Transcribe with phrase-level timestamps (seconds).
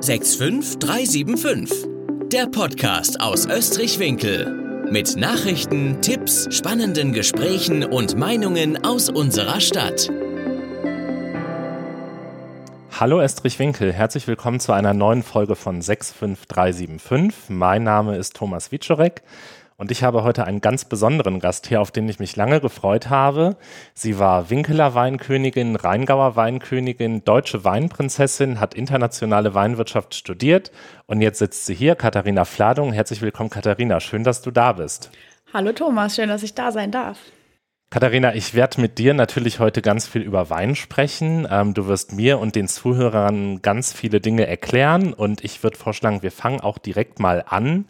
[0.00, 1.88] 65375.
[2.30, 4.86] Der Podcast aus Österreich-Winkel.
[4.92, 10.08] Mit Nachrichten, Tipps, spannenden Gesprächen und Meinungen aus unserer Stadt.
[12.92, 17.48] Hallo Estrich-Winkel, herzlich willkommen zu einer neuen Folge von 65375.
[17.48, 19.22] Mein Name ist Thomas Wiczorek
[19.78, 23.08] und ich habe heute einen ganz besonderen Gast hier, auf den ich mich lange gefreut
[23.08, 23.56] habe.
[23.94, 30.72] Sie war Winkeler Weinkönigin, Rheingauer Weinkönigin, deutsche Weinprinzessin, hat internationale Weinwirtschaft studiert
[31.06, 32.92] und jetzt sitzt sie hier, Katharina Fladung.
[32.92, 34.00] Herzlich willkommen, Katharina.
[34.00, 35.10] Schön, dass du da bist.
[35.54, 37.18] Hallo Thomas, schön, dass ich da sein darf.
[37.90, 41.46] Katharina, ich werde mit dir natürlich heute ganz viel über Wein sprechen.
[41.50, 46.22] Ähm, du wirst mir und den Zuhörern ganz viele Dinge erklären und ich würde vorschlagen,
[46.22, 47.86] wir fangen auch direkt mal an.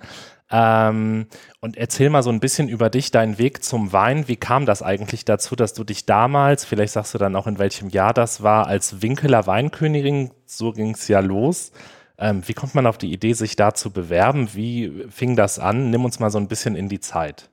[0.51, 1.27] Ähm,
[1.61, 4.29] und erzähl mal so ein bisschen über dich, deinen Weg zum Wein.
[4.29, 7.59] Wie kam das eigentlich dazu, dass du dich damals, vielleicht sagst du dann auch in
[7.59, 11.73] welchem Jahr das war, als Winkeler Weinkönigin, so ging es ja los.
[12.19, 14.49] Ähm, wie kommt man auf die Idee, sich da zu bewerben?
[14.55, 15.91] Wie fing das an?
[15.91, 17.51] Nimm uns mal so ein bisschen in die Zeit.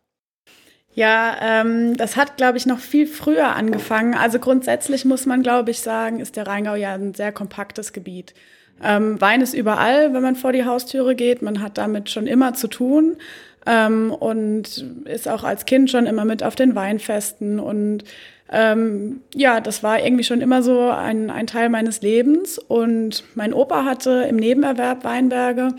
[0.94, 4.16] Ja, ähm, das hat, glaube ich, noch viel früher angefangen.
[4.16, 8.34] Also grundsätzlich muss man, glaube ich, sagen, ist der Rheingau ja ein sehr kompaktes Gebiet.
[8.84, 11.42] Ähm, Wein ist überall, wenn man vor die Haustüre geht.
[11.42, 13.18] Man hat damit schon immer zu tun
[13.66, 17.60] ähm, und ist auch als Kind schon immer mit auf den Weinfesten.
[17.60, 18.04] Und
[18.52, 22.60] ähm, ja, das war irgendwie schon immer so ein, ein Teil meines Lebens.
[22.60, 25.70] Und mein Opa hatte im Nebenerwerb Weinberge.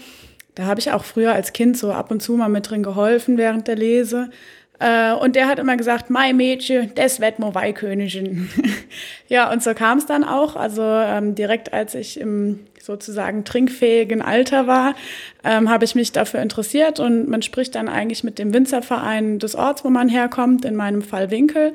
[0.54, 3.36] Da habe ich auch früher als Kind so ab und zu mal mit drin geholfen
[3.36, 4.30] während der Lese.
[4.78, 8.48] Äh, und der hat immer gesagt, mein Mädchen, das wird mo Weihkönigin.
[9.28, 10.56] ja, und so kam es dann auch.
[10.56, 14.94] Also ähm, direkt als ich im sozusagen trinkfähigen Alter war,
[15.44, 19.56] ähm, habe ich mich dafür interessiert und man spricht dann eigentlich mit dem Winzerverein des
[19.56, 21.74] Orts, wo man herkommt, in meinem Fall Winkel.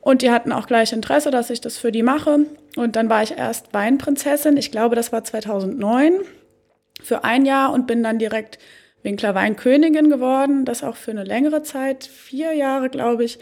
[0.00, 2.46] Und die hatten auch gleich Interesse, dass ich das für die mache.
[2.76, 6.14] Und dann war ich erst Weinprinzessin, ich glaube, das war 2009,
[7.02, 8.58] für ein Jahr und bin dann direkt
[9.02, 10.64] Winkler Weinkönigin geworden.
[10.64, 13.38] Das auch für eine längere Zeit, vier Jahre, glaube ich.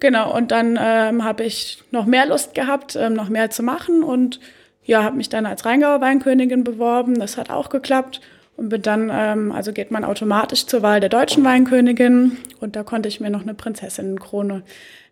[0.00, 4.02] Genau, und dann ähm, habe ich noch mehr Lust gehabt, ähm, noch mehr zu machen
[4.02, 4.40] und
[4.84, 7.18] ja, habe mich dann als Rheingauer Weinkönigin beworben.
[7.18, 8.20] Das hat auch geklappt.
[8.56, 12.36] Und bin dann, ähm, also geht man automatisch zur Wahl der deutschen Weinkönigin.
[12.60, 14.62] Und da konnte ich mir noch eine Prinzessinnenkrone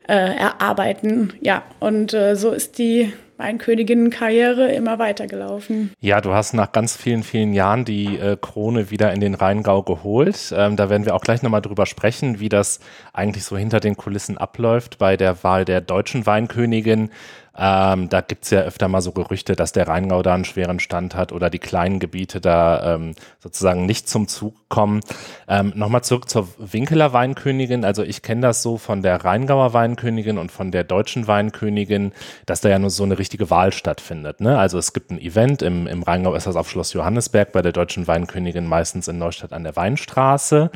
[0.06, 1.32] äh, erarbeiten.
[1.41, 5.92] Ja, und äh, so ist die Weinköniginnenkarriere immer weitergelaufen.
[6.00, 9.82] Ja, du hast nach ganz vielen, vielen Jahren die äh, Krone wieder in den Rheingau
[9.82, 10.53] geholt.
[10.54, 12.80] Ähm, da werden wir auch gleich nochmal drüber sprechen, wie das
[13.14, 17.10] eigentlich so hinter den Kulissen abläuft bei der Wahl der deutschen Weinkönigin.
[17.56, 20.80] Ähm, da gibt es ja öfter mal so Gerüchte, dass der Rheingau da einen schweren
[20.80, 25.00] Stand hat oder die kleinen Gebiete da ähm, sozusagen nicht zum Zug kommen.
[25.48, 27.84] Ähm, Nochmal zurück zur Winkeler Weinkönigin.
[27.84, 32.12] Also ich kenne das so von der Rheingauer Weinkönigin und von der deutschen Weinkönigin,
[32.46, 34.40] dass da ja nur so eine richtige Wahl stattfindet.
[34.40, 34.58] Ne?
[34.58, 37.72] Also es gibt ein Event, im, im Rheingau ist das auf Schloss Johannesberg, bei der
[37.72, 40.70] deutschen Weinkönigin meistens in Neustadt an der Weinstraße.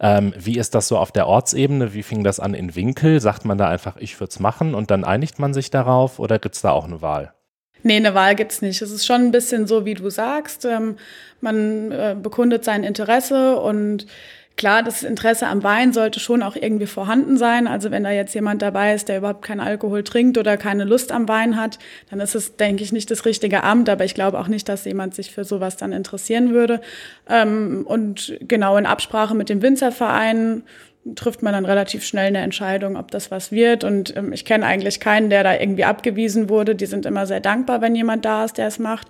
[0.00, 1.94] Ähm, wie ist das so auf der Ortsebene?
[1.94, 3.20] Wie fing das an in Winkel?
[3.20, 6.38] Sagt man da einfach, ich würde es machen und dann einigt man sich darauf oder
[6.38, 7.32] gibt es da auch eine Wahl?
[7.82, 8.82] Nee, eine Wahl gibt's nicht.
[8.82, 10.64] Es ist schon ein bisschen so, wie du sagst.
[10.64, 10.96] Ähm,
[11.40, 14.06] man äh, bekundet sein Interesse und
[14.58, 17.68] Klar, das Interesse am Wein sollte schon auch irgendwie vorhanden sein.
[17.68, 21.12] Also wenn da jetzt jemand dabei ist, der überhaupt keinen Alkohol trinkt oder keine Lust
[21.12, 21.78] am Wein hat,
[22.10, 23.88] dann ist es, denke ich, nicht das richtige Amt.
[23.88, 26.80] Aber ich glaube auch nicht, dass jemand sich für sowas dann interessieren würde.
[27.28, 30.64] Ähm, und genau in Absprache mit dem Winzerverein
[31.14, 33.84] trifft man dann relativ schnell eine Entscheidung, ob das was wird.
[33.84, 36.74] Und ähm, ich kenne eigentlich keinen, der da irgendwie abgewiesen wurde.
[36.74, 39.06] Die sind immer sehr dankbar, wenn jemand da ist, der es macht.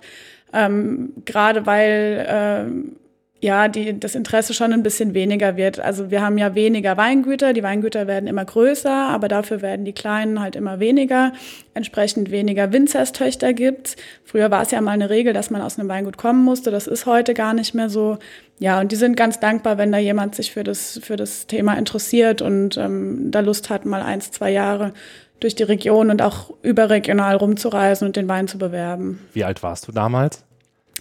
[0.53, 2.95] Ähm, Gerade weil ähm,
[3.41, 5.79] ja, die, das Interesse schon ein bisschen weniger wird.
[5.79, 9.93] Also wir haben ja weniger Weingüter, die Weingüter werden immer größer, aber dafür werden die
[9.93, 11.31] kleinen halt immer weniger.
[11.73, 13.95] Entsprechend weniger Winzerstöchter gibt's.
[14.25, 16.69] Früher war es ja mal eine Regel, dass man aus einem Weingut kommen musste.
[16.69, 18.17] Das ist heute gar nicht mehr so.
[18.59, 21.75] Ja, und die sind ganz dankbar, wenn da jemand sich für das, für das Thema
[21.77, 24.91] interessiert und ähm, da Lust hat, mal eins, zwei Jahre
[25.39, 29.21] durch die Region und auch überregional rumzureisen und den Wein zu bewerben.
[29.31, 30.43] Wie alt warst du damals?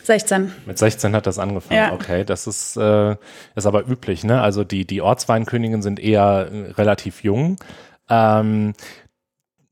[0.02, 0.52] 16.
[0.66, 1.92] Mit 16 hat das angefangen, ja.
[1.92, 2.24] okay.
[2.24, 3.16] Das ist, äh,
[3.54, 4.40] ist aber üblich, ne?
[4.40, 7.56] Also die, die Ortsweinköniginnen sind eher äh, relativ jung.
[8.08, 8.74] Ähm,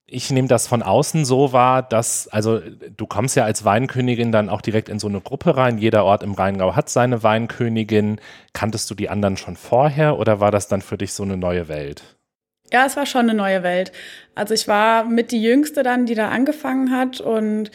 [0.09, 4.49] ich nehme das von außen so wahr, dass, also du kommst ja als Weinkönigin dann
[4.49, 5.79] auch direkt in so eine Gruppe rein.
[5.79, 8.21] Jeder Ort im Rheingau hat seine Weinkönigin.
[8.53, 11.67] Kanntest du die anderen schon vorher oder war das dann für dich so eine neue
[11.67, 12.17] Welt?
[12.73, 13.93] Ja, es war schon eine neue Welt.
[14.35, 17.71] Also ich war mit die Jüngste dann, die da angefangen hat und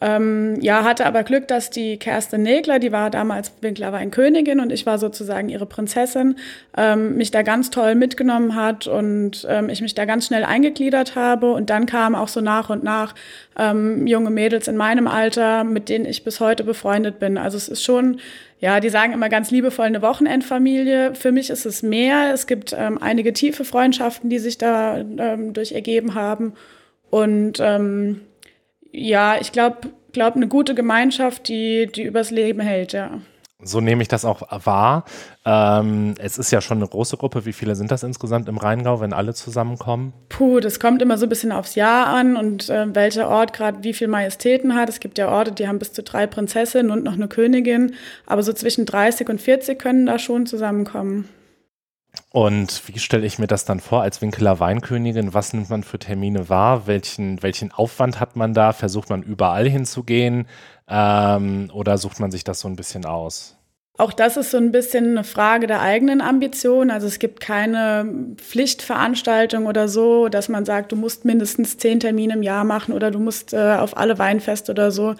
[0.00, 4.72] Ähm, ja, hatte aber Glück, dass die Kerstin Negler, die war damals Winkler Weinkönigin und
[4.72, 6.36] ich war sozusagen ihre Prinzessin,
[6.76, 11.14] ähm, mich da ganz toll mitgenommen hat und ähm, ich mich da ganz schnell eingegliedert
[11.14, 11.52] habe.
[11.52, 13.14] Und dann kamen auch so nach und nach
[13.56, 17.38] ähm, junge Mädels in meinem Alter, mit denen ich bis heute befreundet bin.
[17.38, 18.18] Also es ist schon,
[18.58, 21.14] ja, die sagen immer ganz liebevoll eine Wochenendfamilie.
[21.14, 22.32] Für mich ist es mehr.
[22.34, 26.54] Es gibt ähm, einige tiefe Freundschaften, die sich da ähm, durch ergeben haben.
[27.10, 28.22] Und ähm,
[28.94, 33.20] ja, ich glaube, glaub, eine gute Gemeinschaft, die, die übers Leben hält, ja.
[33.66, 35.04] So nehme ich das auch wahr.
[35.46, 37.46] Ähm, es ist ja schon eine große Gruppe.
[37.46, 40.12] Wie viele sind das insgesamt im Rheingau, wenn alle zusammenkommen?
[40.28, 43.82] Puh, das kommt immer so ein bisschen aufs Jahr an und äh, welcher Ort gerade
[43.82, 44.90] wie viel Majestäten hat.
[44.90, 47.94] Es gibt ja Orte, die haben bis zu drei Prinzessinnen und noch eine Königin.
[48.26, 51.28] Aber so zwischen 30 und 40 können da schon zusammenkommen.
[52.34, 55.34] Und wie stelle ich mir das dann vor als Winkeler Weinkönigin?
[55.34, 56.88] Was nimmt man für Termine wahr?
[56.88, 58.72] Welchen, welchen Aufwand hat man da?
[58.72, 60.48] Versucht man überall hinzugehen?
[60.88, 63.56] Ähm, oder sucht man sich das so ein bisschen aus?
[63.96, 66.90] Auch das ist so ein bisschen eine Frage der eigenen Ambition.
[66.90, 72.34] Also es gibt keine Pflichtveranstaltung oder so, dass man sagt, du musst mindestens zehn Termine
[72.34, 75.14] im Jahr machen oder du musst äh, auf alle Weinfeste oder so.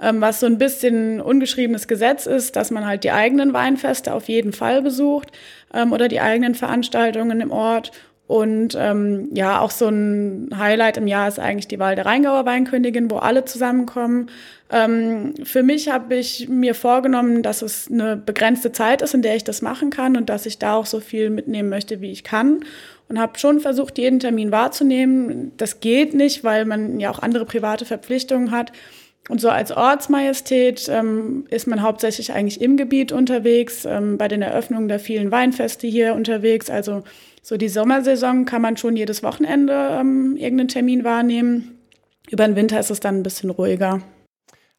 [0.00, 4.26] Ähm, was so ein bisschen ungeschriebenes Gesetz ist, dass man halt die eigenen Weinfeste auf
[4.28, 5.30] jeden Fall besucht
[5.74, 7.92] ähm, oder die eigenen Veranstaltungen im Ort.
[8.26, 12.46] Und ähm, ja, auch so ein Highlight im Jahr ist eigentlich die Wahl der Rheingauer
[12.46, 14.30] Weinkönigin, wo alle zusammenkommen.
[14.70, 19.36] Ähm, für mich habe ich mir vorgenommen, dass es eine begrenzte Zeit ist, in der
[19.36, 22.24] ich das machen kann und dass ich da auch so viel mitnehmen möchte, wie ich
[22.24, 22.60] kann.
[23.08, 25.52] Und habe schon versucht, jeden Termin wahrzunehmen.
[25.58, 28.72] Das geht nicht, weil man ja auch andere private Verpflichtungen hat.
[29.28, 34.42] Und so als Ortsmajestät ähm, ist man hauptsächlich eigentlich im Gebiet unterwegs, ähm, bei den
[34.42, 36.68] Eröffnungen der vielen Weinfeste hier unterwegs.
[36.68, 37.04] Also
[37.42, 41.78] so die Sommersaison kann man schon jedes Wochenende ähm, irgendeinen Termin wahrnehmen.
[42.30, 44.02] Über den Winter ist es dann ein bisschen ruhiger.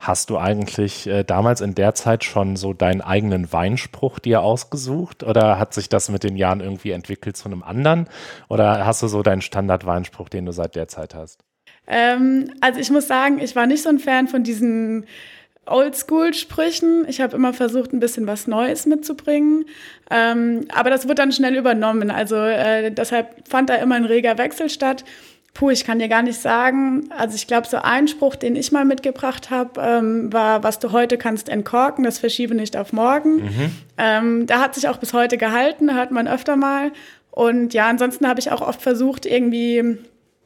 [0.06, 5.24] Hast du eigentlich äh, damals in der Zeit schon so deinen eigenen Weinspruch dir ausgesucht
[5.24, 8.08] oder hat sich das mit den Jahren irgendwie entwickelt zu einem anderen?
[8.48, 11.44] Oder hast du so deinen Standardweinspruch, den du seit der Zeit hast?
[11.88, 15.08] Ähm, also ich muss sagen, ich war nicht so ein Fan von diesen
[15.66, 17.06] Oldschool-Sprüchen.
[17.08, 19.66] Ich habe immer versucht, ein bisschen was Neues mitzubringen.
[20.12, 22.12] Ähm, aber das wird dann schnell übernommen.
[22.12, 25.04] Also äh, deshalb fand da immer ein reger Wechsel statt.
[25.56, 27.10] Puh, ich kann dir gar nicht sagen.
[27.18, 30.92] Also ich glaube, so ein Spruch, den ich mal mitgebracht habe, ähm, war, was du
[30.92, 33.38] heute kannst entkorken, das verschiebe nicht auf morgen.
[33.38, 33.76] Mhm.
[33.98, 36.92] Ähm, da hat sich auch bis heute gehalten, hört man öfter mal.
[37.32, 39.98] Und ja, ansonsten habe ich auch oft versucht, irgendwie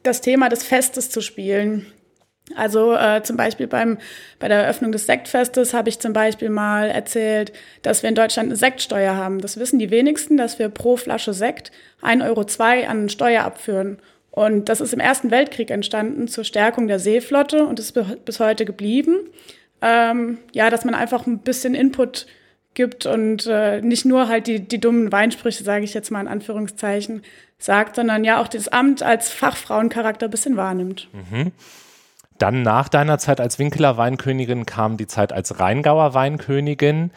[0.04, 1.86] das Thema des Festes zu spielen.
[2.54, 3.98] Also äh, zum Beispiel beim,
[4.38, 7.52] bei der Eröffnung des Sektfestes habe ich zum Beispiel mal erzählt,
[7.82, 9.40] dass wir in Deutschland eine Sektsteuer haben.
[9.40, 13.98] Das wissen die wenigsten, dass wir pro Flasche Sekt 1,02 Euro an Steuer abführen.
[14.30, 18.64] Und das ist im Ersten Weltkrieg entstanden zur Stärkung der Seeflotte und ist bis heute
[18.64, 19.16] geblieben.
[19.82, 22.26] Ähm, ja, dass man einfach ein bisschen Input
[22.74, 26.28] gibt und äh, nicht nur halt die, die dummen Weinsprüche, sage ich jetzt mal in
[26.28, 27.22] Anführungszeichen,
[27.58, 31.08] sagt, sondern ja auch das Amt als Fachfrauencharakter ein bisschen wahrnimmt.
[31.12, 31.52] Mhm.
[32.38, 37.10] Dann nach deiner Zeit als Winkeler Weinkönigin kam die Zeit als Rheingauer Weinkönigin.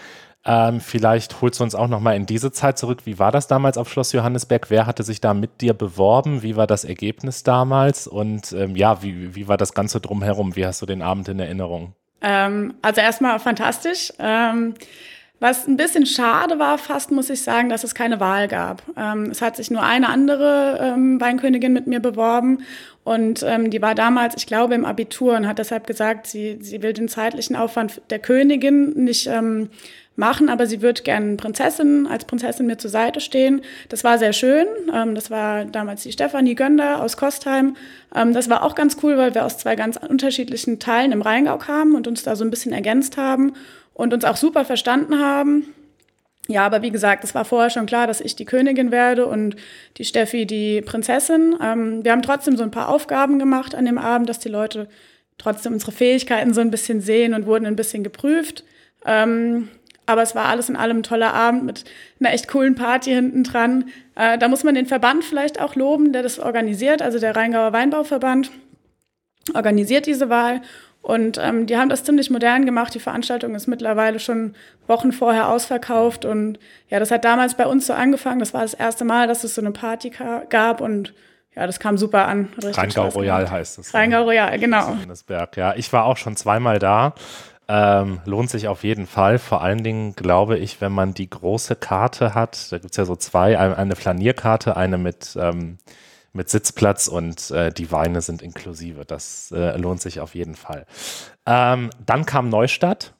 [0.45, 2.99] Ähm, vielleicht holst du uns auch noch mal in diese Zeit zurück.
[3.05, 4.69] Wie war das damals auf Schloss Johannesberg?
[4.69, 6.43] Wer hatte sich da mit dir beworben?
[6.43, 8.07] Wie war das Ergebnis damals?
[8.07, 10.55] Und ähm, ja, wie, wie war das Ganze drumherum?
[10.55, 11.93] Wie hast du den Abend in Erinnerung?
[12.21, 14.11] Ähm, also erstmal fantastisch.
[14.19, 14.73] Ähm,
[15.39, 18.81] was ein bisschen schade war, fast muss ich sagen, dass es keine Wahl gab.
[18.95, 22.59] Ähm, es hat sich nur eine andere ähm, Weinkönigin mit mir beworben
[23.03, 26.81] und ähm, die war damals, ich glaube, im Abitur und hat deshalb gesagt, sie, sie
[26.81, 29.69] will den zeitlichen Aufwand der Königin nicht ähm,
[30.15, 33.61] machen, aber sie wird gerne Prinzessin, als Prinzessin mir zur Seite stehen.
[33.89, 34.67] Das war sehr schön.
[34.93, 37.75] Ähm, das war damals die Stefanie Gönder aus Kostheim.
[38.15, 41.57] Ähm, das war auch ganz cool, weil wir aus zwei ganz unterschiedlichen Teilen im Rheingau
[41.57, 43.53] kamen und uns da so ein bisschen ergänzt haben
[43.93, 45.73] und uns auch super verstanden haben.
[46.47, 49.55] Ja, aber wie gesagt, es war vorher schon klar, dass ich die Königin werde und
[49.97, 51.55] die Steffi die Prinzessin.
[51.61, 54.89] Ähm, wir haben trotzdem so ein paar Aufgaben gemacht an dem Abend, dass die Leute
[55.37, 58.65] trotzdem unsere Fähigkeiten so ein bisschen sehen und wurden ein bisschen geprüft.
[59.05, 59.69] Ähm,
[60.05, 61.85] aber es war alles in allem ein toller Abend mit
[62.19, 63.85] einer echt coolen Party hinten dran.
[64.15, 67.73] Äh, da muss man den Verband vielleicht auch loben, der das organisiert, also der Rheingauer
[67.73, 68.51] Weinbauverband
[69.53, 70.61] organisiert diese Wahl
[71.03, 72.95] und ähm, die haben das ziemlich modern gemacht.
[72.95, 74.55] Die Veranstaltung ist mittlerweile schon
[74.87, 76.23] Wochen vorher ausverkauft.
[76.23, 78.39] Und ja, das hat damals bei uns so angefangen.
[78.39, 80.13] Das war das erste Mal, dass es so eine Party
[80.49, 80.79] gab.
[80.79, 81.13] Und
[81.57, 82.53] ja, das kam super an.
[82.57, 83.93] Rheingau Royal heißt es.
[83.93, 84.95] Rheingau Royal, genau.
[85.57, 87.15] Ja, ich war auch schon zweimal da.
[87.67, 89.39] Ähm, lohnt sich auf jeden Fall.
[89.39, 93.05] Vor allen Dingen glaube ich, wenn man die große Karte hat, da gibt es ja
[93.05, 95.77] so zwei, eine Flanierkarte, eine mit ähm,
[96.33, 99.05] mit Sitzplatz und äh, die Weine sind inklusive.
[99.05, 100.85] Das äh, lohnt sich auf jeden Fall.
[101.45, 103.13] Ähm, dann kam Neustadt.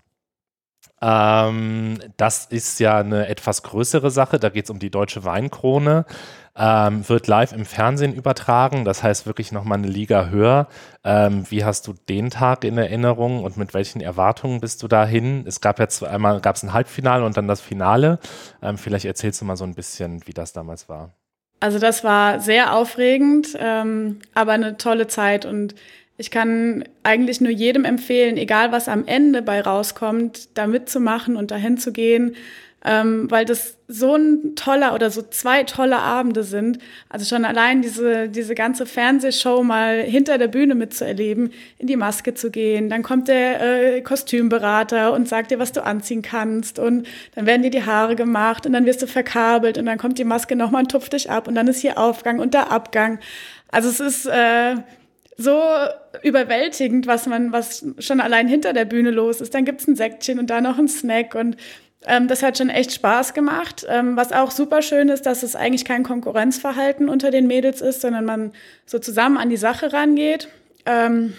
[0.99, 4.39] Ähm, das ist ja eine etwas größere Sache.
[4.39, 6.05] Da geht es um die deutsche Weinkrone.
[6.55, 8.85] Ähm, wird live im Fernsehen übertragen.
[8.85, 10.67] Das heißt wirklich nochmal eine Liga höher.
[11.03, 15.45] Ähm, wie hast du den Tag in Erinnerung und mit welchen Erwartungen bist du dahin?
[15.47, 18.19] Es gab jetzt einmal gab ein Halbfinale und dann das Finale.
[18.61, 21.13] Ähm, vielleicht erzählst du mal so ein bisschen, wie das damals war.
[21.59, 25.75] Also das war sehr aufregend, ähm, aber eine tolle Zeit und
[26.17, 31.51] ich kann eigentlich nur jedem empfehlen, egal was am Ende bei rauskommt, da mitzumachen und
[31.51, 32.35] dahin zu gehen,
[32.85, 36.79] ähm, weil das so ein toller oder so zwei tolle Abende sind.
[37.09, 42.33] Also schon allein diese, diese ganze Fernsehshow mal hinter der Bühne mitzuerleben, in die Maske
[42.33, 42.89] zu gehen.
[42.89, 46.79] Dann kommt der äh, Kostümberater und sagt dir, was du anziehen kannst.
[46.79, 50.19] Und dann werden dir die Haare gemacht und dann wirst du verkabelt und dann kommt
[50.19, 53.19] die Maske nochmal und tupft dich ab und dann ist hier Aufgang und da Abgang.
[53.71, 54.75] Also es ist äh,
[55.37, 55.59] so
[56.21, 59.53] überwältigend, was man, was schon allein hinter der Bühne los ist.
[59.53, 61.57] Dann gibt's ein Säckchen und da noch ein Snack und
[62.05, 63.85] ähm, das hat schon echt Spaß gemacht.
[63.87, 68.01] Ähm, was auch super schön ist, dass es eigentlich kein Konkurrenzverhalten unter den Mädels ist,
[68.01, 68.51] sondern man
[68.85, 70.49] so zusammen an die Sache rangeht.
[70.85, 71.33] Ähm,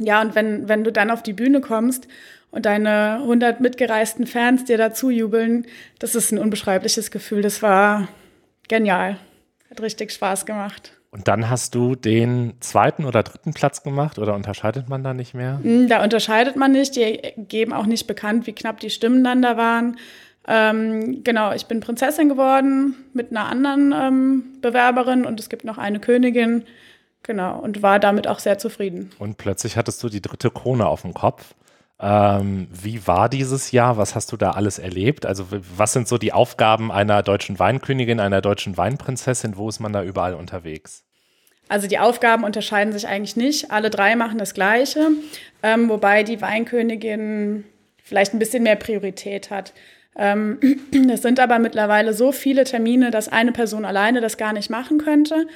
[0.00, 2.08] ja, und wenn, wenn du dann auf die Bühne kommst
[2.50, 5.66] und deine 100 mitgereisten Fans dir dazu jubeln,
[5.98, 7.42] das ist ein unbeschreibliches Gefühl.
[7.42, 8.08] Das war
[8.68, 9.18] genial.
[9.68, 10.99] Hat richtig Spaß gemacht.
[11.12, 15.34] Und dann hast du den zweiten oder dritten Platz gemacht oder unterscheidet man da nicht
[15.34, 15.58] mehr?
[15.62, 16.94] Hm, da unterscheidet man nicht.
[16.94, 19.98] Die geben auch nicht bekannt, wie knapp die Stimmen dann da waren.
[20.46, 25.78] Ähm, genau, ich bin Prinzessin geworden mit einer anderen ähm, Bewerberin und es gibt noch
[25.78, 26.64] eine Königin.
[27.22, 29.10] Genau, und war damit auch sehr zufrieden.
[29.18, 31.54] Und plötzlich hattest du die dritte Krone auf dem Kopf.
[32.02, 33.98] Ähm, wie war dieses Jahr?
[33.98, 35.26] Was hast du da alles erlebt?
[35.26, 39.56] Also was sind so die Aufgaben einer deutschen Weinkönigin, einer deutschen Weinprinzessin?
[39.56, 41.04] Wo ist man da überall unterwegs?
[41.68, 43.70] Also die Aufgaben unterscheiden sich eigentlich nicht.
[43.70, 45.10] Alle drei machen das Gleiche,
[45.62, 47.64] ähm, wobei die Weinkönigin
[48.02, 49.72] vielleicht ein bisschen mehr Priorität hat.
[50.16, 50.58] Ähm,
[51.12, 54.98] es sind aber mittlerweile so viele Termine, dass eine Person alleine das gar nicht machen
[54.98, 55.46] könnte.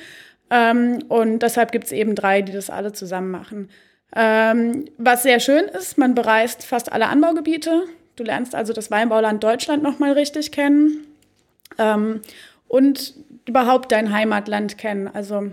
[0.50, 3.70] Ähm, und deshalb gibt es eben drei, die das alle zusammen machen.
[4.14, 7.84] Ähm, was sehr schön ist, man bereist fast alle Anbaugebiete.
[8.16, 11.06] Du lernst also das Weinbauland Deutschland nochmal richtig kennen
[11.78, 12.20] ähm,
[12.68, 13.14] und
[13.46, 15.08] überhaupt dein Heimatland kennen.
[15.08, 15.50] Also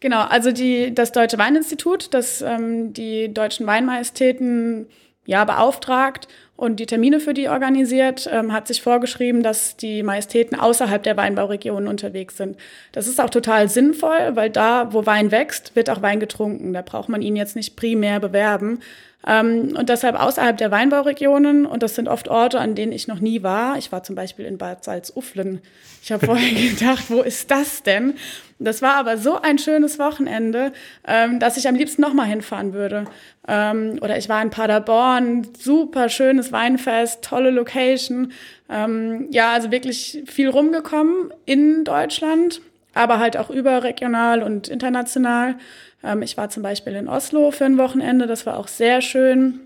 [0.00, 4.88] genau, also die, das Deutsche Weininstitut, das ähm, die deutschen Weinmajestäten
[5.24, 10.58] ja beauftragt und die Termine für die organisiert, ähm, hat sich vorgeschrieben, dass die Majestäten
[10.58, 12.56] außerhalb der Weinbauregionen unterwegs sind.
[12.92, 16.72] Das ist auch total sinnvoll, weil da, wo Wein wächst, wird auch Wein getrunken.
[16.72, 18.80] Da braucht man ihn jetzt nicht primär bewerben.
[19.26, 23.18] Ähm, und deshalb außerhalb der Weinbauregionen, und das sind oft Orte, an denen ich noch
[23.18, 23.76] nie war.
[23.76, 25.60] Ich war zum Beispiel in Bad Salzuflen.
[26.02, 28.14] Ich habe vorher gedacht, wo ist das denn?
[28.58, 30.72] Das war aber so ein schönes Wochenende,
[31.06, 33.04] ähm, dass ich am liebsten nochmal hinfahren würde.
[33.48, 38.32] Ähm, oder ich war in Paderborn, super schönes Weinfest, tolle Location.
[38.68, 42.60] Ja, also wirklich viel rumgekommen in Deutschland,
[42.94, 45.54] aber halt auch überregional und international.
[46.02, 49.60] Ähm, ich war zum Beispiel in Oslo für ein Wochenende, das war auch sehr schön.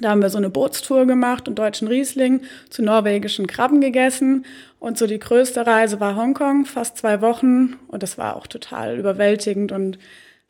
[0.00, 4.46] Da haben wir so eine Bootstour gemacht und deutschen Riesling zu norwegischen Krabben gegessen.
[4.78, 7.74] Und so die größte Reise war Hongkong, fast zwei Wochen.
[7.88, 9.98] Und das war auch total überwältigend und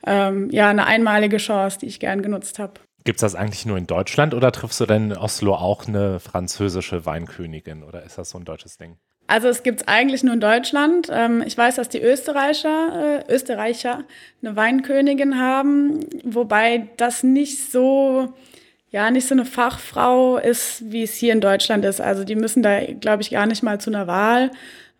[0.06, 2.74] ähm, ja, eine einmalige Chance, die ich gern genutzt habe.
[3.04, 6.20] Gibt es das eigentlich nur in Deutschland oder triffst du denn in Oslo auch eine
[6.20, 8.98] französische Weinkönigin oder ist das so ein deutsches Ding?
[9.28, 11.08] Also es gibt es eigentlich nur in Deutschland.
[11.12, 14.04] Ähm, ich weiß, dass die Österreicher, äh, Österreicher
[14.42, 18.32] eine Weinkönigin haben, wobei das nicht so,
[18.90, 22.00] ja, nicht so eine Fachfrau ist, wie es hier in Deutschland ist.
[22.00, 24.50] Also die müssen da, glaube ich, gar nicht mal zu einer Wahl.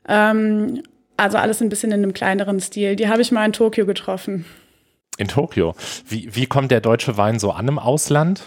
[0.07, 0.83] Ähm,
[1.17, 2.97] also alles ein bisschen in einem kleineren Stil.
[2.97, 4.45] Die habe ich mal in Tokio getroffen.
[5.17, 5.75] In Tokio.
[6.07, 8.43] Wie, wie kommt der deutsche Wein so an im Ausland?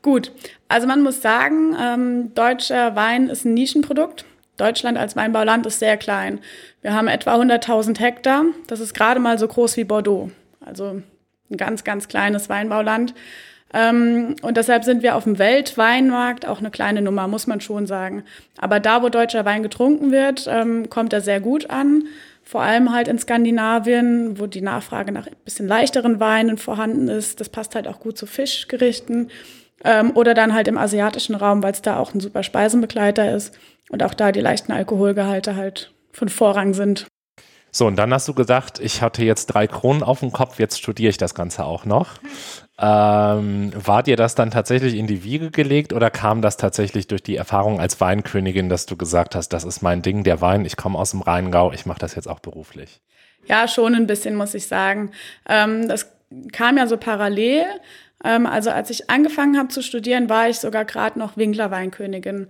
[0.00, 0.32] Gut,
[0.68, 4.24] also man muss sagen, ähm, deutscher Wein ist ein Nischenprodukt.
[4.56, 6.40] Deutschland als Weinbauland ist sehr klein.
[6.82, 8.44] Wir haben etwa 100.000 Hektar.
[8.66, 10.30] Das ist gerade mal so groß wie Bordeaux.
[10.64, 11.02] Also
[11.50, 13.14] ein ganz, ganz kleines Weinbauland.
[13.74, 17.86] Ähm, und deshalb sind wir auf dem Weltweinmarkt auch eine kleine Nummer, muss man schon
[17.86, 18.24] sagen.
[18.58, 22.04] Aber da, wo deutscher Wein getrunken wird, ähm, kommt er sehr gut an.
[22.42, 27.40] Vor allem halt in Skandinavien, wo die Nachfrage nach ein bisschen leichteren Weinen vorhanden ist.
[27.40, 29.30] Das passt halt auch gut zu Fischgerichten.
[29.86, 33.56] Ähm, oder dann halt im asiatischen Raum, weil es da auch ein super Speisenbegleiter ist.
[33.88, 37.06] Und auch da die leichten Alkoholgehalte halt von Vorrang sind.
[37.70, 40.78] So, und dann hast du gesagt, ich hatte jetzt drei Kronen auf dem Kopf, jetzt
[40.78, 42.14] studiere ich das Ganze auch noch.
[42.78, 47.22] Ähm, war dir das dann tatsächlich in die Wiege gelegt oder kam das tatsächlich durch
[47.22, 50.76] die Erfahrung als Weinkönigin, dass du gesagt hast, das ist mein Ding, der Wein, ich
[50.76, 53.02] komme aus dem Rheingau, ich mache das jetzt auch beruflich?
[53.46, 55.12] Ja, schon ein bisschen, muss ich sagen.
[55.48, 56.10] Ähm, das
[56.52, 57.66] kam ja so parallel.
[58.24, 62.48] Ähm, also als ich angefangen habe zu studieren, war ich sogar gerade noch Winkler Weinkönigin.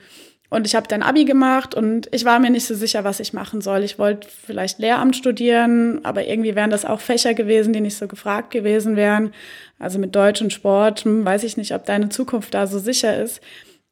[0.49, 3.33] Und ich habe dann Abi gemacht und ich war mir nicht so sicher, was ich
[3.33, 3.83] machen soll.
[3.83, 8.07] Ich wollte vielleicht Lehramt studieren, aber irgendwie wären das auch Fächer gewesen, die nicht so
[8.07, 9.33] gefragt gewesen wären.
[9.81, 13.21] Also mit Deutsch und Sport hm, weiß ich nicht, ob deine Zukunft da so sicher
[13.21, 13.41] ist.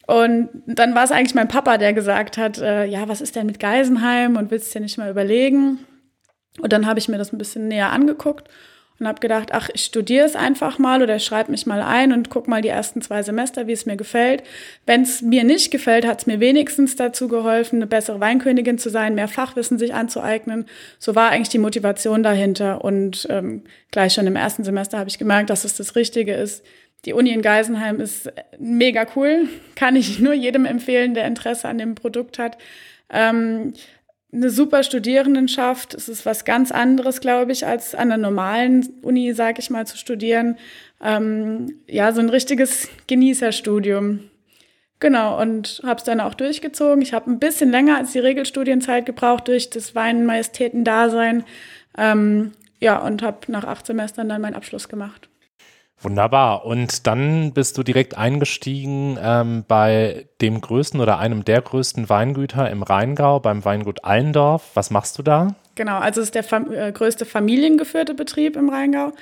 [0.06, 3.46] Und dann war es eigentlich mein Papa, der gesagt hat, äh, ja, was ist denn
[3.46, 5.80] mit Geisenheim und willst du dir nicht mal überlegen?
[6.60, 8.48] Und dann habe ich mir das ein bisschen näher angeguckt
[9.00, 12.30] und habe gedacht, ach, ich studiere es einfach mal oder schreibe mich mal ein und
[12.30, 14.44] guck mal die ersten zwei Semester, wie es mir gefällt.
[14.86, 18.90] Wenn es mir nicht gefällt, hat es mir wenigstens dazu geholfen, eine bessere Weinkönigin zu
[18.90, 20.66] sein, mehr Fachwissen sich anzueignen.
[21.00, 22.84] So war eigentlich die Motivation dahinter.
[22.84, 26.64] Und ähm, gleich schon im ersten Semester habe ich gemerkt, dass es das Richtige ist.
[27.04, 31.78] Die Uni in Geisenheim ist mega cool, kann ich nur jedem empfehlen, der Interesse an
[31.78, 32.58] dem Produkt hat.
[33.10, 33.74] Ähm,
[34.34, 35.94] eine super Studierendenschaft.
[35.94, 39.86] Es ist was ganz anderes, glaube ich, als an der normalen Uni, sage ich mal,
[39.86, 40.56] zu studieren.
[41.00, 44.30] Ähm, ja, so ein richtiges Genießerstudium.
[45.00, 47.02] Genau, und habe es dann auch durchgezogen.
[47.02, 51.44] Ich habe ein bisschen länger als die Regelstudienzeit gebraucht durch das Weinmajestäten-Dasein.
[51.96, 55.28] Ähm, ja, und habe nach acht Semestern dann meinen Abschluss gemacht.
[56.04, 56.66] Wunderbar.
[56.66, 62.70] Und dann bist du direkt eingestiegen ähm, bei dem größten oder einem der größten Weingüter
[62.70, 64.70] im Rheingau, beim Weingut Allendorf.
[64.74, 65.54] Was machst du da?
[65.76, 69.12] Genau, also es ist der fam äh, größte familiengeführte Betrieb im Rheingau.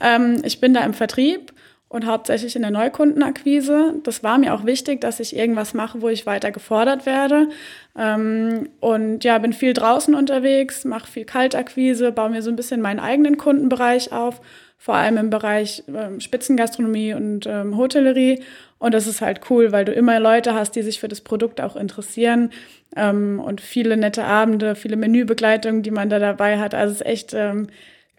[0.00, 1.52] Ähm, ich bin da im Vertrieb
[1.88, 3.94] und hauptsächlich in der Neukundenakquise.
[4.02, 7.48] Das war mir auch wichtig, dass ich irgendwas mache, wo ich weiter gefordert werde.
[7.96, 12.80] Ähm, und ja, bin viel draußen unterwegs, mache viel Kaltakquise, baue mir so ein bisschen
[12.80, 14.40] meinen eigenen Kundenbereich auf
[14.84, 18.42] vor allem im Bereich ähm, Spitzengastronomie und ähm, Hotellerie.
[18.78, 21.62] Und das ist halt cool, weil du immer Leute hast, die sich für das Produkt
[21.62, 22.50] auch interessieren
[22.94, 26.74] ähm, und viele nette Abende, viele Menübegleitungen, die man da dabei hat.
[26.74, 27.68] Also es ist echt ähm,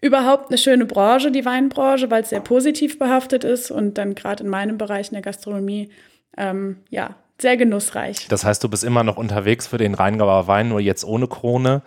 [0.00, 4.42] überhaupt eine schöne Branche, die Weinbranche, weil es sehr positiv behaftet ist und dann gerade
[4.42, 5.90] in meinem Bereich in der Gastronomie,
[6.36, 8.26] ähm, ja, sehr genussreich.
[8.26, 11.82] Das heißt, du bist immer noch unterwegs für den Rheingauer Wein, nur jetzt ohne Krone.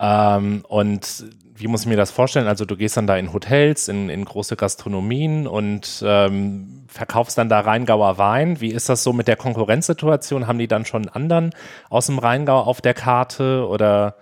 [0.00, 1.26] Ähm, und
[1.62, 2.48] wie muss ich mir das vorstellen?
[2.48, 7.48] Also du gehst dann da in Hotels, in, in große Gastronomien und ähm, verkaufst dann
[7.48, 8.60] da Rheingauer Wein.
[8.60, 10.48] Wie ist das so mit der Konkurrenzsituation?
[10.48, 11.54] Haben die dann schon anderen
[11.88, 14.16] aus dem Rheingau auf der Karte oder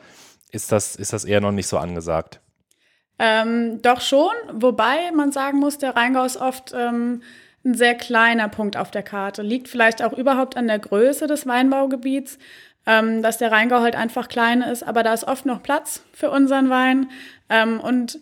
[0.53, 2.41] ist das, ist das eher noch nicht so angesagt?
[3.19, 7.23] Ähm, doch schon, wobei man sagen muss, der Rheingau ist oft ähm,
[7.65, 9.41] ein sehr kleiner Punkt auf der Karte.
[9.41, 12.39] Liegt vielleicht auch überhaupt an der Größe des Weinbaugebiets
[12.91, 16.29] ähm, dass der Rheingau halt einfach klein ist, aber da ist oft noch Platz für
[16.31, 17.09] unseren Wein.
[17.49, 18.19] Ähm, und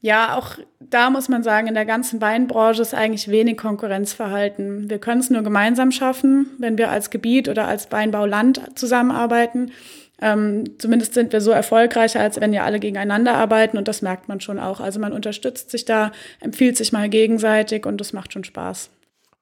[0.00, 4.88] ja, auch da muss man sagen, in der ganzen Weinbranche ist eigentlich wenig Konkurrenzverhalten.
[4.88, 9.72] Wir können es nur gemeinsam schaffen, wenn wir als Gebiet oder als Weinbauland zusammenarbeiten.
[10.20, 14.28] Ähm, zumindest sind wir so erfolgreicher, als wenn wir alle gegeneinander arbeiten und das merkt
[14.28, 14.78] man schon auch.
[14.78, 18.90] Also man unterstützt sich da, empfiehlt sich mal gegenseitig und das macht schon Spaß.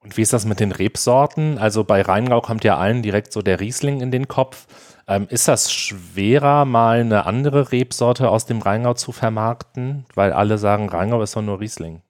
[0.03, 1.59] Und wie ist das mit den Rebsorten?
[1.59, 4.67] Also bei Rheingau kommt ja allen direkt so der Riesling in den Kopf.
[5.07, 10.07] Ähm, ist das schwerer, mal eine andere Rebsorte aus dem Rheingau zu vermarkten?
[10.15, 12.01] Weil alle sagen, Rheingau ist doch nur Riesling.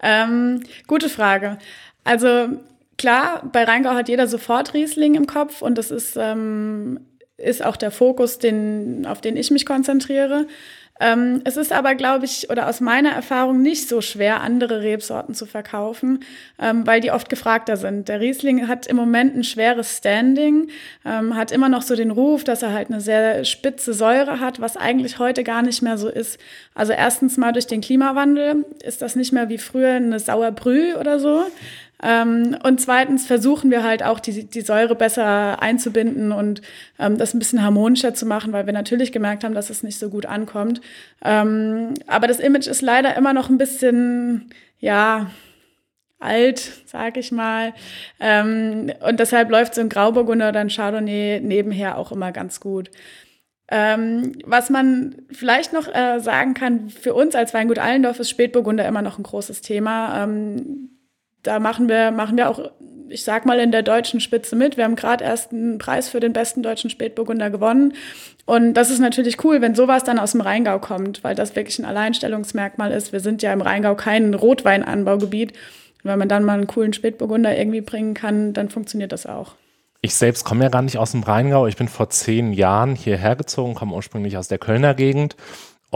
[0.00, 1.58] Ähm, gute Frage.
[2.04, 2.48] Also
[2.96, 7.00] klar, bei Rheingau hat jeder sofort Riesling im Kopf und das ist, ähm,
[7.38, 10.46] ist auch der Fokus, den, auf den ich mich konzentriere.
[10.98, 15.34] Ähm, es ist aber, glaube ich, oder aus meiner Erfahrung nicht so schwer, andere Rebsorten
[15.34, 16.20] zu verkaufen,
[16.58, 18.08] ähm, weil die oft gefragter sind.
[18.08, 20.68] Der Riesling hat im Moment ein schweres Standing,
[21.04, 24.60] ähm, hat immer noch so den Ruf, dass er halt eine sehr spitze Säure hat,
[24.60, 26.38] was eigentlich heute gar nicht mehr so ist.
[26.74, 31.18] Also erstens mal durch den Klimawandel ist das nicht mehr wie früher eine Sauerbrüh oder
[31.18, 31.44] so,
[32.02, 36.60] ähm, und zweitens versuchen wir halt auch die, die Säure besser einzubinden und
[36.98, 39.98] ähm, das ein bisschen harmonischer zu machen, weil wir natürlich gemerkt haben, dass es nicht
[39.98, 40.80] so gut ankommt.
[41.24, 45.30] Ähm, aber das Image ist leider immer noch ein bisschen, ja,
[46.18, 47.72] alt, sag ich mal.
[48.20, 52.90] Ähm, und deshalb läuft so ein Grauburgunder oder ein Chardonnay nebenher auch immer ganz gut.
[53.68, 58.86] Ähm, was man vielleicht noch äh, sagen kann, für uns als Weingut Allendorf ist Spätburgunder
[58.86, 60.22] immer noch ein großes Thema.
[60.22, 60.95] Ähm,
[61.46, 62.60] da machen wir, machen wir auch,
[63.08, 64.76] ich sag mal, in der deutschen Spitze mit.
[64.76, 67.94] Wir haben gerade erst einen Preis für den besten deutschen Spätburgunder gewonnen.
[68.44, 71.78] Und das ist natürlich cool, wenn sowas dann aus dem Rheingau kommt, weil das wirklich
[71.78, 73.12] ein Alleinstellungsmerkmal ist.
[73.12, 75.52] Wir sind ja im Rheingau kein Rotweinanbaugebiet.
[75.52, 79.54] Und wenn man dann mal einen coolen Spätburgunder irgendwie bringen kann, dann funktioniert das auch.
[80.02, 81.66] Ich selbst komme ja gar nicht aus dem Rheingau.
[81.66, 85.36] Ich bin vor zehn Jahren hierher gezogen, komme ursprünglich aus der Kölner Gegend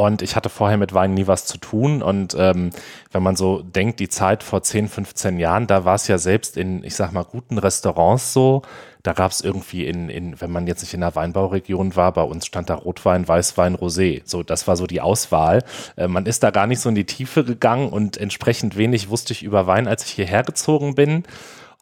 [0.07, 2.03] Und ich hatte vorher mit Wein nie was zu tun.
[2.03, 2.71] Und ähm,
[3.13, 6.57] wenn man so denkt, die Zeit vor 10, 15 Jahren, da war es ja selbst
[6.57, 8.63] in, ich sag mal, guten Restaurants so.
[9.03, 12.23] Da gab es irgendwie in, in, wenn man jetzt nicht in der Weinbauregion war, bei
[12.23, 14.23] uns stand da Rotwein, Weißwein, Rosé.
[14.25, 15.65] So, das war so die Auswahl.
[15.97, 19.35] Äh, man ist da gar nicht so in die Tiefe gegangen und entsprechend wenig wusste
[19.35, 21.25] ich über Wein, als ich hierher gezogen bin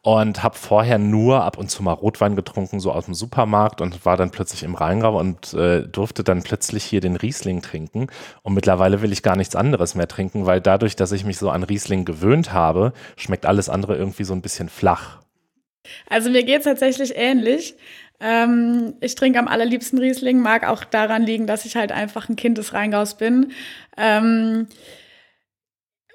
[0.01, 4.05] und habe vorher nur ab und zu mal Rotwein getrunken, so aus dem Supermarkt und
[4.05, 8.07] war dann plötzlich im Rheingau und äh, durfte dann plötzlich hier den Riesling trinken.
[8.41, 11.49] Und mittlerweile will ich gar nichts anderes mehr trinken, weil dadurch, dass ich mich so
[11.49, 15.19] an Riesling gewöhnt habe, schmeckt alles andere irgendwie so ein bisschen flach.
[16.09, 17.75] Also mir geht es tatsächlich ähnlich.
[18.21, 22.35] Ähm, ich trinke am allerliebsten Riesling, mag auch daran liegen, dass ich halt einfach ein
[22.35, 23.53] Kind des Rheingaus bin.
[23.97, 24.67] Ähm,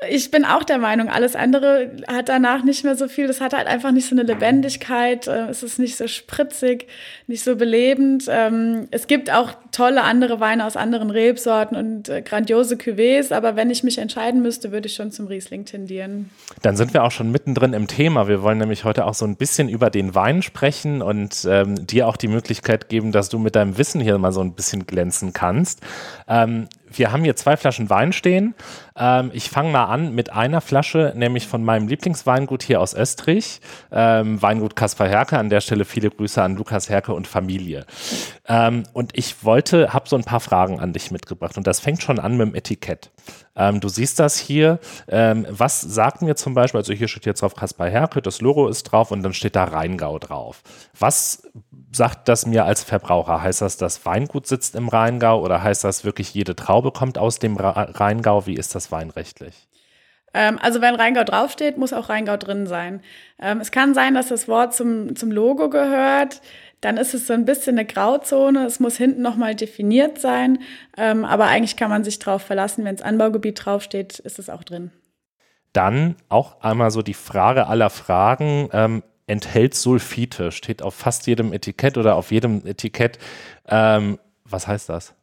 [0.09, 3.27] ich bin auch der Meinung, alles andere hat danach nicht mehr so viel.
[3.27, 5.27] Das hat halt einfach nicht so eine Lebendigkeit.
[5.27, 6.87] Äh, es ist nicht so spritzig,
[7.27, 8.25] nicht so belebend.
[8.29, 13.57] Ähm, es gibt auch tolle andere Weine aus anderen Rebsorten und äh, grandiose Cuvées, aber
[13.57, 16.31] wenn ich mich entscheiden müsste, würde ich schon zum Riesling tendieren.
[16.63, 18.29] Dann sind wir auch schon mittendrin im Thema.
[18.29, 22.09] Wir wollen nämlich heute auch so ein bisschen über den Wein sprechen und ähm, dir
[22.09, 25.33] auch die Möglichkeit geben, dass du mit deinem Wissen hier mal so ein bisschen glänzen
[25.33, 25.81] kannst.
[26.29, 28.55] Ähm, wir haben hier zwei Flaschen Wein stehen.
[28.97, 33.61] Ähm, ich fange mal an mit einer Flasche, nämlich von meinem Lieblingsweingut hier aus Österreich,
[33.91, 35.39] ähm, Weingut Kaspar Herke.
[35.39, 37.87] An der Stelle viele Grüße an Lukas Herke und Familie.
[38.47, 42.03] Ähm, und ich wollte, habe so ein paar Fragen an dich mitgebracht und das fängt
[42.03, 43.11] schon an mit dem Etikett.
[43.57, 44.79] Ähm, du siehst das hier.
[45.09, 48.69] Ähm, was sagt mir zum Beispiel, also hier steht jetzt drauf Kaspar Herke, das Logo
[48.69, 50.63] ist drauf und dann steht da Rheingau drauf.
[50.99, 51.43] Was
[51.93, 53.43] sagt das mir als Verbraucher?
[53.43, 57.39] Heißt das, das Weingut sitzt im Rheingau oder heißt das wirklich, jede Traube kommt aus
[57.39, 58.47] dem Rheingau?
[58.47, 59.69] Wie ist das weinrechtlich?
[60.33, 63.03] Ähm, also wenn Rheingau draufsteht, muss auch Rheingau drin sein.
[63.41, 66.41] Ähm, es kann sein, dass das Wort zum, zum Logo gehört
[66.85, 68.67] dann ist es so ein bisschen eine Grauzone.
[68.67, 70.59] Es muss hinten nochmal definiert sein.
[70.97, 74.65] Ähm, aber eigentlich kann man sich darauf verlassen, wenn es Anbaugebiet draufsteht, ist es auch
[74.65, 74.91] drin.
[75.73, 78.69] Dann auch einmal so die Frage aller Fragen.
[78.73, 80.53] Ähm, enthält Sulfite?
[80.53, 83.19] Steht auf fast jedem Etikett oder auf jedem Etikett.
[83.67, 85.15] Ähm, was heißt das?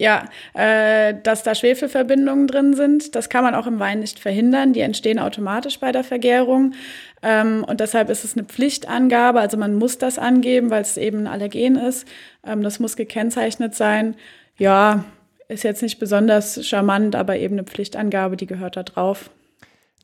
[0.00, 4.72] Ja, äh, dass da Schwefelverbindungen drin sind, das kann man auch im Wein nicht verhindern.
[4.72, 6.74] Die entstehen automatisch bei der Vergärung.
[7.20, 9.40] Ähm, und deshalb ist es eine Pflichtangabe.
[9.40, 12.06] Also man muss das angeben, weil es eben ein Allergen ist.
[12.46, 14.14] Ähm, das muss gekennzeichnet sein.
[14.56, 15.04] Ja,
[15.48, 19.30] ist jetzt nicht besonders charmant, aber eben eine Pflichtangabe, die gehört da drauf.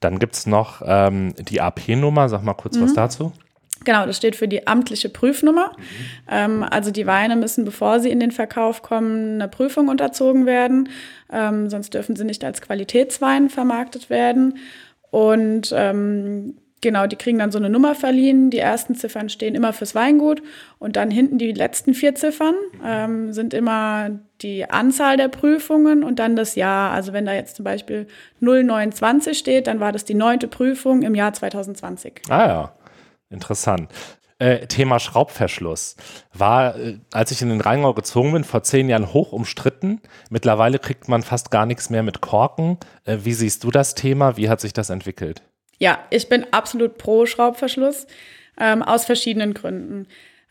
[0.01, 2.29] Dann gibt es noch ähm, die AP-Nummer.
[2.29, 2.83] Sag mal kurz mhm.
[2.83, 3.33] was dazu.
[3.85, 5.73] Genau, das steht für die amtliche Prüfnummer.
[5.77, 5.83] Mhm.
[6.31, 10.89] Ähm, also die Weine müssen, bevor sie in den Verkauf kommen, einer Prüfung unterzogen werden.
[11.33, 14.59] Ähm, sonst dürfen sie nicht als Qualitätswein vermarktet werden.
[15.11, 18.51] Und ähm, genau, die kriegen dann so eine Nummer verliehen.
[18.51, 20.43] Die ersten Ziffern stehen immer fürs Weingut
[20.79, 24.11] und dann hinten die letzten vier Ziffern ähm, sind immer
[24.43, 26.93] die Anzahl der Prüfungen und dann das Jahr.
[26.93, 28.07] Also wenn da jetzt zum Beispiel
[28.41, 32.23] 0920 steht, dann war das die neunte Prüfung im Jahr 2020.
[32.29, 32.74] Ah ja.
[33.35, 33.91] Interessant.
[34.39, 35.97] Äh, Thema Schraubverschluss
[36.33, 40.01] war, äh, als ich in den Rheingau gezogen bin, vor zehn Jahren hoch umstritten.
[40.31, 42.79] Mittlerweile kriegt man fast gar nichts mehr mit Korken.
[43.05, 44.37] Äh, wie siehst du das Thema?
[44.37, 45.43] Wie hat sich das entwickelt?
[45.79, 48.07] Ja, ich bin absolut pro Schraubverschluss
[48.59, 50.07] ähm, aus verschiedenen Gründen.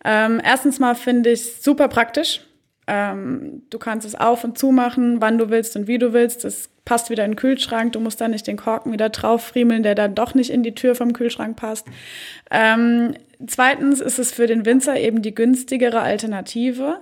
[0.05, 2.41] Ähm, erstens mal finde ich es super praktisch.
[2.87, 6.45] Ähm, du kannst es auf und zu machen, wann du willst und wie du willst.
[6.45, 7.93] Es passt wieder in den Kühlschrank.
[7.93, 10.75] Du musst da nicht den Korken wieder drauf friemeln, der dann doch nicht in die
[10.75, 11.87] Tür vom Kühlschrank passt.
[12.51, 13.15] Ähm,
[13.45, 16.99] zweitens ist es für den Winzer eben die günstigere Alternative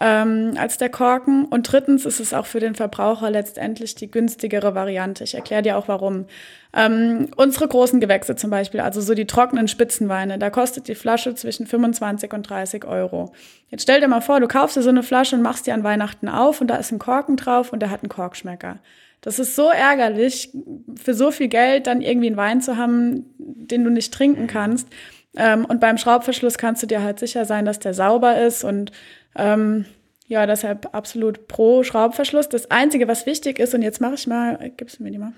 [0.00, 1.44] ähm, als der Korken.
[1.44, 5.24] Und drittens ist es auch für den Verbraucher letztendlich die günstigere Variante.
[5.24, 6.26] Ich erkläre dir auch warum.
[6.74, 11.34] Ähm, unsere großen Gewächse zum Beispiel, also so die trockenen Spitzenweine, da kostet die Flasche
[11.34, 13.32] zwischen 25 und 30 Euro.
[13.70, 15.82] Jetzt stell dir mal vor, du kaufst dir so eine Flasche und machst die an
[15.82, 18.78] Weihnachten auf und da ist ein Korken drauf und der hat einen Korkschmecker.
[19.20, 20.50] Das ist so ärgerlich,
[20.96, 24.88] für so viel Geld dann irgendwie einen Wein zu haben, den du nicht trinken kannst.
[25.36, 28.92] Ähm, und beim Schraubverschluss kannst du dir halt sicher sein, dass der sauber ist und
[29.36, 29.84] ähm,
[30.26, 32.48] ja, deshalb absolut pro Schraubverschluss.
[32.48, 35.32] Das Einzige, was wichtig ist, und jetzt mache ich mal, gibst du mir die mal?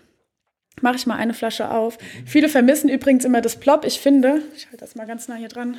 [0.82, 1.98] Mache ich mal eine Flasche auf.
[1.98, 2.26] Mhm.
[2.26, 3.84] Viele vermissen übrigens immer das Plop.
[3.84, 5.78] Ich finde, ich halte das mal ganz nah hier dran.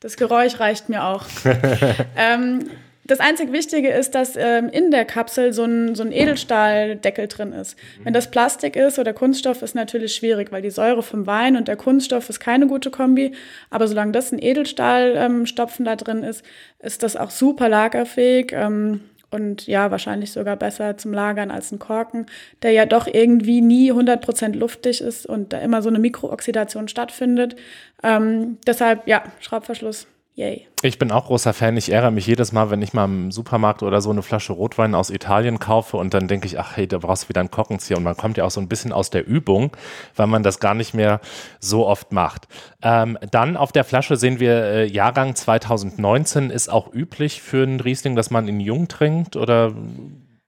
[0.00, 1.26] Das Geräusch reicht mir auch.
[2.16, 2.70] ähm,
[3.04, 7.52] das einzig Wichtige ist, dass ähm, in der Kapsel so ein, so ein Edelstahldeckel drin
[7.52, 7.76] ist.
[8.04, 11.66] Wenn das Plastik ist oder Kunststoff, ist natürlich schwierig, weil die Säure vom Wein und
[11.66, 13.32] der Kunststoff ist keine gute Kombi.
[13.70, 16.44] Aber solange das ein Edelstahlstopfen ähm, da drin ist,
[16.78, 18.52] ist das auch super lagerfähig.
[18.52, 22.26] Ähm, und ja, wahrscheinlich sogar besser zum Lagern als ein Korken,
[22.62, 27.54] der ja doch irgendwie nie 100% luftig ist und da immer so eine Mikrooxidation stattfindet.
[28.02, 30.66] Ähm, deshalb, ja, Schraubverschluss Yay.
[30.82, 31.76] Ich bin auch großer Fan.
[31.76, 34.94] Ich ärgere mich jedes Mal, wenn ich mal im Supermarkt oder so eine Flasche Rotwein
[34.94, 37.98] aus Italien kaufe und dann denke ich, ach hey, da brauchst du wieder einen Korkenzieher.
[37.98, 39.76] Und man kommt ja auch so ein bisschen aus der Übung,
[40.16, 41.20] weil man das gar nicht mehr
[41.58, 42.48] so oft macht.
[42.82, 47.80] Ähm, dann auf der Flasche sehen wir äh, Jahrgang 2019 ist auch üblich für einen
[47.80, 49.74] Riesling, dass man ihn jung trinkt oder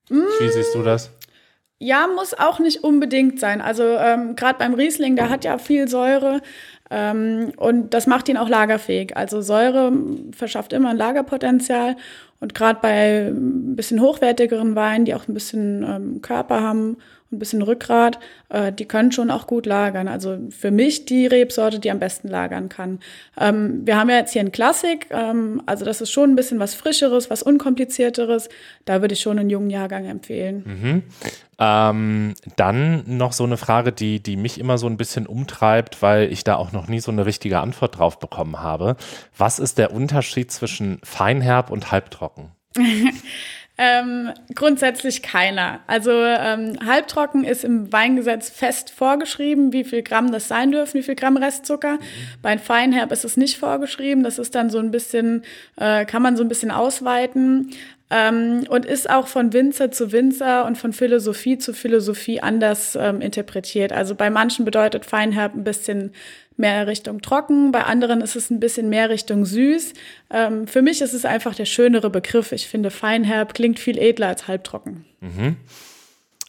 [0.08, 1.10] wie siehst du das?
[1.78, 3.60] Ja, muss auch nicht unbedingt sein.
[3.60, 6.40] Also ähm, gerade beim Riesling, der hat ja viel Säure.
[6.92, 9.16] Ähm, und das macht ihn auch lagerfähig.
[9.16, 9.92] Also Säure
[10.36, 11.96] verschafft immer ein Lagerpotenzial.
[12.38, 16.98] Und gerade bei ein bisschen hochwertigeren Weinen, die auch ein bisschen ähm, Körper haben
[17.32, 18.18] ein bisschen Rückgrat,
[18.50, 20.08] äh, die können schon auch gut lagern.
[20.08, 23.00] Also für mich die Rebsorte, die am besten lagern kann.
[23.38, 26.58] Ähm, wir haben ja jetzt hier ein Klassik, ähm, also das ist schon ein bisschen
[26.58, 28.48] was Frischeres, was Unkomplizierteres.
[28.84, 30.64] Da würde ich schon einen jungen Jahrgang empfehlen.
[30.64, 31.02] Mhm.
[31.58, 36.32] Ähm, dann noch so eine Frage, die, die mich immer so ein bisschen umtreibt, weil
[36.32, 38.96] ich da auch noch nie so eine richtige Antwort drauf bekommen habe.
[39.36, 42.50] Was ist der Unterschied zwischen Feinherb und Halbtrocken?
[43.78, 45.80] Ähm, grundsätzlich keiner.
[45.86, 51.02] Also ähm, halbtrocken ist im Weingesetz fest vorgeschrieben, wie viel Gramm das sein dürfen, wie
[51.02, 51.94] viel Gramm Restzucker.
[51.94, 51.98] Mhm.
[52.42, 54.24] Bei Feinherb ist es nicht vorgeschrieben.
[54.24, 55.42] Das ist dann so ein bisschen,
[55.76, 57.70] äh, kann man so ein bisschen ausweiten.
[58.10, 63.22] Ähm, und ist auch von Winzer zu Winzer und von Philosophie zu Philosophie anders ähm,
[63.22, 63.90] interpretiert.
[63.90, 66.12] Also bei manchen bedeutet Feinherb ein bisschen
[66.56, 69.94] mehr Richtung trocken, bei anderen ist es ein bisschen mehr Richtung süß.
[70.30, 72.52] Ähm, für mich ist es einfach der schönere Begriff.
[72.52, 75.04] Ich finde, Feinherb klingt viel edler als halbtrocken.
[75.20, 75.56] Mhm.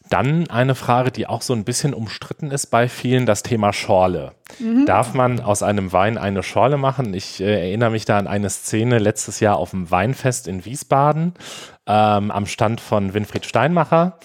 [0.09, 4.33] Dann eine Frage, die auch so ein bisschen umstritten ist bei vielen, das Thema Schorle.
[4.59, 4.85] Mhm.
[4.85, 7.13] Darf man aus einem Wein eine Schorle machen?
[7.13, 11.33] Ich äh, erinnere mich da an eine Szene letztes Jahr auf dem Weinfest in Wiesbaden
[11.87, 14.19] ähm, am Stand von Winfried Steinmacher.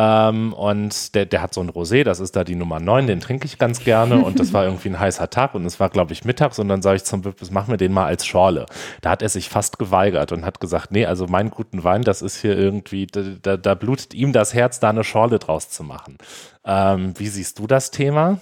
[0.00, 3.18] Ähm, und der, der hat so ein Rosé, das ist da die Nummer 9, den
[3.18, 4.18] trinke ich ganz gerne.
[4.24, 6.60] Und das war irgendwie ein heißer Tag und es war, glaube ich, mittags.
[6.60, 8.66] Und dann sage ich zum Wipp, machen wir den mal als Schorle.
[9.00, 12.22] Da hat er sich fast geweigert und hat gesagt, nee, also meinen guten Wein, das
[12.22, 15.82] ist hier irgendwie, da, da, da blutet ihm das Herz, da eine Schorle draus zu
[15.82, 16.16] machen.
[16.64, 18.38] Ähm, wie siehst du das Thema?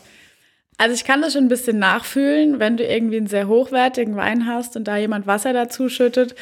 [0.79, 4.47] Also ich kann das schon ein bisschen nachfühlen, wenn du irgendwie einen sehr hochwertigen Wein
[4.47, 6.35] hast und da jemand Wasser dazu schüttet,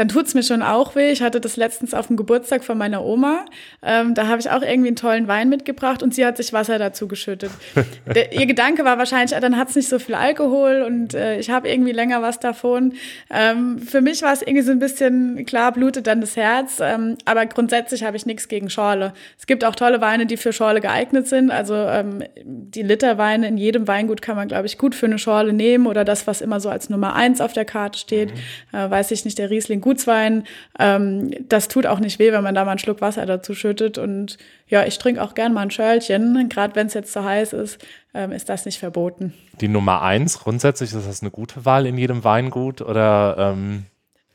[0.00, 1.10] dann tut's mir schon auch weh.
[1.10, 3.44] Ich hatte das letztens auf dem Geburtstag von meiner Oma.
[3.82, 6.78] Ähm, da habe ich auch irgendwie einen tollen Wein mitgebracht und sie hat sich Wasser
[6.78, 7.50] dazu geschüttet.
[8.14, 11.68] Der, ihr Gedanke war wahrscheinlich, dann hat's nicht so viel Alkohol und äh, ich habe
[11.68, 12.94] irgendwie länger was davon.
[13.28, 17.18] Ähm, für mich war es irgendwie so ein bisschen, klar blutet dann das Herz, ähm,
[17.26, 19.12] aber grundsätzlich habe ich nichts gegen Schorle.
[19.38, 21.50] Es gibt auch tolle Weine, die für Schorle geeignet sind.
[21.50, 25.52] Also ähm, die Literweine in jedem Weingut kann man, glaube ich, gut für eine Schorle
[25.52, 28.32] nehmen oder das, was immer so als Nummer eins auf der Karte steht.
[28.32, 28.78] Mhm.
[28.78, 30.44] Äh, weiß ich nicht, der Riesling Gutswein.
[30.78, 33.98] Ähm, das tut auch nicht weh, wenn man da mal einen Schluck Wasser dazu schüttet.
[33.98, 36.48] Und ja, ich trinke auch gern mal ein Schörlchen.
[36.48, 39.34] Gerade wenn es jetzt so heiß ist, ähm, ist das nicht verboten.
[39.60, 43.86] Die Nummer eins, grundsätzlich ist das eine gute Wahl in jedem Weingut oder ähm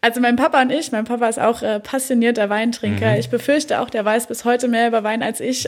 [0.02, 3.14] also mein Papa und ich, mein Papa ist auch äh, passionierter Weintrinker.
[3.14, 3.18] Mhm.
[3.18, 5.68] Ich befürchte auch, der weiß bis heute mehr über Wein als ich.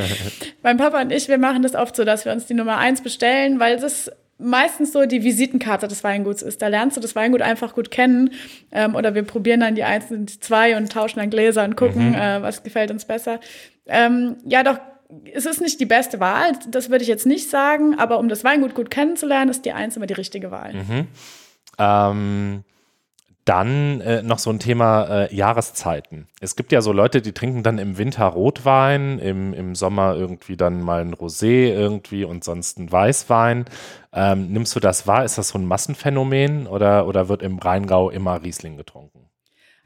[0.62, 3.02] mein Papa und ich, wir machen das oft so, dass wir uns die Nummer eins
[3.02, 6.60] bestellen, weil das meistens so die Visitenkarte des Weinguts ist.
[6.62, 8.30] Da lernst du das Weingut einfach gut kennen.
[8.72, 12.14] Ähm, oder wir probieren dann die einzelnen zwei und tauschen dann Gläser und gucken, mhm.
[12.14, 13.40] äh, was gefällt uns besser.
[13.86, 14.78] Ähm, ja, doch,
[15.32, 18.42] es ist nicht die beste Wahl, das würde ich jetzt nicht sagen, aber um das
[18.42, 20.74] Weingut gut kennenzulernen, ist die eins immer die richtige Wahl.
[20.74, 21.06] Mhm.
[21.78, 22.64] Ähm
[23.44, 26.28] dann äh, noch so ein Thema äh, Jahreszeiten.
[26.40, 30.56] Es gibt ja so Leute, die trinken dann im Winter Rotwein, im, im Sommer irgendwie
[30.56, 33.66] dann mal ein Rosé irgendwie und sonst ein Weißwein.
[34.12, 35.24] Ähm, nimmst du das wahr?
[35.24, 39.28] Ist das so ein Massenphänomen oder, oder wird im Rheingau immer Riesling getrunken?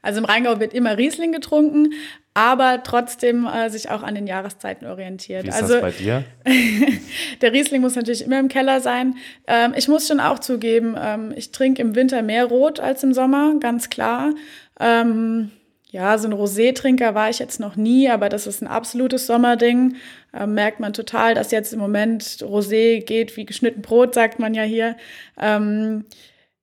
[0.03, 1.93] Also im Rheingau wird immer Riesling getrunken,
[2.35, 5.45] aber trotzdem äh, sich auch an den Jahreszeiten orientiert.
[5.45, 6.25] Wie ist also, das bei dir?
[7.41, 9.17] der Riesling muss natürlich immer im Keller sein.
[9.47, 13.13] Ähm, ich muss schon auch zugeben, ähm, ich trinke im Winter mehr Rot als im
[13.13, 14.35] Sommer, ganz klar.
[14.79, 15.51] Ähm,
[15.91, 19.97] ja, so ein Rosé-Trinker war ich jetzt noch nie, aber das ist ein absolutes Sommerding.
[20.35, 24.53] Ähm, merkt man total, dass jetzt im Moment Rosé geht wie geschnitten Brot, sagt man
[24.53, 24.97] ja hier.
[25.41, 26.05] Ähm,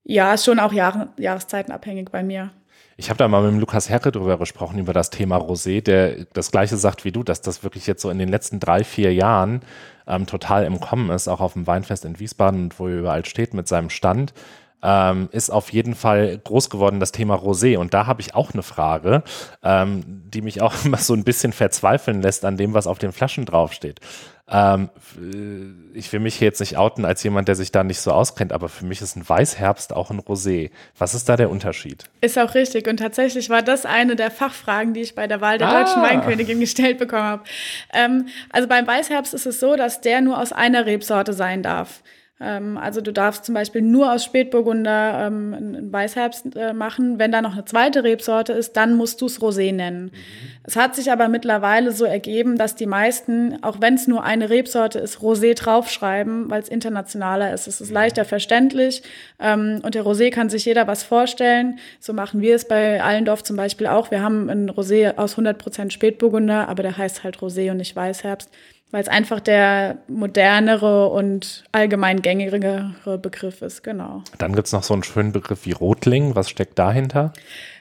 [0.04, 2.52] ja, ist schon auch Jahr, jahreszeitenabhängig bei mir.
[2.98, 6.26] Ich habe da mal mit dem Lukas Herre drüber gesprochen, über das Thema Rosé, der
[6.32, 9.14] das gleiche sagt wie du, dass das wirklich jetzt so in den letzten drei, vier
[9.14, 9.62] Jahren
[10.08, 13.54] ähm, total im Kommen ist, auch auf dem Weinfest in Wiesbaden wo er überall steht
[13.54, 14.34] mit seinem Stand.
[14.82, 17.78] Ähm, ist auf jeden Fall groß geworden, das Thema Rosé.
[17.78, 19.24] Und da habe ich auch eine Frage,
[19.64, 23.12] ähm, die mich auch immer so ein bisschen verzweifeln lässt an dem, was auf den
[23.12, 24.00] Flaschen draufsteht.
[24.48, 28.12] Ähm, äh, ich will mich jetzt nicht outen als jemand, der sich da nicht so
[28.12, 30.70] auskennt, aber für mich ist ein Weißherbst auch ein Rosé.
[30.98, 32.04] Was ist da der Unterschied?
[32.22, 32.88] Ist auch richtig.
[32.88, 35.84] Und tatsächlich war das eine der Fachfragen, die ich bei der Wahl der ah.
[35.84, 37.44] deutschen Weinkönigin gestellt bekommen habe.
[37.92, 42.04] Ähm, also beim Weißherbst ist es so, dass der nur aus einer Rebsorte sein darf.
[42.42, 47.18] Ähm, also du darfst zum Beispiel nur aus Spätburgunder ähm, einen Weißherbst äh, machen.
[47.18, 50.06] Wenn da noch eine zweite Rebsorte ist, dann musst du es Rosé nennen.
[50.06, 50.12] Mhm.
[50.64, 54.50] Es hat sich aber mittlerweile so ergeben, dass die meisten, auch wenn es nur eine
[54.50, 57.68] Rebsorte ist, Rosé draufschreiben, weil es internationaler ist.
[57.68, 57.96] Es ist mhm.
[57.96, 59.04] leichter verständlich
[59.40, 61.80] ähm, und der Rosé kann sich jeder was vorstellen.
[62.02, 64.12] So machen wir es bei Allendorf zum Beispiel auch.
[64.12, 68.50] Wir haben ein Rosé aus 100% Spätburgunder, aber der heißt halt Rosé und nicht Weißherbst
[68.96, 74.24] weil es einfach der modernere und allgemein gängigere Begriff ist, genau.
[74.38, 76.34] Dann gibt es noch so einen schönen Begriff wie Rotling.
[76.34, 77.34] Was steckt dahinter?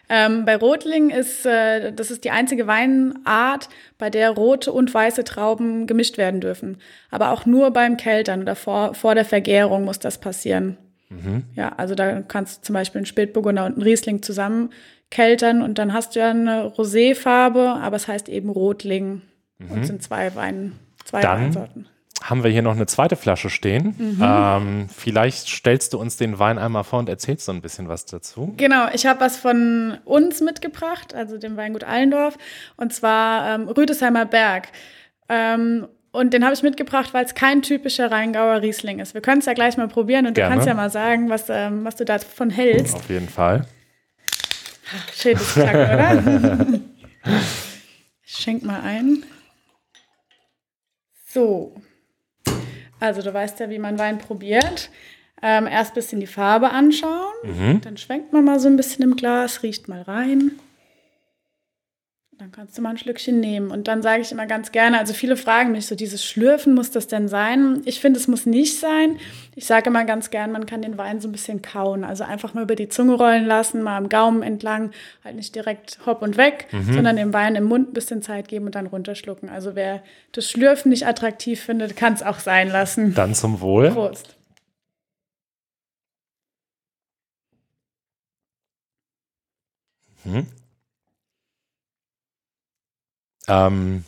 [0.09, 5.23] Ähm, bei Rotling ist, äh, das ist die einzige Weinart, bei der rote und weiße
[5.23, 6.79] Trauben gemischt werden dürfen.
[7.13, 10.79] Aber auch nur beim Keltern oder vor, vor der Vergärung muss das passieren.
[11.11, 11.45] Mhm.
[11.55, 14.71] Ja, also da kannst du zum Beispiel einen Spätburgunder und einen Riesling zusammen
[15.11, 19.23] keltern und dann hast du ja eine Roséfarbe, aber es heißt eben Rotling
[19.59, 19.71] mhm.
[19.71, 20.73] und sind zwei Weine.
[21.05, 21.87] Zwei Dann
[22.23, 23.95] haben wir hier noch eine zweite Flasche stehen.
[23.99, 24.23] Mhm.
[24.23, 28.07] Ähm, vielleicht stellst du uns den Wein einmal vor und erzählst so ein bisschen was
[28.07, 28.55] dazu.
[28.57, 32.39] Genau, ich habe was von uns mitgebracht, also dem Weingut Allendorf,
[32.77, 34.69] und zwar ähm, Rüdesheimer Berg.
[35.29, 39.15] Ähm, und den habe ich mitgebracht, weil es kein typischer Rheingauer Riesling ist.
[39.15, 40.51] Wir können es ja gleich mal probieren und Gerne.
[40.51, 42.95] du kannst ja mal sagen, was, ähm, was du davon hältst.
[42.95, 43.67] Auf jeden Fall.
[45.21, 46.67] Tag, oder?
[48.25, 49.25] ich schenk mal ein.
[51.35, 51.75] So,
[53.01, 54.89] also du weißt ja, wie man Wein probiert.
[55.43, 57.81] Ähm, erst ein bisschen die Farbe anschauen, mhm.
[57.81, 60.53] dann schwenkt man mal so ein bisschen im Glas, riecht mal rein.
[62.45, 63.71] Dann kannst du mal ein Schlückchen nehmen.
[63.71, 66.91] Und dann sage ich immer ganz gerne, also viele fragen mich so, dieses Schlürfen, muss
[66.91, 67.81] das denn sein?
[67.87, 69.17] Ich finde, es muss nicht sein.
[69.55, 72.05] Ich sage immer ganz gern, man kann den Wein so ein bisschen kauen.
[72.05, 74.91] Also einfach mal über die Zunge rollen lassen, mal am Gaumen entlang,
[75.25, 76.93] halt nicht direkt hopp und weg, mhm.
[76.93, 79.49] sondern dem Wein im Mund ein bisschen Zeit geben und dann runterschlucken.
[79.49, 80.03] Also wer
[80.33, 83.15] das Schlürfen nicht attraktiv findet, kann es auch sein lassen.
[83.15, 83.91] Dann zum Wohl.
[83.91, 84.37] Prost.
[90.25, 90.47] Mhm.
[93.49, 94.05] Ähm,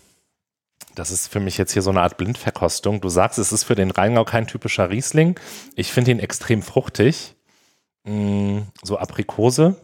[0.94, 3.00] das ist für mich jetzt hier so eine Art Blindverkostung.
[3.00, 5.38] Du sagst, es ist für den Rheingau kein typischer Riesling.
[5.74, 7.34] Ich finde ihn extrem fruchtig.
[8.04, 9.76] Mm, so Aprikose.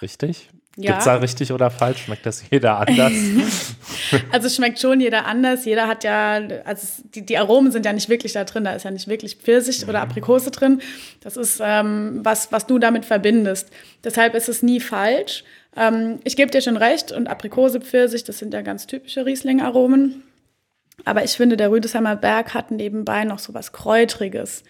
[0.00, 0.48] Richtig?
[0.76, 0.92] Ja.
[0.92, 2.04] Gibt es da richtig oder falsch?
[2.04, 3.12] Schmeckt das jeder anders?
[4.32, 5.66] also schmeckt schon jeder anders.
[5.66, 8.64] Jeder hat ja, also die, die Aromen sind ja nicht wirklich da drin.
[8.64, 9.90] Da ist ja nicht wirklich Pfirsich mhm.
[9.90, 10.80] oder Aprikose drin.
[11.20, 13.68] Das ist ähm, was, was du damit verbindest.
[14.02, 15.44] Deshalb ist es nie falsch.
[15.76, 20.22] Ähm, ich gebe dir schon recht, und Aprikose, Pfirsich, das sind ja ganz typische Riesling-Aromen.
[21.04, 24.62] Aber ich finde, der Rüdesheimer Berg hat nebenbei noch so was Kräutriges.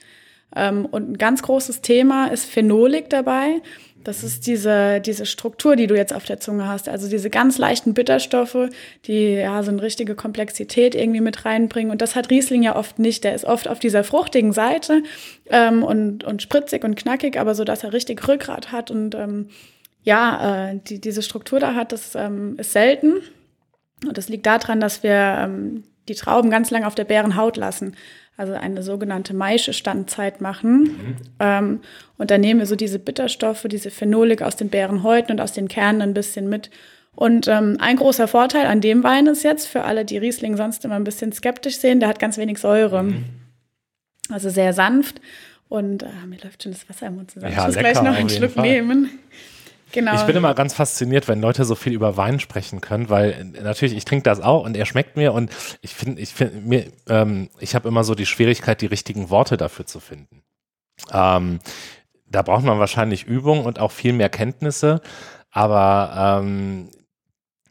[0.54, 3.60] Ähm, und ein ganz großes Thema ist Phenolik dabei.
[4.04, 6.88] Das ist diese, diese Struktur, die du jetzt auf der Zunge hast.
[6.88, 8.68] Also diese ganz leichten Bitterstoffe,
[9.06, 11.92] die ja so eine richtige Komplexität irgendwie mit reinbringen.
[11.92, 13.22] Und das hat Riesling ja oft nicht.
[13.24, 15.02] Der ist oft auf dieser fruchtigen Seite
[15.50, 19.48] ähm, und, und spritzig und knackig, aber so, dass er richtig Rückgrat hat und ähm,
[20.02, 23.14] ja, äh, die, diese Struktur da hat, das ähm, ist selten.
[24.06, 27.94] Und das liegt daran, dass wir ähm, die Trauben ganz lange auf der Bärenhaut lassen.
[28.36, 30.82] Also eine sogenannte Maischestandzeit machen.
[30.82, 31.16] Mhm.
[31.38, 31.80] Ähm,
[32.18, 35.68] und dann nehmen wir so diese Bitterstoffe, diese Phenolik aus den Bärenhäuten und aus den
[35.68, 36.70] Kernen ein bisschen mit.
[37.14, 40.84] Und ähm, ein großer Vorteil an dem Wein ist jetzt, für alle, die Riesling sonst
[40.84, 43.02] immer ein bisschen skeptisch sehen, der hat ganz wenig Säure.
[43.04, 43.24] Mhm.
[44.30, 45.20] Also sehr sanft.
[45.68, 47.52] Und äh, mir läuft schon das Wasser im Mund zusammen.
[47.52, 48.62] Ja, ich muss gleich noch einen Schluck Fall.
[48.62, 49.10] nehmen.
[49.92, 50.14] Genau.
[50.14, 53.96] Ich bin immer ganz fasziniert, wenn Leute so viel über Wein sprechen können, weil natürlich,
[53.96, 55.50] ich trinke das auch und er schmeckt mir und
[55.82, 59.56] ich finde, ich finde, mir, ähm, ich habe immer so die Schwierigkeit, die richtigen Worte
[59.56, 60.42] dafür zu finden.
[61.12, 61.60] Ähm,
[62.26, 65.02] da braucht man wahrscheinlich Übung und auch viel mehr Kenntnisse,
[65.50, 66.88] aber ähm,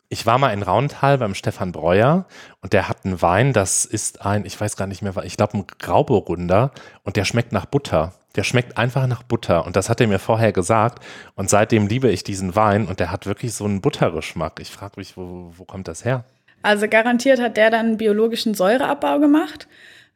[0.10, 2.26] ich war mal in Rauntal beim Stefan Breuer
[2.62, 5.58] und der hat einen Wein, das ist ein, ich weiß gar nicht mehr, ich glaube
[5.58, 6.72] ein Grauburgunder
[7.04, 8.14] und der schmeckt nach Butter.
[8.36, 11.04] Der schmeckt einfach nach Butter und das hat er mir vorher gesagt
[11.36, 14.60] und seitdem liebe ich diesen Wein und der hat wirklich so einen Buttergeschmack.
[14.60, 16.24] Ich frage mich, wo, wo kommt das her?
[16.64, 19.68] Also garantiert hat der dann biologischen Säureabbau gemacht.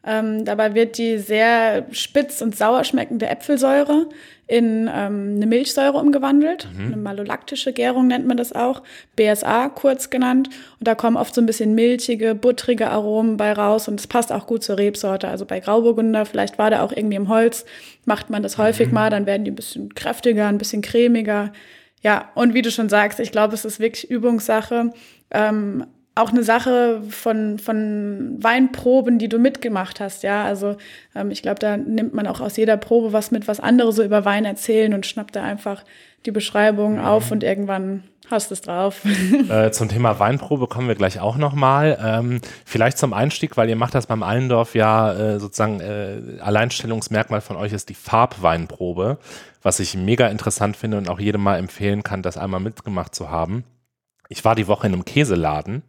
[0.05, 4.07] Ähm, dabei wird die sehr spitz und sauer schmeckende Äpfelsäure
[4.47, 6.67] in ähm, eine Milchsäure umgewandelt.
[6.71, 6.85] Mhm.
[6.85, 8.83] Eine malolaktische Gärung nennt man das auch.
[9.15, 10.49] BSA kurz genannt.
[10.79, 13.87] Und da kommen oft so ein bisschen milchige, buttrige Aromen bei raus.
[13.87, 15.27] Und es passt auch gut zur Rebsorte.
[15.27, 17.65] Also bei Grauburgunder, vielleicht war der auch irgendwie im Holz,
[18.05, 18.93] macht man das häufig mhm.
[18.93, 19.09] mal.
[19.09, 21.51] Dann werden die ein bisschen kräftiger, ein bisschen cremiger.
[22.03, 24.91] Ja, und wie du schon sagst, ich glaube, es ist wirklich Übungssache.
[25.31, 30.43] Ähm, auch eine Sache von, von Weinproben, die du mitgemacht hast, ja.
[30.45, 30.77] Also
[31.13, 34.03] ähm, ich glaube, da nimmt man auch aus jeder Probe was mit, was andere so
[34.03, 35.83] über Wein erzählen und schnappt da einfach
[36.25, 37.05] die Beschreibung mhm.
[37.05, 39.01] auf und irgendwann Hast es drauf.
[39.49, 41.99] Äh, zum Thema Weinprobe kommen wir gleich auch nochmal.
[42.01, 47.41] Ähm, vielleicht zum Einstieg, weil ihr macht das beim Allendorf ja äh, sozusagen äh, Alleinstellungsmerkmal
[47.41, 49.19] von euch ist die Farbweinprobe,
[49.61, 53.29] was ich mega interessant finde und auch jedem mal empfehlen kann, das einmal mitgemacht zu
[53.29, 53.65] haben.
[54.29, 55.83] Ich war die Woche in einem Käseladen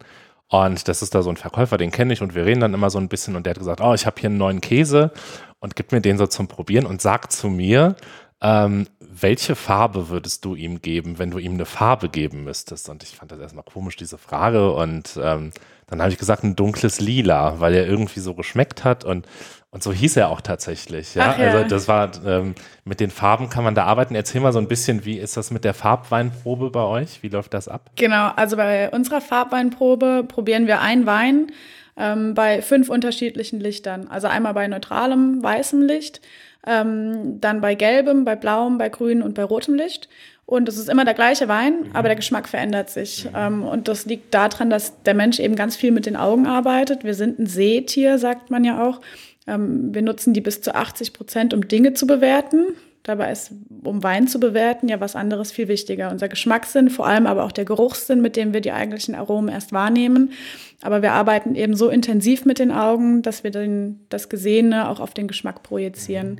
[0.49, 2.89] und das ist da so ein Verkäufer, den kenne ich und wir reden dann immer
[2.89, 5.11] so ein bisschen und der hat gesagt, oh, ich habe hier einen neuen Käse
[5.59, 7.95] und gibt mir den so zum Probieren und sagt zu mir,
[8.41, 12.87] ähm, welche Farbe würdest du ihm geben, wenn du ihm eine Farbe geben müsstest?
[12.89, 14.71] Und ich fand das erstmal komisch, diese Frage.
[14.73, 15.51] Und ähm,
[15.87, 19.25] dann habe ich gesagt, ein dunkles Lila, weil er irgendwie so geschmeckt hat und,
[19.71, 21.13] und so hieß er auch tatsächlich.
[21.15, 21.33] Ja?
[21.33, 21.51] Ach ja.
[21.51, 22.55] Also das war, ähm,
[22.85, 24.15] mit den Farben kann man da arbeiten.
[24.15, 27.21] Erzähl mal so ein bisschen, wie ist das mit der Farbweinprobe bei euch?
[27.21, 27.91] Wie läuft das ab?
[27.95, 31.51] Genau, also bei unserer Farbweinprobe probieren wir einen Wein
[31.97, 34.07] ähm, bei fünf unterschiedlichen Lichtern.
[34.07, 36.21] Also einmal bei neutralem weißem Licht,
[36.65, 40.07] ähm, dann bei gelbem, bei blauem, bei grünem und bei rotem Licht.
[40.45, 41.89] Und es ist immer der gleiche Wein, mhm.
[41.93, 43.25] aber der Geschmack verändert sich.
[43.25, 43.31] Mhm.
[43.35, 47.03] Ähm, und das liegt daran, dass der Mensch eben ganz viel mit den Augen arbeitet.
[47.03, 49.01] Wir sind ein Sehtier, sagt man ja auch.
[49.47, 52.65] Ähm, wir nutzen die bis zu 80 Prozent, um Dinge zu bewerten.
[53.03, 53.51] Dabei ist,
[53.83, 56.11] um Wein zu bewerten, ja was anderes viel wichtiger.
[56.11, 59.71] Unser Geschmackssinn, vor allem aber auch der Geruchssinn, mit dem wir die eigentlichen Aromen erst
[59.71, 60.33] wahrnehmen.
[60.81, 64.99] Aber wir arbeiten eben so intensiv mit den Augen, dass wir den, das Gesehene auch
[64.99, 66.31] auf den Geschmack projizieren.
[66.31, 66.39] Mhm.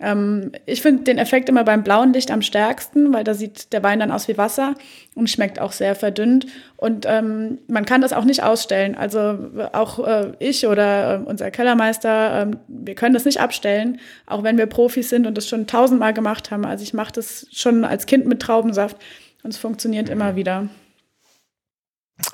[0.00, 3.82] Ähm, ich finde den Effekt immer beim blauen Licht am stärksten, weil da sieht der
[3.82, 4.74] Wein dann aus wie Wasser
[5.14, 6.46] und schmeckt auch sehr verdünnt.
[6.76, 8.94] Und ähm, man kann das auch nicht ausstellen.
[8.94, 9.38] Also
[9.72, 14.58] auch äh, ich oder äh, unser Kellermeister, äh, wir können das nicht abstellen, auch wenn
[14.58, 16.64] wir Profis sind und das schon tausendmal gemacht haben.
[16.64, 18.96] Also ich mache das schon als Kind mit Traubensaft
[19.42, 20.68] und es funktioniert immer wieder.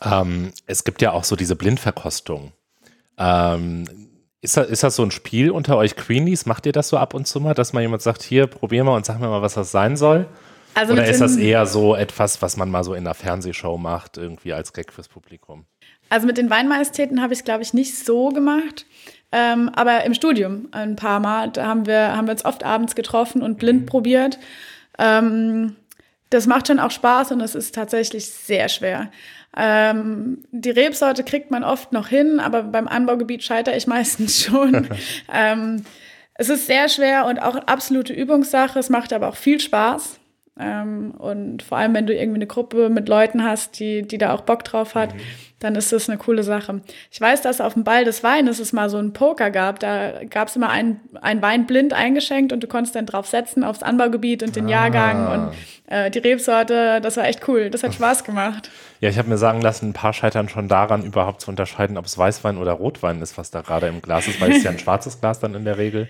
[0.02, 2.52] Ähm, es gibt ja auch so diese Blindverkostung.
[3.18, 3.86] Ähm,
[4.44, 6.44] ist das, ist das so ein Spiel unter euch Queenies?
[6.46, 8.94] Macht ihr das so ab und zu mal, dass mal jemand sagt, hier, probier mal
[8.94, 10.26] und sag mir mal, was das sein soll?
[10.74, 14.18] Also Oder ist das eher so etwas, was man mal so in einer Fernsehshow macht,
[14.18, 15.64] irgendwie als Gag fürs Publikum?
[16.10, 18.84] Also mit den Weinmajestäten habe ich es, glaube ich, nicht so gemacht.
[19.32, 22.94] Ähm, aber im Studium ein paar Mal, da haben wir, haben wir uns oft abends
[22.94, 23.86] getroffen und blind mhm.
[23.86, 24.38] probiert.
[24.98, 25.76] Ähm,
[26.30, 29.10] das macht schon auch Spaß und es ist tatsächlich sehr schwer.
[29.56, 34.88] Ähm, die Rebsorte kriegt man oft noch hin, aber beim Anbaugebiet scheitere ich meistens schon.
[35.32, 35.84] ähm,
[36.34, 38.78] es ist sehr schwer und auch absolute Übungssache.
[38.78, 40.18] Es macht aber auch viel Spaß.
[40.58, 44.32] Ähm, und vor allem, wenn du irgendwie eine Gruppe mit Leuten hast, die, die da
[44.32, 45.20] auch Bock drauf hat, mhm.
[45.58, 46.80] dann ist das eine coole Sache.
[47.10, 49.80] Ich weiß, dass auf dem Ball des Weines es mal so einen Poker gab.
[49.80, 53.64] Da gab es immer einen, einen Wein blind eingeschenkt und du konntest dann drauf setzen
[53.64, 54.70] aufs Anbaugebiet und den ah.
[54.70, 55.54] Jahrgang und
[55.88, 57.00] äh, die Rebsorte.
[57.00, 57.68] Das war echt cool.
[57.70, 58.70] Das hat Spaß gemacht.
[59.00, 62.04] Ja, ich habe mir sagen lassen, ein paar scheitern schon daran, überhaupt zu unterscheiden, ob
[62.04, 64.78] es Weißwein oder Rotwein ist, was da gerade im Glas ist, weil es ja ein
[64.84, 66.08] schwarzes Glas dann in der Regel.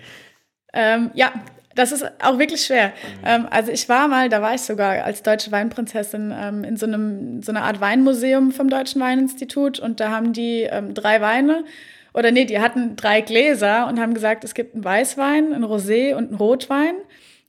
[0.71, 1.31] Ähm, ja,
[1.75, 2.87] das ist auch wirklich schwer.
[2.87, 3.25] Mhm.
[3.25, 6.85] Ähm, also ich war mal, da war ich sogar als deutsche Weinprinzessin ähm, in so
[6.85, 11.65] einem so einer Art Weinmuseum vom Deutschen Weininstitut und da haben die ähm, drei Weine
[12.13, 16.15] oder nee, die hatten drei Gläser und haben gesagt, es gibt einen Weißwein, einen Rosé
[16.15, 16.95] und einen Rotwein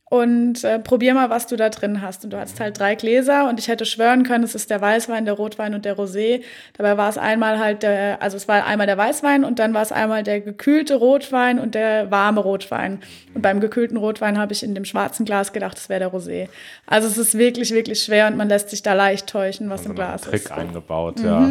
[0.09, 2.23] und äh, probier mal, was du da drin hast.
[2.23, 5.25] Und du hattest halt drei Gläser und ich hätte schwören können, es ist der Weißwein,
[5.25, 6.43] der Rotwein und der Rosé.
[6.75, 9.83] Dabei war es einmal halt der, also es war einmal der Weißwein und dann war
[9.83, 13.01] es einmal der gekühlte Rotwein und der warme Rotwein.
[13.35, 16.49] Und beim gekühlten Rotwein habe ich in dem schwarzen Glas gedacht, es wäre der Rosé.
[16.87, 19.91] Also es ist wirklich, wirklich schwer und man lässt sich da leicht täuschen, was also
[19.91, 20.45] im Glas Trick ist.
[20.47, 21.25] Trick eingebaut, mhm.
[21.25, 21.51] ja.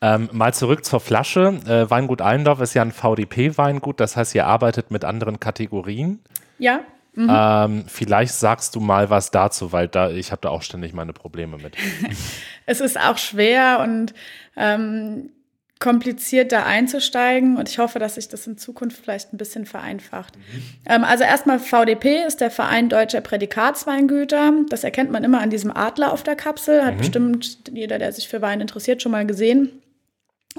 [0.00, 1.58] Ähm, mal zurück zur Flasche.
[1.66, 6.20] Äh, Weingut Allendorf ist ja ein VDP-Weingut, das heißt, ihr arbeitet mit anderen Kategorien.
[6.58, 6.80] Ja.
[7.16, 7.30] Mhm.
[7.30, 11.14] Ähm, vielleicht sagst du mal was dazu, weil da ich habe da auch ständig meine
[11.14, 11.74] Probleme mit.
[12.66, 14.12] es ist auch schwer und
[14.54, 15.30] ähm,
[15.78, 20.36] kompliziert da einzusteigen und ich hoffe, dass sich das in Zukunft vielleicht ein bisschen vereinfacht.
[20.36, 20.62] Mhm.
[20.86, 24.52] Ähm, also erstmal VDP ist der Verein Deutscher Prädikatsweingüter.
[24.68, 26.84] Das erkennt man immer an diesem Adler auf der Kapsel.
[26.84, 26.98] Hat mhm.
[26.98, 29.82] bestimmt jeder, der sich für Wein interessiert, schon mal gesehen.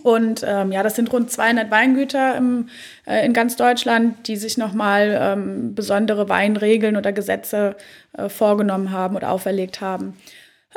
[0.04, 2.70] Und ähm, ja, das sind rund 200 Weingüter im,
[3.06, 7.76] äh, in ganz Deutschland, die sich nochmal ähm, besondere Weinregeln oder Gesetze
[8.14, 10.16] äh, vorgenommen haben oder auferlegt haben.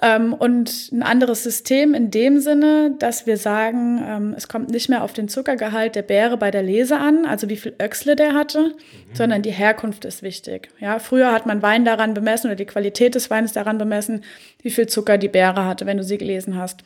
[0.02, 4.88] Ähm, und ein anderes System in dem Sinne, dass wir sagen, ähm, es kommt nicht
[4.88, 8.32] mehr auf den Zuckergehalt der Beere bei der Lese an, also wie viel Öchsle der
[8.32, 9.14] hatte, mhm.
[9.14, 10.70] sondern die Herkunft ist wichtig.
[10.78, 14.22] Ja, früher hat man Wein daran bemessen oder die Qualität des Weines daran bemessen,
[14.62, 16.82] wie viel Zucker die Beere hatte, wenn du sie gelesen hast.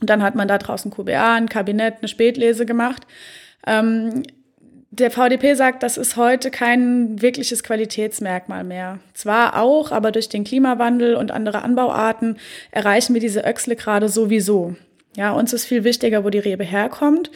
[0.00, 3.06] Und dann hat man da draußen QBA, ein Kabinett, eine Spätlese gemacht.
[3.66, 4.22] Ähm,
[4.90, 9.00] der VDP sagt, das ist heute kein wirkliches Qualitätsmerkmal mehr.
[9.12, 12.38] Zwar auch, aber durch den Klimawandel und andere Anbauarten
[12.70, 14.76] erreichen wir diese Öchsle gerade sowieso.
[15.16, 17.30] Ja, uns ist viel wichtiger, wo die Rebe herkommt.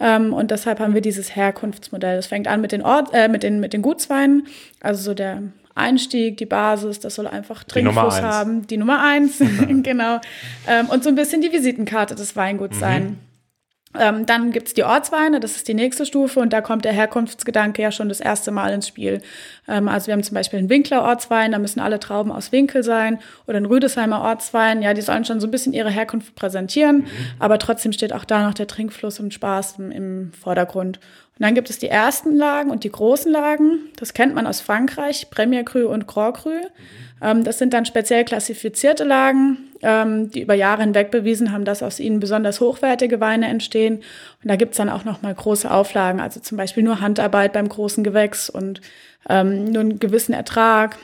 [0.00, 2.16] Ähm, und deshalb haben wir dieses Herkunftsmodell.
[2.16, 4.46] Das fängt an mit den, Ort, äh, mit den, mit den Gutsweinen,
[4.80, 5.42] also so der
[5.74, 8.66] Einstieg, die Basis, das soll einfach Trinkfluss die haben.
[8.66, 9.38] Die Nummer eins,
[9.82, 10.20] genau.
[10.66, 12.80] Ähm, und so ein bisschen die Visitenkarte des Weinguts mhm.
[12.80, 13.18] sein.
[13.98, 17.82] Ähm, dann gibt's die Ortsweine, das ist die nächste Stufe und da kommt der Herkunftsgedanke
[17.82, 19.20] ja schon das erste Mal ins Spiel.
[19.68, 22.82] Ähm, also wir haben zum Beispiel einen Winkler Ortswein, da müssen alle Trauben aus Winkel
[22.82, 26.98] sein oder ein Rüdesheimer Ortswein, ja, die sollen schon so ein bisschen ihre Herkunft präsentieren,
[27.00, 27.06] mhm.
[27.38, 30.98] aber trotzdem steht auch da noch der Trinkfluss und Spaß im, im Vordergrund.
[31.38, 34.60] Und dann gibt es die ersten Lagen und die großen Lagen, das kennt man aus
[34.60, 36.50] Frankreich, Premier Cru und Grand Cru.
[37.22, 41.82] Ähm, das sind dann speziell klassifizierte Lagen, ähm, die über Jahre hinweg bewiesen haben, dass
[41.82, 43.96] aus ihnen besonders hochwertige Weine entstehen.
[43.96, 47.68] Und da gibt's dann auch noch mal große Auflagen, also zum Beispiel nur Handarbeit beim
[47.68, 48.80] großen Gewächs und
[49.28, 50.98] ähm, nur einen gewissen Ertrag.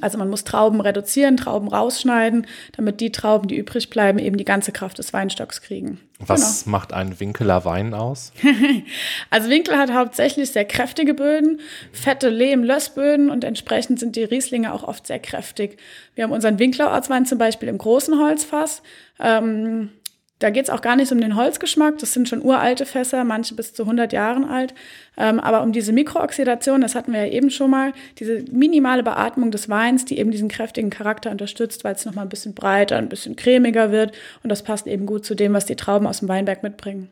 [0.00, 2.46] Also man muss Trauben reduzieren, Trauben rausschneiden,
[2.76, 6.00] damit die Trauben, die übrig bleiben, eben die ganze Kraft des Weinstocks kriegen.
[6.18, 6.76] Was genau.
[6.76, 8.32] macht ein Winkeler Wein aus?
[9.30, 11.60] also Winkel hat hauptsächlich sehr kräftige Böden,
[11.92, 15.78] fette Lehm-Lössböden und entsprechend sind die Rieslinge auch oft sehr kräftig.
[16.14, 18.82] Wir haben unseren Winkler Ortswein zum Beispiel im großen Holzfass.
[19.18, 19.90] Ähm,
[20.40, 23.54] da geht es auch gar nicht um den Holzgeschmack, das sind schon uralte Fässer, manche
[23.54, 24.74] bis zu 100 Jahren alt.
[25.16, 29.50] Ähm, aber um diese Mikrooxidation, das hatten wir ja eben schon mal, diese minimale Beatmung
[29.50, 33.10] des Weins, die eben diesen kräftigen Charakter unterstützt, weil es nochmal ein bisschen breiter, ein
[33.10, 34.16] bisschen cremiger wird.
[34.42, 37.10] Und das passt eben gut zu dem, was die Trauben aus dem Weinberg mitbringen.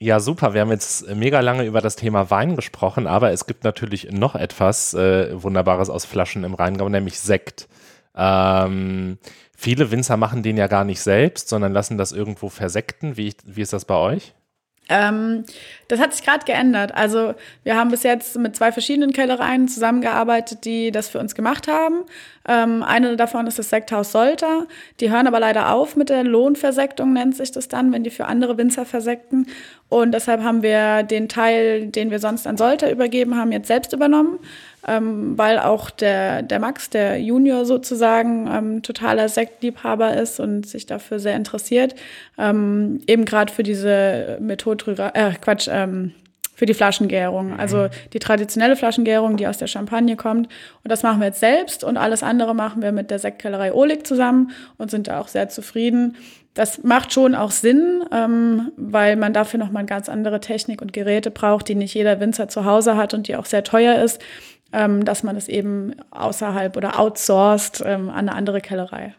[0.00, 0.54] Ja, super.
[0.54, 4.34] Wir haben jetzt mega lange über das Thema Wein gesprochen, aber es gibt natürlich noch
[4.34, 7.68] etwas äh, Wunderbares aus Flaschen im Rheingau, nämlich Sekt.
[8.16, 9.18] Ähm,
[9.64, 13.16] viele Winzer machen den ja gar nicht selbst, sondern lassen das irgendwo versekten.
[13.16, 14.34] Wie, wie ist das bei euch?
[14.90, 15.44] Ähm,
[15.88, 16.94] das hat sich gerade geändert.
[16.94, 21.66] Also wir haben bis jetzt mit zwei verschiedenen Kellereien zusammengearbeitet, die das für uns gemacht
[21.66, 22.04] haben.
[22.46, 24.66] Ähm, eine davon ist das Sekthaus Solter.
[25.00, 28.26] Die hören aber leider auf mit der Lohnversektung, nennt sich das dann, wenn die für
[28.26, 29.46] andere Winzer versekten.
[29.88, 33.94] Und deshalb haben wir den Teil, den wir sonst an Solter übergeben haben, jetzt selbst
[33.94, 34.38] übernommen
[34.86, 40.86] ähm, weil auch der, der Max, der Junior sozusagen, ähm, totaler Sektliebhaber ist und sich
[40.86, 41.94] dafür sehr interessiert.
[42.38, 46.12] Ähm, eben gerade für diese Methode, äh, Quatsch, ähm,
[46.54, 47.48] für die Flaschengärung.
[47.48, 47.60] Mhm.
[47.60, 50.48] Also die traditionelle Flaschengärung, die aus der Champagne kommt.
[50.82, 54.06] Und das machen wir jetzt selbst und alles andere machen wir mit der Sektkellerei Olig
[54.06, 56.16] zusammen und sind da auch sehr zufrieden.
[56.54, 60.92] Das macht schon auch Sinn, ähm, weil man dafür nochmal eine ganz andere Technik und
[60.92, 64.20] Geräte braucht, die nicht jeder Winzer zu Hause hat und die auch sehr teuer ist
[65.04, 69.14] dass man es eben außerhalb oder outsourced ähm, an eine andere Kellerei.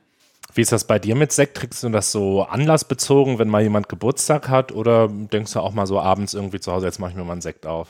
[0.55, 1.55] Wie ist das bei dir mit Sekt?
[1.55, 4.71] Kriegst du das so anlassbezogen, wenn mal jemand Geburtstag hat?
[4.71, 7.33] Oder denkst du auch mal so abends irgendwie zu Hause, jetzt mache ich mir mal
[7.33, 7.89] einen Sekt auf?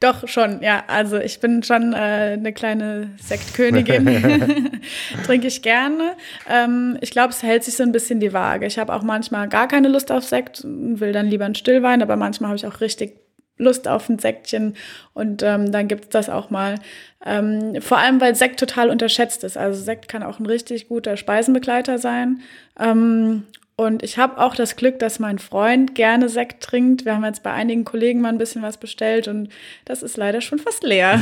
[0.00, 0.84] Doch, schon, ja.
[0.86, 1.96] Also ich bin schon äh,
[2.38, 4.06] eine kleine Sektkönigin.
[5.26, 6.16] Trinke ich gerne.
[6.48, 8.64] Ähm, ich glaube, es hält sich so ein bisschen die Waage.
[8.66, 12.00] Ich habe auch manchmal gar keine Lust auf Sekt und will dann lieber einen Stillwein,
[12.00, 13.18] aber manchmal habe ich auch richtig
[13.58, 14.74] Lust auf ein Säckchen
[15.14, 16.76] und ähm, dann gibt's das auch mal.
[17.24, 19.56] Ähm, vor allem, weil Sekt total unterschätzt ist.
[19.58, 22.40] Also Sekt kann auch ein richtig guter Speisenbegleiter sein.
[22.78, 23.44] Ähm,
[23.80, 27.04] und ich habe auch das Glück, dass mein Freund gerne Sekt trinkt.
[27.04, 29.50] Wir haben jetzt bei einigen Kollegen mal ein bisschen was bestellt und
[29.84, 31.20] das ist leider schon fast leer.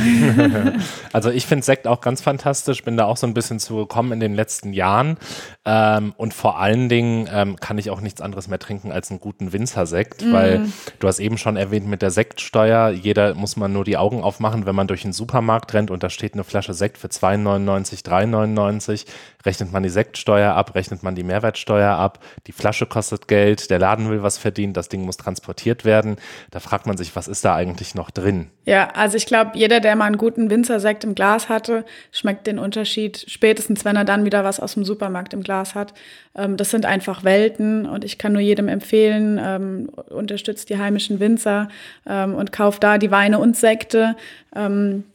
[1.13, 4.19] also ich finde Sekt auch ganz fantastisch, bin da auch so ein bisschen zugekommen in
[4.19, 5.17] den letzten Jahren.
[5.65, 9.19] Ähm, und vor allen Dingen ähm, kann ich auch nichts anderes mehr trinken als einen
[9.19, 10.33] guten Winzersekt, mm.
[10.33, 10.65] weil
[10.97, 14.65] du hast eben schon erwähnt mit der Sektsteuer, jeder muss man nur die Augen aufmachen,
[14.65, 19.05] wenn man durch den Supermarkt rennt und da steht eine Flasche Sekt für 2,99, 3,99,
[19.47, 23.79] rechnet man die Sektsteuer ab, rechnet man die Mehrwertsteuer ab die Flasche kostet Geld, der
[23.79, 26.17] Laden will was verdienen, das Ding muss transportiert werden.
[26.51, 28.47] Da fragt man sich, was ist da eigentlich noch drin?
[28.65, 32.59] Ja, also ich glaube, jeder, der mal einen guten Winzersekt im Glas hatte, schmeckt den
[32.59, 35.93] Unterschied spätestens, wenn er dann wieder was aus dem Supermarkt im Glas hat.
[36.35, 41.19] Ähm, das sind einfach Welten und ich kann nur jedem empfehlen, ähm, unterstützt die heimischen
[41.19, 41.69] Winzer
[42.05, 44.15] ähm, und kauft da die Weine und Sekte.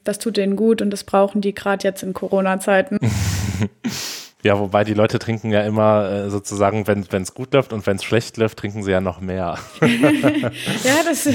[0.05, 2.99] Das tut denen gut und das brauchen die gerade jetzt in Corona-Zeiten.
[4.45, 7.97] Ja, wobei die Leute trinken ja immer äh, sozusagen, wenn es gut läuft und wenn
[7.97, 9.57] es schlecht läuft, trinken sie ja noch mehr.
[9.80, 11.28] ja, das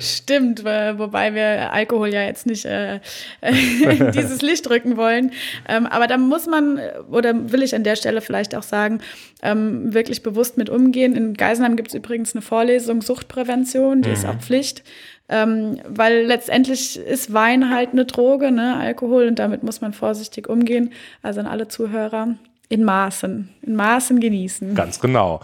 [0.00, 2.98] stimmt, wobei wir Alkohol ja jetzt nicht äh,
[4.14, 5.30] dieses Licht drücken wollen.
[5.68, 9.00] Ähm, aber da muss man, oder will ich an der Stelle vielleicht auch sagen,
[9.42, 11.14] ähm, wirklich bewusst mit umgehen.
[11.14, 14.14] In Geisenheim gibt es übrigens eine Vorlesung Suchtprävention, die mhm.
[14.14, 14.82] ist auch Pflicht.
[15.30, 20.48] Ähm, weil letztendlich ist Wein halt eine Droge, ne, Alkohol, und damit muss man vorsichtig
[20.48, 20.92] umgehen.
[21.22, 22.34] Also an alle Zuhörer
[22.68, 24.74] in Maßen, in Maßen genießen.
[24.74, 25.40] Ganz genau.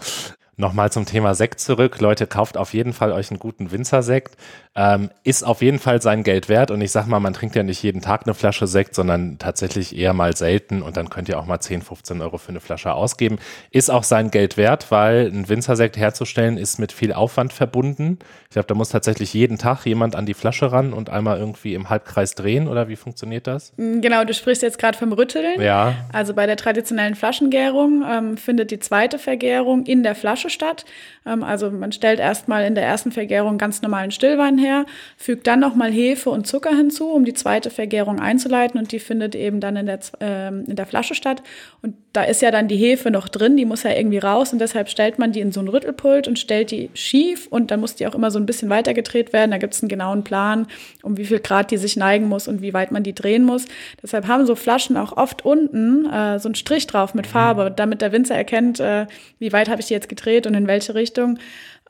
[0.59, 1.99] Nochmal zum Thema Sekt zurück.
[1.99, 4.35] Leute, kauft auf jeden Fall euch einen guten Winzersekt.
[4.75, 6.71] Ähm, ist auf jeden Fall sein Geld wert.
[6.71, 9.95] Und ich sag mal, man trinkt ja nicht jeden Tag eine Flasche Sekt, sondern tatsächlich
[9.95, 10.81] eher mal selten.
[10.81, 13.37] Und dann könnt ihr auch mal 10, 15 Euro für eine Flasche ausgeben.
[13.69, 18.17] Ist auch sein Geld wert, weil ein Winzersekt herzustellen ist mit viel Aufwand verbunden.
[18.45, 21.75] Ich glaube, da muss tatsächlich jeden Tag jemand an die Flasche ran und einmal irgendwie
[21.75, 22.67] im Halbkreis drehen.
[22.67, 23.73] Oder wie funktioniert das?
[23.77, 25.61] Mm, genau, du sprichst jetzt gerade vom Rütteln.
[25.61, 25.93] Ja.
[26.11, 30.85] Also bei der traditionellen Flaschengärung ähm, findet die zweite Vergärung in der Flasche statt.
[31.25, 34.85] Ähm, also man stellt erstmal in der ersten Vergärung ganz normalen Stillwein her,
[35.17, 39.35] fügt dann nochmal Hefe und Zucker hinzu, um die zweite Vergärung einzuleiten und die findet
[39.35, 41.43] eben dann in der, äh, in der Flasche statt.
[41.81, 44.59] Und da ist ja dann die Hefe noch drin, die muss ja irgendwie raus und
[44.59, 47.95] deshalb stellt man die in so ein Rüttelpult und stellt die schief und dann muss
[47.95, 49.51] die auch immer so ein bisschen weitergedreht werden.
[49.51, 50.67] Da gibt es einen genauen Plan,
[51.03, 53.65] um wie viel Grad die sich neigen muss und wie weit man die drehen muss.
[54.01, 58.01] Deshalb haben so Flaschen auch oft unten äh, so einen Strich drauf mit Farbe, damit
[58.01, 59.07] der Winzer erkennt, äh,
[59.39, 61.39] wie weit habe ich die jetzt gedreht und in welche Richtung.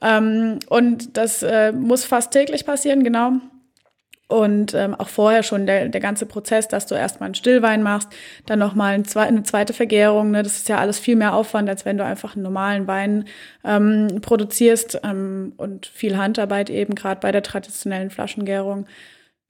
[0.02, 3.34] Ähm, und das äh, muss fast täglich passieren, genau.
[4.30, 8.10] Und ähm, auch vorher schon der, der ganze Prozess, dass du erstmal einen Stillwein machst,
[8.46, 10.32] dann nochmal ein zwe eine zweite Vergärung.
[10.32, 10.44] Ne?
[10.44, 13.26] Das ist ja alles viel mehr Aufwand, als wenn du einfach einen normalen Wein
[13.64, 18.86] ähm, produzierst ähm, und viel Handarbeit eben, gerade bei der traditionellen Flaschengärung.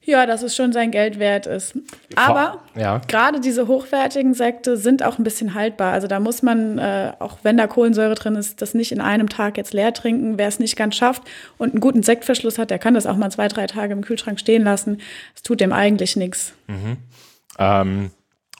[0.07, 1.77] Ja, dass es schon sein Geld wert ist.
[2.15, 3.01] Aber ja.
[3.09, 5.91] gerade diese hochwertigen Sekte sind auch ein bisschen haltbar.
[5.91, 9.27] Also da muss man, äh, auch wenn da Kohlensäure drin ist, das nicht in einem
[9.27, 10.37] Tag jetzt leer trinken.
[10.37, 11.23] Wer es nicht ganz schafft
[11.57, 14.39] und einen guten Sektverschluss hat, der kann das auch mal zwei, drei Tage im Kühlschrank
[14.39, 15.01] stehen lassen.
[15.35, 16.53] Es tut dem eigentlich nichts.
[16.67, 16.95] Mhm.
[17.59, 18.11] Ähm,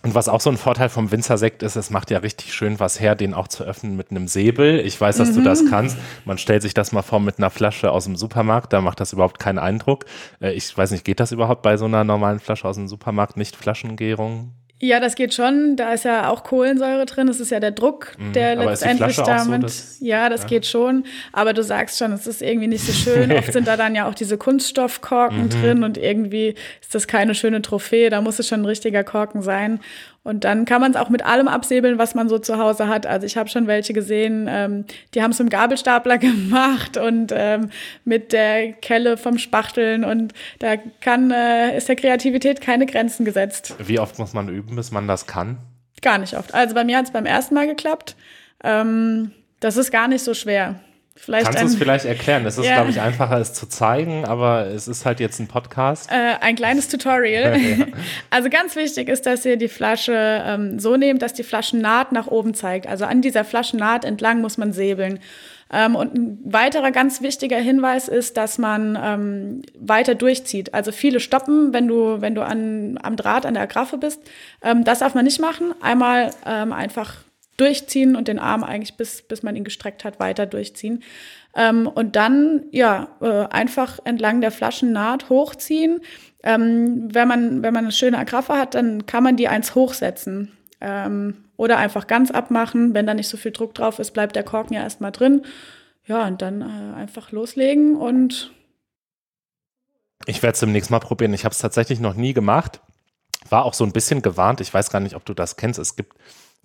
[0.08, 3.02] und was auch so ein Vorteil vom Winzersekt ist, es macht ja richtig schön was
[3.02, 4.80] her, den auch zu öffnen mit einem Säbel.
[4.80, 5.36] Ich weiß, dass mhm.
[5.36, 5.70] du das mhm.
[5.70, 5.98] kannst.
[6.24, 9.12] Man stellt sich das mal vor mit einer Flasche aus dem Supermarkt, da macht das
[9.12, 10.06] überhaupt keinen Eindruck.
[10.40, 13.36] Äh, ich weiß nicht, geht das überhaupt bei so einer normalen Flasche aus dem Supermarkt,
[13.36, 14.54] nicht Flaschengärung?
[14.80, 15.76] Ja, das geht schon.
[15.76, 17.26] Da ist ja auch Kohlensäure drin.
[17.26, 18.34] Das ist ja der Druck, mhm.
[18.34, 19.70] der mhm, letztendlich damit.
[19.70, 20.48] So, ja, das ja.
[20.48, 21.04] geht schon.
[21.34, 23.32] Aber du sagst schon, es ist irgendwie nicht so schön.
[23.32, 25.50] Oft sind da dann ja auch diese Kunststoffkorken mhm.
[25.50, 28.12] drin und irgendwie ist das keine schöne Trophäe.
[28.12, 29.80] Da muss es schon ein richtiger Korken sein.
[30.28, 33.06] Und dann kann man es auch mit allem absäbeln, was man so zu Hause hat.
[33.06, 37.32] Also ich habe schon welche gesehen, ähm, die haben es mit dem Gabelstapler gemacht und
[37.34, 37.70] ähm,
[38.04, 40.04] mit der Kelle vom Spachteln.
[40.04, 43.76] Und da kann, äh, ist der Kreativität keine Grenzen gesetzt.
[43.80, 45.60] Wie oft muss man üben, bis man das kann?
[46.02, 46.54] Gar nicht oft.
[46.54, 48.18] Also bei mir hat es beim ersten Mal geklappt.
[48.66, 50.76] Ähm, das ist gar nicht so schwer.
[51.18, 52.46] Vielleicht Kannst du es vielleicht erklären?
[52.46, 52.76] Es ist, ja.
[52.76, 56.12] glaube ich, einfacher, es zu zeigen, aber es ist halt jetzt ein Podcast.
[56.12, 57.60] Äh, ein kleines Tutorial.
[57.60, 57.86] ja.
[58.30, 60.14] Also ganz wichtig ist, dass ihr die Flasche
[60.46, 62.88] ähm, so nehmt, dass die Flaschennaht nach oben zeigt.
[62.88, 65.20] Also an dieser Flaschennaht entlang muss man säbeln.
[65.72, 70.74] Ähm, und ein weiterer ganz wichtiger Hinweis ist, dass man ähm, weiter durchzieht.
[70.74, 74.22] Also viele stoppen, wenn du, wenn du an, am Draht, an der Agraffe bist.
[74.62, 75.74] Ähm, das darf man nicht machen.
[75.82, 77.16] Einmal ähm, einfach
[77.58, 81.04] durchziehen und den Arm eigentlich bis, bis man ihn gestreckt hat, weiter durchziehen.
[81.56, 86.02] Ähm, und dann, ja, äh, einfach entlang der Flaschennaht hochziehen.
[86.44, 90.52] Ähm, wenn, man, wenn man eine schöne Agraffe hat, dann kann man die eins hochsetzen.
[90.80, 92.94] Ähm, oder einfach ganz abmachen.
[92.94, 95.42] Wenn da nicht so viel Druck drauf ist, bleibt der Korken ja erstmal drin.
[96.06, 98.54] Ja, und dann äh, einfach loslegen und.
[100.26, 101.34] Ich werde es demnächst mal probieren.
[101.34, 102.82] Ich habe es tatsächlich noch nie gemacht.
[103.50, 104.62] War auch so ein bisschen gewarnt.
[104.62, 105.80] Ich weiß gar nicht, ob du das kennst.
[105.80, 106.14] Es gibt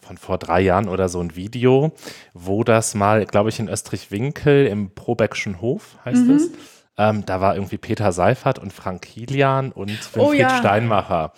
[0.03, 1.93] von vor drei Jahren oder so ein Video,
[2.35, 6.35] wo das mal, glaube ich, in Österreich-Winkel im Probeckschen Hof heißt mhm.
[6.35, 6.51] es.
[6.99, 10.59] Ähm, da war irgendwie Peter Seifert und Frank Kilian und Winfried oh, ja.
[10.59, 11.33] Steinmacher.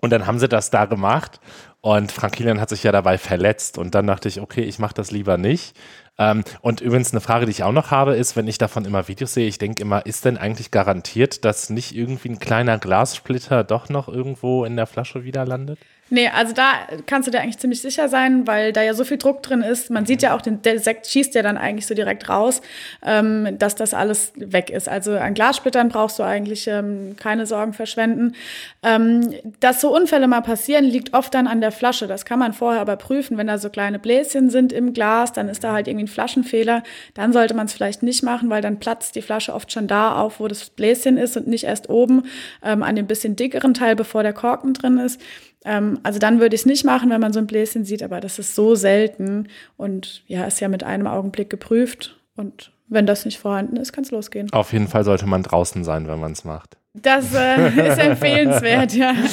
[0.00, 1.40] Und dann haben sie das da gemacht
[1.84, 3.76] und Frank Kilian hat sich ja dabei verletzt.
[3.76, 5.76] Und dann dachte ich, okay, ich mache das lieber nicht.
[6.18, 9.06] Ähm, und übrigens eine Frage, die ich auch noch habe, ist, wenn ich davon immer
[9.08, 13.64] Videos sehe, ich denke immer, ist denn eigentlich garantiert, dass nicht irgendwie ein kleiner Glassplitter
[13.64, 15.78] doch noch irgendwo in der Flasche wieder landet?
[16.10, 16.72] Nee, also da
[17.06, 19.88] kannst du dir eigentlich ziemlich sicher sein, weil da ja so viel Druck drin ist.
[19.90, 22.60] Man sieht ja auch, den, der Sekt schießt ja dann eigentlich so direkt raus,
[23.02, 24.86] ähm, dass das alles weg ist.
[24.86, 28.34] Also an Glassplittern brauchst du eigentlich ähm, keine Sorgen verschwenden.
[28.82, 29.30] Ähm,
[29.60, 32.06] dass so Unfälle mal passieren, liegt oft dann an der Flasche.
[32.06, 33.38] Das kann man vorher aber prüfen.
[33.38, 36.82] Wenn da so kleine Bläschen sind im Glas, dann ist da halt irgendwie ein Flaschenfehler.
[37.14, 40.16] Dann sollte man es vielleicht nicht machen, weil dann platzt die Flasche oft schon da
[40.16, 42.24] auf, wo das Bläschen ist und nicht erst oben
[42.62, 45.18] ähm, an dem bisschen dickeren Teil, bevor der Korken drin ist.
[45.64, 48.20] Ähm, also dann würde ich es nicht machen, wenn man so ein Bläschen sieht, aber
[48.20, 53.24] das ist so selten und ja, ist ja mit einem Augenblick geprüft und wenn das
[53.24, 54.52] nicht vorhanden ist, kann es losgehen.
[54.52, 56.76] Auf jeden Fall sollte man draußen sein, wenn man es macht.
[56.92, 59.14] Das äh, ist empfehlenswert, ja.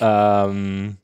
[0.00, 0.98] Ähm,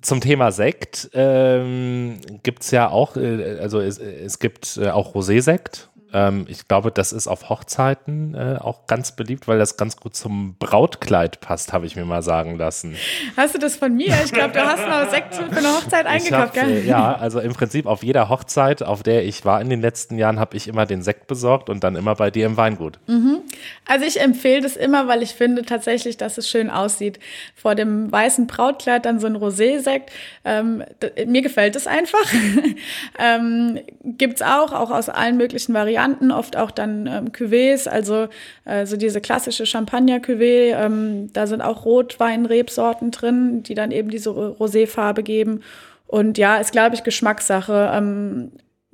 [0.00, 5.16] zum Thema Sekt ähm, gibt es ja auch, äh, also es, es gibt äh, auch
[5.16, 9.96] Rosé-Sekt Ähm, ich glaube, das ist auf Hochzeiten äh, auch ganz beliebt, weil das ganz
[9.96, 12.94] gut zum Brautkleid passt, habe ich mir mal sagen lassen.
[13.36, 14.14] Hast du das von mir?
[14.24, 16.86] Ich glaube, du hast noch Sekt für eine Hochzeit eingekauft, hab, gell?
[16.86, 20.38] Ja, also im Prinzip auf jeder Hochzeit, auf der ich war in den letzten Jahren,
[20.38, 23.00] habe ich immer den Sekt besorgt und dann immer bei dir im Weingut.
[23.08, 23.40] Mhm.
[23.86, 27.18] Also ich empfehle das immer, weil ich finde tatsächlich, dass es schön aussieht.
[27.56, 30.10] Vor dem weißen Brautkleid dann so ein Rosé-Sekt.
[30.44, 30.84] Ähm,
[31.26, 32.24] mir gefällt es einfach.
[33.18, 38.28] ähm, Gibt es auch, auch aus allen möglichen Varianten, oft auch dann ähm, Cuvées, also
[38.64, 40.74] äh, so diese klassische Champagner-Cuvée.
[40.74, 45.62] Ähm, da sind auch Rotwein-Rebsorten drin, die dann eben diese Roséfarbe geben.
[46.06, 47.90] Und ja, ist, glaube ich, Geschmackssache.
[47.92, 48.52] Ähm,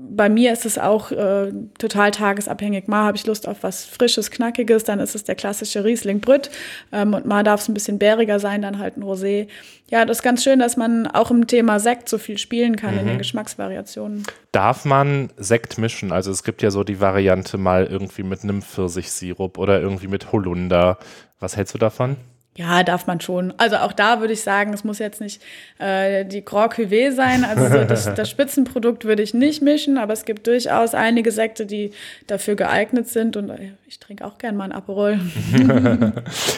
[0.08, 2.88] bei mir ist es auch äh, total tagesabhängig.
[2.88, 6.50] Mal habe ich Lust auf was Frisches, Knackiges, dann ist es der klassische Riesling Brütt.
[6.92, 9.48] Ähm, und mal darf es ein bisschen bäriger sein, dann halt ein Rosé.
[9.88, 12.94] Ja, das ist ganz schön, dass man auch im Thema Sekt so viel spielen kann
[12.94, 13.00] mhm.
[13.00, 13.18] in den mhm.
[13.18, 14.24] Geschmacksvariationen.
[14.52, 16.12] Darf man Sekt mischen?
[16.12, 20.32] Also es gibt ja so die Variante mal irgendwie mit einem Pfirsichsirup oder irgendwie mit
[20.32, 20.98] Holunder.
[21.38, 22.16] Was hältst du davon?
[22.60, 23.54] Ja, darf man schon.
[23.56, 25.40] Also auch da würde ich sagen, es muss jetzt nicht
[25.78, 27.42] äh, die Grand Cuvée sein.
[27.42, 31.64] Also so das, das, Spitzenprodukt würde ich nicht mischen, aber es gibt durchaus einige Sekte,
[31.64, 31.92] die
[32.26, 33.38] dafür geeignet sind.
[33.38, 35.18] Und äh, ich trinke auch gern mal ein Aperol.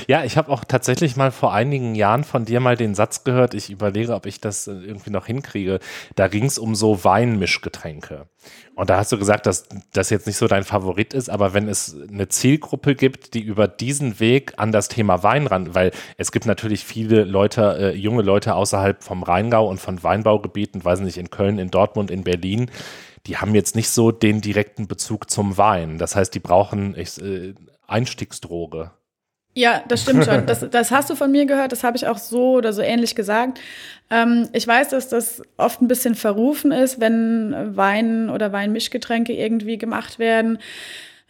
[0.09, 3.55] ja, ich habe auch tatsächlich mal vor einigen Jahren von dir mal den Satz gehört.
[3.55, 5.78] Ich überlege, ob ich das äh, irgendwie noch hinkriege.
[6.16, 8.26] Da ging es um so Weinmischgetränke.
[8.75, 11.68] Und da hast du gesagt, dass das jetzt nicht so dein Favorit ist, aber wenn
[11.68, 16.33] es eine Zielgruppe gibt, die über diesen Weg an das Thema Wein ran, weil es
[16.33, 21.18] gibt natürlich viele Leute, äh, junge Leute außerhalb vom Rheingau und von Weinbaugebieten, weiß nicht,
[21.18, 22.70] in Köln, in Dortmund, in Berlin,
[23.27, 25.99] die haben jetzt nicht so den direkten Bezug zum Wein.
[25.99, 27.55] Das heißt, die brauchen ich, äh,
[27.87, 28.91] Einstiegsdroge.
[29.55, 30.46] Ja, das stimmt schon.
[30.46, 33.14] Das, das hast du von mir gehört, das habe ich auch so oder so ähnlich
[33.14, 33.61] gesagt.
[34.11, 39.78] Ähm, ich weiß, dass das oft ein bisschen verrufen ist, wenn Wein oder Weinmischgetränke irgendwie
[39.78, 40.59] gemacht werden.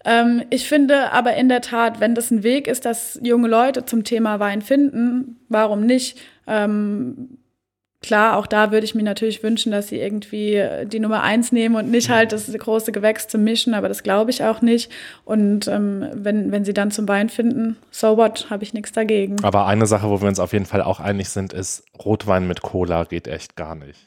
[0.05, 3.85] Ähm, ich finde aber in der Tat, wenn das ein Weg ist, dass junge Leute
[3.85, 6.21] zum Thema Wein finden, warum nicht?
[6.47, 7.39] Ähm,
[8.03, 11.77] Klar, auch da würde ich mir natürlich wünschen, dass sie irgendwie die Nummer eins nehmen
[11.77, 14.91] und nicht halt das große Gewächs zu mischen, aber das glaube ich auch nicht.
[15.25, 19.43] Und ähm, wenn, wenn sie dann zum Wein finden, so what, habe ich nichts dagegen.
[19.45, 22.63] Aber eine Sache, wo wir uns auf jeden Fall auch einig sind, ist, Rotwein mit
[22.63, 24.01] Cola geht echt gar nicht.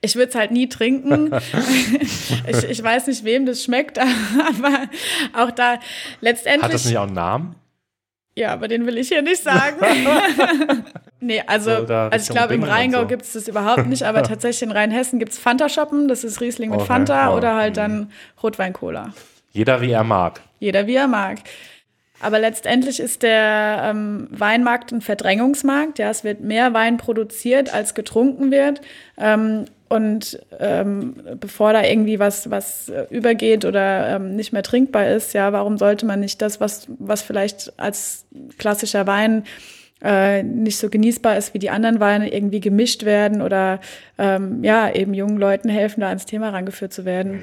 [0.00, 1.30] Ich würde es halt nie trinken.
[2.46, 3.98] ich, ich weiß nicht, wem das schmeckt,
[4.48, 4.88] aber
[5.34, 5.78] auch da
[6.20, 6.64] letztendlich.
[6.64, 7.54] Hat das nicht auch einen Namen?
[8.38, 9.78] Ja, aber den will ich hier nicht sagen.
[11.20, 13.06] nee, also, also ich glaube, im Rheingau so.
[13.08, 16.70] gibt es das überhaupt nicht, aber tatsächlich in Rheinhessen gibt es Fanta-Shoppen, das ist Riesling
[16.70, 16.86] mit okay.
[16.86, 17.36] Fanta oh.
[17.36, 19.12] oder halt dann Rotwein-Cola.
[19.50, 20.40] Jeder wie er mag.
[20.60, 21.38] Jeder wie er mag.
[22.20, 25.98] Aber letztendlich ist der ähm, Weinmarkt ein Verdrängungsmarkt.
[25.98, 28.80] Ja, es wird mehr Wein produziert, als getrunken wird.
[29.16, 35.08] Ähm, und ähm, bevor da irgendwie was, was äh, übergeht oder ähm, nicht mehr trinkbar
[35.08, 38.26] ist, ja, warum sollte man nicht das, was, was vielleicht als
[38.58, 39.44] klassischer Wein
[40.02, 43.80] äh, nicht so genießbar ist wie die anderen Weine, irgendwie gemischt werden oder
[44.18, 47.42] ähm, ja, eben jungen Leuten helfen, da ans Thema rangeführt zu werden.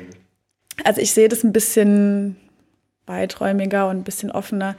[0.84, 2.38] Also ich sehe das ein bisschen
[3.06, 4.76] weiträumiger und ein bisschen offener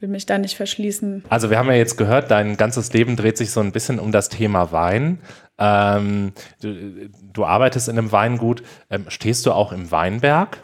[0.00, 1.24] will mich da nicht verschließen.
[1.28, 4.12] Also wir haben ja jetzt gehört, dein ganzes Leben dreht sich so ein bisschen um
[4.12, 5.20] das Thema Wein.
[5.58, 8.62] Ähm, du, du, arbeitest in einem Weingut.
[8.90, 10.58] Ähm, stehst du auch im Weinberg?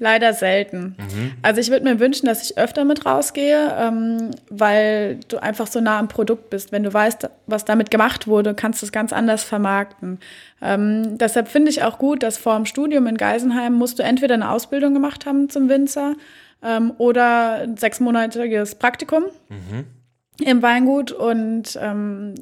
[0.00, 0.96] Leider selten.
[0.98, 1.32] Mhm.
[1.42, 5.80] Also ich würde mir wünschen, dass ich öfter mit rausgehe, ähm, weil du einfach so
[5.80, 6.72] nah am Produkt bist.
[6.72, 10.18] Wenn du weißt, was damit gemacht wurde, kannst du es ganz anders vermarkten.
[10.62, 14.34] Ähm, deshalb finde ich auch gut, dass vor dem Studium in Geisenheim musst du entweder
[14.34, 16.14] eine Ausbildung gemacht haben zum Winzer
[16.62, 19.24] ähm, oder ein sechsmonatiges Praktikum.
[19.48, 19.86] Mhm
[20.44, 22.34] im Weingut und ähm,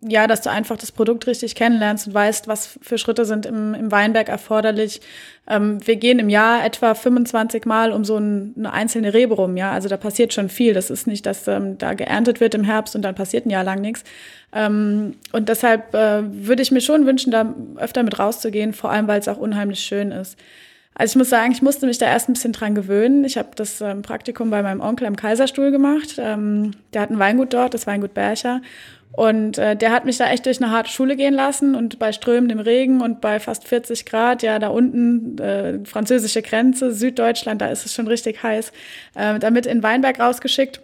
[0.00, 3.74] ja, dass du einfach das Produkt richtig kennenlernst und weißt, was für Schritte sind im,
[3.74, 5.00] im Weinberg erforderlich.
[5.48, 9.56] Ähm, wir gehen im Jahr etwa 25 Mal um so ein, eine einzelne Rebe rum,
[9.56, 9.72] ja.
[9.72, 10.74] Also da passiert schon viel.
[10.74, 13.64] Das ist nicht, dass ähm, da geerntet wird im Herbst und dann passiert ein Jahr
[13.64, 14.04] lang nichts.
[14.52, 19.08] Ähm, und deshalb äh, würde ich mir schon wünschen, da öfter mit rauszugehen, vor allem
[19.08, 20.38] weil es auch unheimlich schön ist.
[20.98, 23.24] Also ich muss sagen, ich musste mich da erst ein bisschen dran gewöhnen.
[23.24, 26.16] Ich habe das ähm, Praktikum bei meinem Onkel im Kaiserstuhl gemacht.
[26.18, 28.62] Ähm, der hat ein Weingut dort, das Weingut Bercher.
[29.12, 32.12] Und äh, der hat mich da echt durch eine harte Schule gehen lassen und bei
[32.12, 37.66] strömendem Regen und bei fast 40 Grad, ja, da unten äh, französische Grenze, Süddeutschland, da
[37.68, 38.72] ist es schon richtig heiß,
[39.14, 40.80] äh, damit in Weinberg rausgeschickt.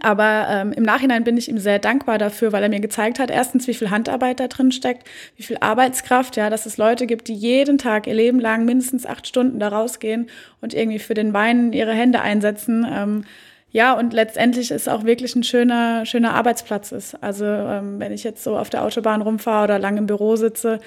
[0.00, 3.30] Aber ähm, im Nachhinein bin ich ihm sehr dankbar dafür, weil er mir gezeigt hat,
[3.30, 7.28] erstens, wie viel Handarbeit da drin steckt, wie viel Arbeitskraft, ja, dass es Leute gibt,
[7.28, 10.30] die jeden Tag ihr Leben lang mindestens acht Stunden da rausgehen
[10.62, 12.86] und irgendwie für den Wein ihre Hände einsetzen.
[12.90, 13.24] Ähm,
[13.70, 17.22] ja, und letztendlich ist auch wirklich ein schöner, schöner Arbeitsplatz ist.
[17.22, 20.78] Also ähm, wenn ich jetzt so auf der Autobahn rumfahre oder lang im Büro sitze,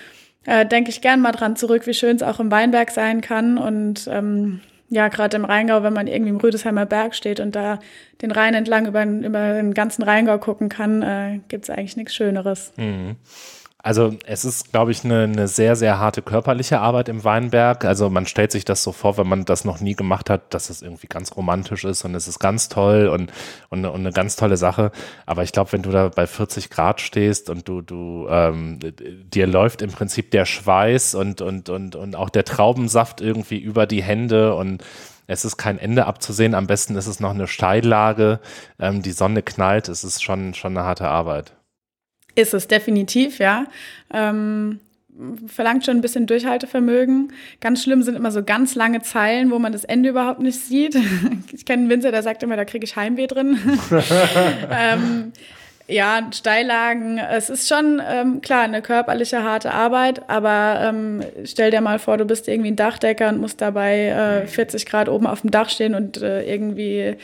[0.45, 3.57] äh, denke ich gern mal dran zurück, wie schön es auch im Weinberg sein kann.
[3.57, 7.79] Und ähm, ja, gerade im Rheingau, wenn man irgendwie im Rüdesheimer Berg steht und da
[8.21, 12.13] den Rhein entlang über, über den ganzen Rheingau gucken kann, äh, gibt es eigentlich nichts
[12.13, 12.71] Schöneres.
[12.77, 13.15] Mhm.
[13.85, 17.85] Also es ist, glaube ich, eine, eine sehr, sehr harte körperliche Arbeit im Weinberg.
[17.85, 20.71] Also man stellt sich das so vor, wenn man das noch nie gemacht hat, dass
[20.71, 23.31] es irgendwie ganz romantisch ist und es ist ganz toll und,
[23.69, 24.91] und, und eine ganz tolle Sache.
[25.27, 29.45] Aber ich glaube, wenn du da bei 40 Grad stehst und du, du ähm, dir
[29.45, 34.01] läuft im Prinzip der Schweiß und, und, und, und auch der Traubensaft irgendwie über die
[34.01, 34.83] Hände und
[35.27, 36.55] es ist kein Ende abzusehen.
[36.55, 38.39] Am besten ist es noch eine Steillage.
[38.79, 39.89] Ähm, die Sonne knallt.
[39.89, 41.53] Es ist schon, schon eine harte Arbeit.
[42.35, 43.65] Ist es definitiv, ja.
[44.13, 44.79] Ähm,
[45.47, 47.31] verlangt schon ein bisschen Durchhaltevermögen.
[47.61, 50.97] Ganz schlimm sind immer so ganz lange Zeilen, wo man das Ende überhaupt nicht sieht.
[51.53, 53.57] Ich kenne einen Winzer, der sagt immer, da kriege ich Heimweh drin.
[54.71, 55.31] ähm,
[55.87, 61.81] ja, Steillagen, es ist schon ähm, klar eine körperliche harte Arbeit, aber ähm, stell dir
[61.81, 65.41] mal vor, du bist irgendwie ein Dachdecker und musst dabei äh, 40 Grad oben auf
[65.41, 67.15] dem Dach stehen und äh, irgendwie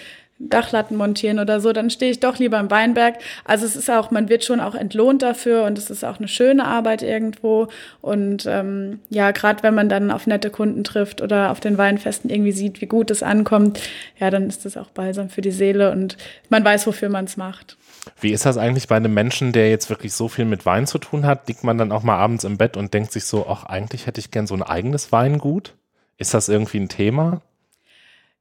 [0.50, 3.16] Dachlatten montieren oder so, dann stehe ich doch lieber im Weinberg.
[3.46, 6.28] Also es ist auch, man wird schon auch entlohnt dafür und es ist auch eine
[6.28, 7.68] schöne Arbeit irgendwo.
[8.02, 12.30] Und ähm, ja, gerade wenn man dann auf nette Kunden trifft oder auf den Weinfesten
[12.30, 13.82] irgendwie sieht, wie gut es ankommt,
[14.20, 16.18] ja, dann ist das auch balsam für die Seele und
[16.50, 17.78] man weiß, wofür man es macht.
[18.20, 20.98] Wie ist das eigentlich bei einem Menschen, der jetzt wirklich so viel mit Wein zu
[20.98, 21.48] tun hat?
[21.48, 24.20] Liegt man dann auch mal abends im Bett und denkt sich so, ach, eigentlich hätte
[24.20, 25.76] ich gern so ein eigenes Weingut?
[26.18, 27.42] Ist das irgendwie ein Thema?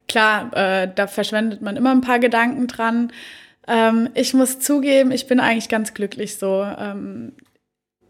[0.07, 3.11] Klar, äh, da verschwendet man immer ein paar Gedanken dran.
[3.67, 6.65] Ähm, ich muss zugeben, ich bin eigentlich ganz glücklich so.
[6.77, 7.33] Ähm,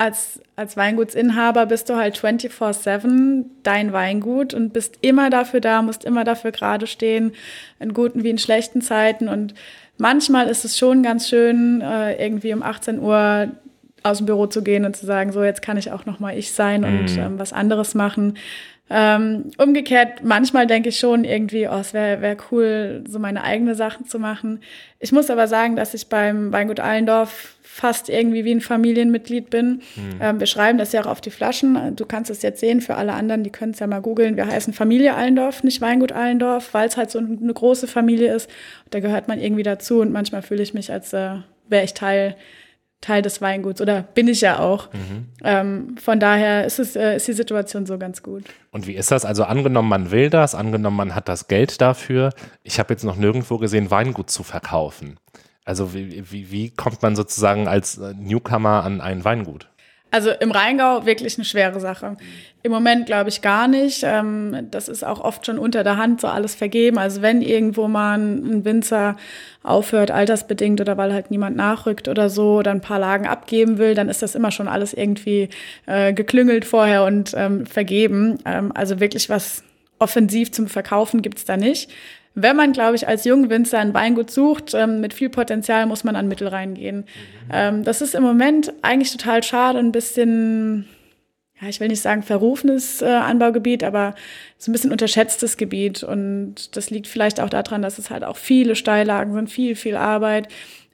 [0.02, 6.06] als, als Weingutsinhaber bist du halt 24-7 dein Weingut und bist immer dafür da, musst
[6.06, 7.34] immer dafür gerade stehen,
[7.80, 9.28] in guten wie in schlechten Zeiten.
[9.28, 9.54] Und
[10.00, 13.52] manchmal ist es schon ganz schön, äh, irgendwie um 18 Uhr
[14.02, 16.36] aus dem Büro zu gehen und zu sagen, so jetzt kann ich auch noch mal
[16.36, 17.20] ich sein und mhm.
[17.20, 18.38] ähm, was anderes machen.
[18.94, 23.74] Ähm, umgekehrt, manchmal denke ich schon irgendwie, oh, es wäre wär cool, so meine eigene
[23.74, 24.60] Sachen zu machen.
[25.00, 29.82] Ich muss aber sagen, dass ich beim Weingut Allendorf fast irgendwie wie ein Familienmitglied bin.
[29.96, 30.20] Mhm.
[30.20, 31.96] Ähm, wir schreiben das ja auch auf die Flaschen.
[31.96, 34.36] Du kannst es jetzt sehen für alle anderen, die können es ja mal googeln.
[34.36, 38.50] Wir heißen Familie Allendorf, nicht Weingut Allendorf, weil es halt so eine große Familie ist.
[38.90, 41.36] Da gehört man irgendwie dazu und manchmal fühle ich mich, als äh,
[41.70, 42.36] wäre ich Teil
[43.02, 44.94] Teil des Weinguts oder bin ich ja auch.
[44.94, 45.26] Mhm.
[45.44, 48.44] Ähm, von daher ist, es, äh, ist die Situation so ganz gut.
[48.72, 49.26] Und wie ist das?
[49.26, 52.30] Also angenommen, man will das, angenommen, man hat das Geld dafür.
[52.64, 55.18] Ich habe jetzt noch nirgendwo gesehen, Weingut zu verkaufen.
[55.66, 59.68] Also wie, wie, wie kommt man sozusagen als Newcomer an ein Weingut?
[60.12, 62.18] Also im Rheingau wirklich eine schwere Sache.
[62.64, 64.04] Im Moment glaube ich gar nicht.
[64.04, 66.98] Ähm, das ist auch oft schon unter der Hand so alles vergeben.
[66.98, 69.16] Also wenn irgendwo mal ein Winzer
[69.64, 73.96] aufhört, altersbedingt oder weil halt niemand nachrückt oder so oder ein paar Lagen abgeben will,
[73.96, 75.48] dann ist das immer schon alles irgendwie
[75.86, 78.38] äh, geklüngelt vorher und ähm, vergeben.
[78.46, 79.64] Ähm, also wirklich was
[79.98, 81.90] offensiv zum Verkaufen gibt's da nicht.
[82.34, 86.16] Wenn man, glaube ich, als Jungwinzer ein Weingut sucht, ähm, mit viel Potenzial muss man
[86.16, 86.98] an Mittel reingehen.
[86.98, 87.04] Mhm.
[87.52, 90.88] Ähm, das ist im Moment eigentlich total schade, ein bisschen,
[91.62, 94.16] ja, ich will nicht sagen verrufenes äh, Anbaugebiet, aber
[94.58, 96.04] so ein bisschen unterschätztes Gebiet.
[96.04, 99.98] Und das liegt vielleicht auch daran, dass es halt auch viele Steillagen sind, viel, viel
[99.98, 100.48] Arbeit,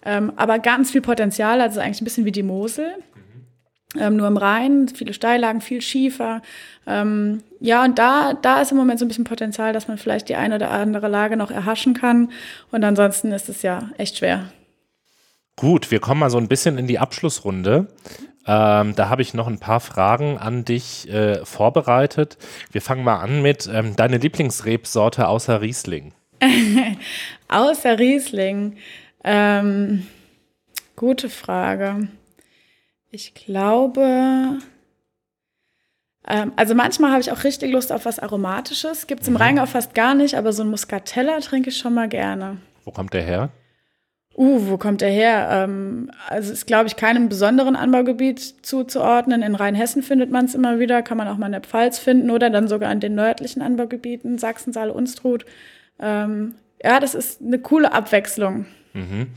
[0.03, 2.95] ähm, aber ganz viel Potenzial, also eigentlich ein bisschen wie die Mosel
[3.95, 6.41] ähm, nur im Rhein, viele Steillagen, viel Schiefer.
[6.85, 10.29] Ähm, ja, und da, da ist im Moment so ein bisschen Potenzial, dass man vielleicht
[10.29, 12.31] die eine oder andere Lage noch erhaschen kann.
[12.71, 14.51] Und ansonsten ist es ja echt schwer.
[15.55, 17.87] Gut, wir kommen mal so ein bisschen in die Abschlussrunde.
[18.45, 22.37] Ähm, da habe ich noch ein paar Fragen an dich äh, vorbereitet.
[22.71, 26.13] Wir fangen mal an mit ähm, deine Lieblingsrebsorte außer Riesling.
[27.47, 28.77] außer Riesling.
[29.23, 30.07] Ähm,
[30.95, 32.07] gute Frage.
[33.11, 34.59] Ich glaube,
[36.27, 39.07] ähm, also manchmal habe ich auch richtig Lust auf was Aromatisches.
[39.07, 39.41] Gibt es im mhm.
[39.41, 42.57] Rheingau fast gar nicht, aber so ein Muscatella trinke ich schon mal gerne.
[42.83, 43.49] Wo kommt der her?
[44.35, 45.49] Uh, wo kommt der her?
[45.51, 49.41] Ähm, also ist, glaube ich, keinem besonderen Anbaugebiet zuzuordnen.
[49.41, 52.29] In Rheinhessen findet man es immer wieder, kann man auch mal in der Pfalz finden
[52.29, 55.45] oder dann sogar in den nördlichen Anbaugebieten, Sachsen, Saale, Unstrut.
[55.99, 56.53] Ähm,
[56.83, 58.67] ja, das ist eine coole Abwechslung.
[58.93, 59.31] Mhm.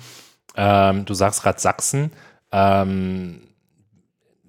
[0.56, 2.10] Ähm, du sagst gerade Sachsen.
[2.52, 3.40] Ähm,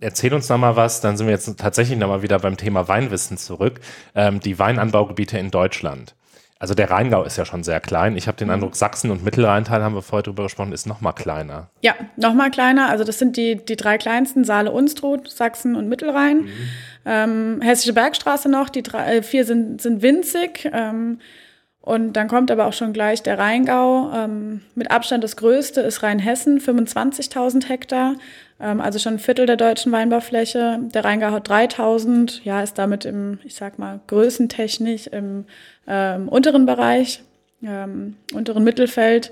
[0.02, 2.88] erzähl uns noch mal was, dann sind wir jetzt tatsächlich noch mal wieder beim Thema
[2.88, 3.80] Weinwissen zurück.
[4.14, 6.16] Ähm, die Weinanbaugebiete in Deutschland.
[6.60, 8.16] Also der Rheingau ist ja schon sehr klein.
[8.16, 8.54] Ich habe den mhm.
[8.54, 11.72] Eindruck, Sachsen und Mittelrheintal, haben wir vorher drüber gesprochen, ist noch mal kleiner.
[11.82, 12.89] Ja, noch mal kleiner.
[12.89, 16.41] Also das sind die, die drei kleinsten, Saale, Unstrut, Sachsen und Mittelrhein.
[16.41, 16.52] Mhm.
[17.06, 20.70] Ähm, Hessische Bergstraße noch, die drei, äh, vier sind, sind winzig.
[20.72, 21.18] Ähm,
[21.82, 24.12] und dann kommt aber auch schon gleich der Rheingau.
[24.14, 28.18] Ähm, mit Abstand das größte ist Rheinhessen, 25.000 Hektar.
[28.62, 30.80] Ähm, also schon ein Viertel der deutschen Weinbaufläche.
[30.93, 35.45] Der Rheingau hat 3000, ja, ist damit im, ich sag mal, größentechnisch im
[35.88, 37.24] ähm, unteren Bereich,
[37.64, 39.32] ähm, unteren Mittelfeld.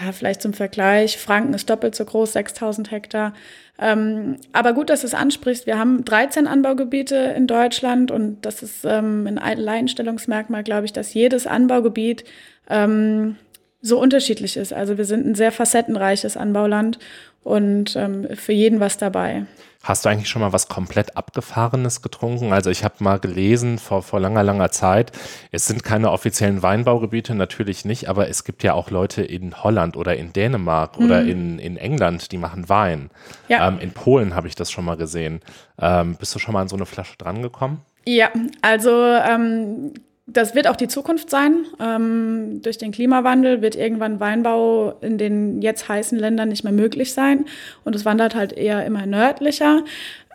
[0.00, 3.34] Ja, vielleicht zum Vergleich, Franken ist doppelt so groß, 6000 Hektar.
[3.78, 5.66] Ähm, aber gut, dass du es ansprichst.
[5.66, 11.12] Wir haben 13 Anbaugebiete in Deutschland und das ist ähm, ein Alleinstellungsmerkmal, glaube ich, dass
[11.12, 12.24] jedes Anbaugebiet
[12.70, 13.36] ähm,
[13.82, 14.72] so unterschiedlich ist.
[14.72, 16.98] Also wir sind ein sehr facettenreiches Anbauland
[17.42, 19.44] und ähm, für jeden was dabei.
[19.82, 22.52] Hast du eigentlich schon mal was komplett Abgefahrenes getrunken?
[22.52, 25.10] Also ich habe mal gelesen vor, vor langer, langer Zeit,
[25.50, 29.96] es sind keine offiziellen Weinbaugebiete, natürlich nicht, aber es gibt ja auch Leute in Holland
[29.96, 31.04] oder in Dänemark mhm.
[31.04, 33.10] oder in, in England, die machen Wein.
[33.48, 33.66] Ja.
[33.66, 35.40] Ähm, in Polen habe ich das schon mal gesehen.
[35.80, 37.80] Ähm, bist du schon mal an so eine Flasche drangekommen?
[38.06, 38.30] Ja,
[38.60, 39.94] also ähm,
[40.26, 41.66] das wird auch die Zukunft sein.
[41.80, 47.12] Ähm, durch den Klimawandel wird irgendwann Weinbau in den jetzt heißen Ländern nicht mehr möglich
[47.12, 47.46] sein.
[47.84, 49.84] Und es wandert halt eher immer nördlicher.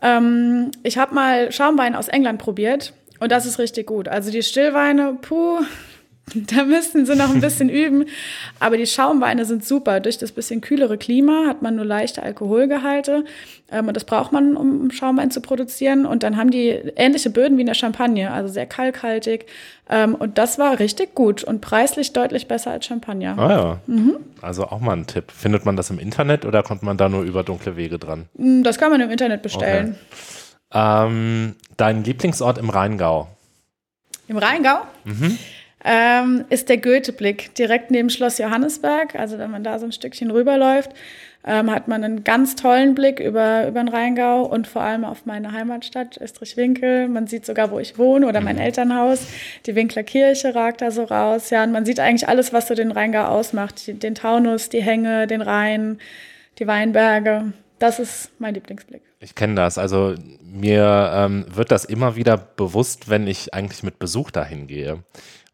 [0.01, 2.93] Ähm, ich habe mal Schaumwein aus England probiert.
[3.19, 4.07] Und das ist richtig gut.
[4.07, 5.59] Also die Stillweine, puh,
[6.35, 8.05] Da müssten sie noch ein bisschen üben.
[8.59, 9.99] Aber die Schaumweine sind super.
[9.99, 13.25] Durch das bisschen kühlere Klima hat man nur leichte Alkoholgehalte.
[13.71, 16.05] Ähm, und das braucht man, um Schaumwein zu produzieren.
[16.05, 19.45] Und dann haben die ähnliche Böden wie in der Champagne, also sehr kalkhaltig.
[19.89, 23.37] Ähm, und das war richtig gut und preislich deutlich besser als Champagner.
[23.37, 23.79] Ah ja.
[23.87, 24.17] Mhm.
[24.41, 25.31] Also auch mal ein Tipp.
[25.31, 28.25] Findet man das im Internet oder kommt man da nur über dunkle Wege dran?
[28.35, 29.95] Mm, das kann man im Internet bestellen.
[30.69, 31.05] Okay.
[31.05, 33.29] Ähm, dein Lieblingsort im Rheingau?
[34.27, 34.81] Im Rheingau?
[35.05, 35.37] Mhm
[35.89, 39.15] ähm, ist der Goetheblick direkt neben Schloss Johannesberg.
[39.15, 40.91] Also wenn man da so ein Stückchen rüberläuft,
[41.45, 45.25] ähm, hat man einen ganz tollen Blick über, über den Rheingau und vor allem auf
[45.25, 47.07] meine Heimatstadt Österreich-Winkel.
[47.07, 48.63] Man sieht sogar, wo ich wohne oder mein mhm.
[48.63, 49.27] Elternhaus.
[49.65, 51.51] Die Winkler Kirche ragt da so raus.
[51.51, 54.03] Ja, und man sieht eigentlich alles, was so den Rheingau ausmacht.
[54.03, 55.99] Den Taunus, die Hänge, den Rhein,
[56.59, 57.53] die Weinberge.
[57.79, 59.03] Das ist mein Lieblingsblick.
[59.21, 59.77] Ich kenne das.
[59.77, 65.01] Also mir ähm, wird das immer wieder bewusst, wenn ich eigentlich mit Besuch dahin gehe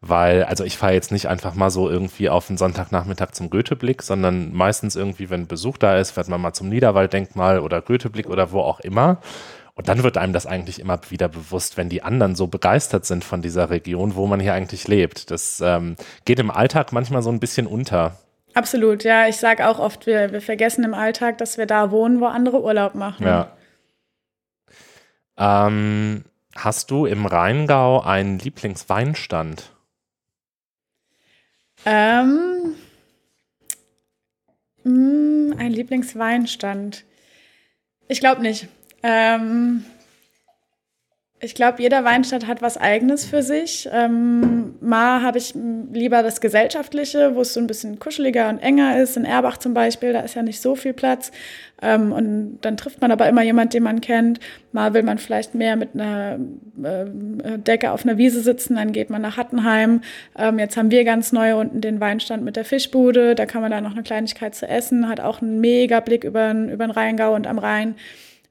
[0.08, 4.02] weil, also ich fahre jetzt nicht einfach mal so irgendwie auf einen Sonntagnachmittag zum Goetheblick,
[4.02, 8.52] sondern meistens irgendwie, wenn Besuch da ist, fährt man mal zum Niederwalddenkmal oder Goetheblick oder
[8.52, 9.18] wo auch immer.
[9.74, 13.24] Und dann wird einem das eigentlich immer wieder bewusst, wenn die anderen so begeistert sind
[13.24, 15.30] von dieser Region, wo man hier eigentlich lebt.
[15.30, 18.16] Das ähm, geht im Alltag manchmal so ein bisschen unter.
[18.52, 19.26] Absolut, ja.
[19.26, 22.62] Ich sage auch oft, wir, wir vergessen im Alltag, dass wir da wohnen, wo andere
[22.62, 23.26] Urlaub machen.
[23.26, 23.48] Ja.
[25.36, 26.24] Ähm,
[26.54, 29.73] hast du im Rheingau einen Lieblingsweinstand?
[31.86, 32.74] Ähm,
[34.84, 37.04] mh, hm, ein Lieblingsweinstand.
[38.08, 38.68] Ich glaube nicht.
[39.02, 39.84] Ähm,
[41.44, 43.88] ich glaube, jeder Weinstand hat was Eigenes für sich.
[43.92, 45.54] Ähm, mal habe ich
[45.92, 49.16] lieber das Gesellschaftliche, wo es so ein bisschen kuscheliger und enger ist.
[49.16, 51.30] In Erbach zum Beispiel, da ist ja nicht so viel Platz.
[51.82, 54.40] Ähm, und dann trifft man aber immer jemanden, den man kennt.
[54.72, 56.38] Mal will man vielleicht mehr mit einer
[56.82, 60.00] äh, Decke auf einer Wiese sitzen, dann geht man nach Hattenheim.
[60.38, 63.34] Ähm, jetzt haben wir ganz neu unten den Weinstand mit der Fischbude.
[63.34, 66.52] Da kann man da noch eine Kleinigkeit zu essen, hat auch einen mega Blick über,
[66.52, 67.96] über den Rheingau und am Rhein.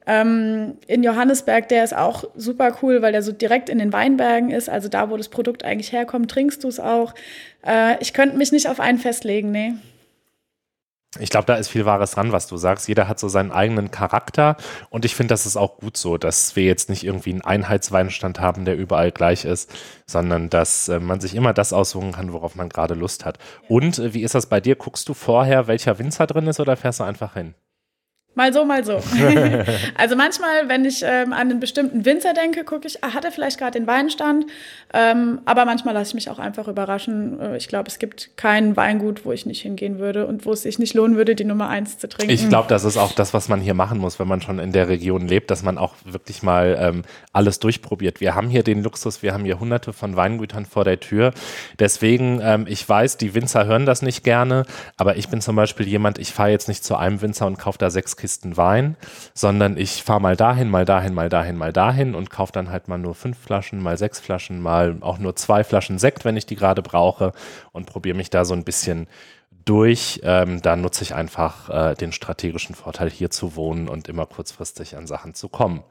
[0.05, 4.51] Ähm, in Johannesberg, der ist auch super cool, weil der so direkt in den Weinbergen
[4.51, 4.69] ist.
[4.69, 7.13] Also da, wo das Produkt eigentlich herkommt, trinkst du es auch.
[7.65, 9.73] Äh, ich könnte mich nicht auf einen festlegen, nee.
[11.19, 12.87] Ich glaube, da ist viel Wahres dran, was du sagst.
[12.87, 14.57] Jeder hat so seinen eigenen Charakter
[14.89, 18.39] und ich finde, das ist auch gut so, dass wir jetzt nicht irgendwie einen Einheitsweinstand
[18.39, 19.71] haben, der überall gleich ist,
[20.07, 23.37] sondern dass äh, man sich immer das aussuchen kann, worauf man gerade Lust hat.
[23.67, 24.75] Und äh, wie ist das bei dir?
[24.75, 27.53] Guckst du vorher, welcher Winzer drin ist oder fährst du einfach hin?
[28.35, 28.93] Mal so, mal so.
[29.95, 33.31] also manchmal, wenn ich ähm, an einen bestimmten Winzer denke, gucke ich, ah, hat er
[33.31, 34.45] vielleicht gerade den Weinstand?
[34.91, 37.39] Ähm, aber manchmal lasse ich mich auch einfach überraschen.
[37.39, 40.63] Äh, ich glaube, es gibt kein Weingut, wo ich nicht hingehen würde und wo es
[40.63, 42.33] sich nicht lohnen würde, die Nummer eins zu trinken.
[42.33, 44.71] Ich glaube, das ist auch das, was man hier machen muss, wenn man schon in
[44.71, 47.03] der Region lebt, dass man auch wirklich mal ähm,
[47.33, 48.19] alles durchprobiert.
[48.19, 51.33] Wir haben hier den Luxus, wir haben hier hunderte von Weingütern vor der Tür.
[51.77, 54.65] Deswegen, ähm, ich weiß, die Winzer hören das nicht gerne,
[54.97, 57.77] aber ich bin zum Beispiel jemand, ich fahre jetzt nicht zu einem Winzer und kaufe
[57.77, 58.95] da sechs Kisten Wein,
[59.33, 62.87] sondern ich fahre mal dahin, mal dahin, mal dahin, mal dahin und kaufe dann halt
[62.87, 66.45] mal nur fünf Flaschen, mal sechs Flaschen, mal auch nur zwei Flaschen Sekt, wenn ich
[66.45, 67.33] die gerade brauche
[67.73, 69.07] und probiere mich da so ein bisschen
[69.65, 70.21] durch.
[70.23, 74.95] Ähm, da nutze ich einfach äh, den strategischen Vorteil, hier zu wohnen und immer kurzfristig
[74.95, 75.83] an Sachen zu kommen.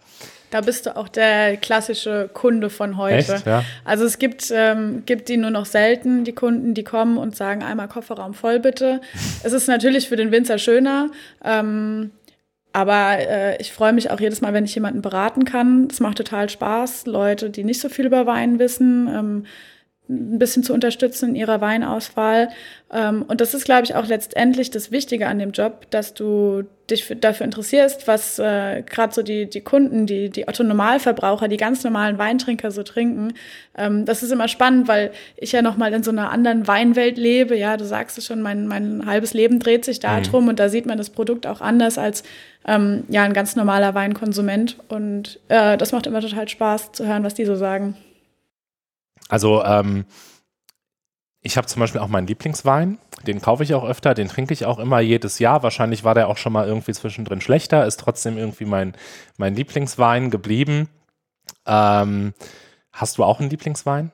[0.51, 3.35] Da bist du auch der klassische Kunde von heute.
[3.35, 3.47] Echt?
[3.47, 3.63] Ja?
[3.85, 7.63] Also es gibt, ähm, gibt die nur noch selten, die Kunden, die kommen und sagen,
[7.63, 9.03] einmal Kofferraum voll bitte.
[9.43, 11.11] es ist natürlich für den Winzer schöner.
[11.45, 12.11] Ähm,
[12.73, 15.89] aber äh, ich freue mich auch jedes Mal, wenn ich jemanden beraten kann.
[15.91, 17.07] Es macht total Spaß.
[17.07, 19.47] Leute, die nicht so viel über Wein wissen, ähm,
[20.09, 22.49] ein bisschen zu unterstützen in ihrer Weinauswahl.
[22.93, 26.65] Ähm, und das ist, glaube ich, auch letztendlich das Wichtige an dem Job, dass du
[26.91, 31.57] dich für, dafür interessierst, was äh, gerade so die, die Kunden, die, die Otto-Normalverbraucher, die
[31.57, 33.35] ganz normalen Weintrinker so trinken.
[33.77, 37.57] Ähm, das ist immer spannend, weil ich ja nochmal in so einer anderen Weinwelt lebe.
[37.57, 40.23] Ja, du sagst es schon, mein, mein halbes Leben dreht sich da mhm.
[40.25, 42.25] drum und da sieht man das Produkt auch anders als
[42.67, 44.79] ähm, ja, ein ganz normaler Weinkonsument.
[44.89, 47.97] Und äh, das macht immer total Spaß zu hören, was die so sagen.
[49.33, 50.05] Also ähm,
[51.41, 54.67] ich habe zum Beispiel auch meinen Lieblingswein, den kaufe ich auch öfter, den trinke ich
[54.67, 55.63] auch immer jedes Jahr.
[55.63, 58.95] Wahrscheinlich war der auch schon mal irgendwie zwischendrin schlechter, ist trotzdem irgendwie mein,
[59.39, 60.91] mein Lieblingswein geblieben.
[61.65, 62.35] Ähm,
[62.93, 64.13] hast du auch einen Lieblingswein?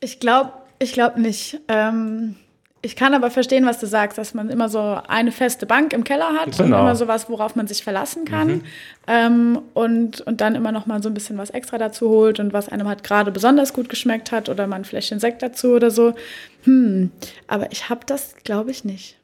[0.00, 1.60] Ich glaube, ich glaube nicht.
[1.68, 2.34] Ähm,
[2.82, 6.02] ich kann aber verstehen, was du sagst, dass man immer so eine feste Bank im
[6.02, 6.62] Keller hat genau.
[6.62, 8.48] und immer so was, worauf man sich verlassen kann.
[8.48, 8.62] Mhm.
[9.06, 12.54] Ähm, und, und dann immer noch mal so ein bisschen was extra dazu holt und
[12.54, 15.90] was einem halt gerade besonders gut geschmeckt hat oder mal ein Fläschchen Sekt dazu oder
[15.90, 16.14] so.
[16.64, 17.10] Hm,
[17.48, 19.16] aber ich habe das, glaube ich, nicht.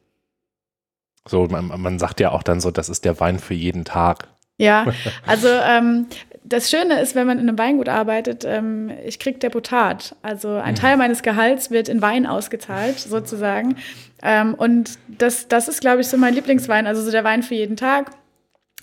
[1.27, 4.29] So, man, man sagt ja auch dann so, das ist der Wein für jeden Tag.
[4.59, 4.87] Ja,
[5.27, 6.07] also ähm,
[6.49, 10.15] das Schöne ist, wenn man in einem Weingut arbeitet, ähm, ich kriege Deputat.
[10.23, 10.79] Also ein mhm.
[10.79, 13.77] Teil meines Gehalts wird in Wein ausgezahlt, sozusagen.
[14.23, 16.87] Ähm, und das, das ist, glaube ich, so mein Lieblingswein.
[16.87, 18.13] Also so der Wein für jeden Tag.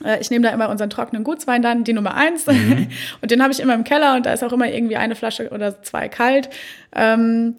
[0.03, 2.45] Äh, ich nehme da immer unseren trockenen Gutswein dann, die Nummer eins.
[2.47, 2.89] Mhm.
[3.21, 5.49] und den habe ich immer im Keller und da ist auch immer irgendwie eine Flasche
[5.49, 6.49] oder zwei kalt.
[6.93, 7.55] Ähm,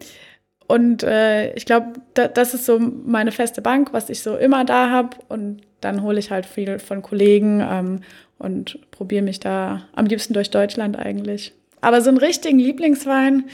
[0.67, 4.65] und äh, ich glaube, da, das ist so meine feste Bank, was ich so immer
[4.65, 5.17] da habe.
[5.29, 8.01] Und dann hole ich halt viel von Kollegen ähm,
[8.37, 11.53] und probiere mich da am liebsten durch Deutschland eigentlich.
[11.81, 13.45] Aber so einen richtigen Lieblingswein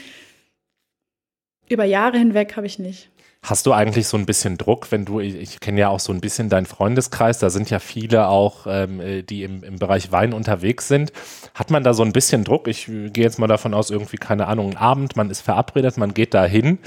[1.68, 3.10] über Jahre hinweg habe ich nicht.
[3.44, 6.20] Hast du eigentlich so ein bisschen Druck, wenn du, ich kenne ja auch so ein
[6.20, 10.32] bisschen deinen Freundeskreis, da sind ja viele auch, ähm, äh, die im, im Bereich Wein
[10.32, 11.12] unterwegs sind.
[11.52, 12.68] Hat man da so ein bisschen Druck?
[12.68, 16.14] Ich gehe jetzt mal davon aus, irgendwie, keine Ahnung, ein Abend, man ist verabredet, man
[16.14, 16.78] geht da hin,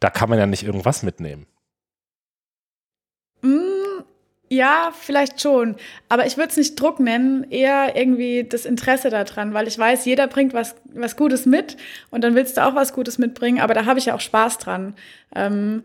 [0.00, 1.46] da kann man ja nicht irgendwas mitnehmen.
[4.50, 5.76] Ja, vielleicht schon.
[6.08, 10.06] Aber ich würde es nicht Druck nennen, eher irgendwie das Interesse daran, weil ich weiß,
[10.06, 11.76] jeder bringt was, was Gutes mit
[12.10, 14.58] und dann willst du auch was Gutes mitbringen, aber da habe ich ja auch Spaß
[14.58, 14.94] dran.
[15.34, 15.82] Ähm,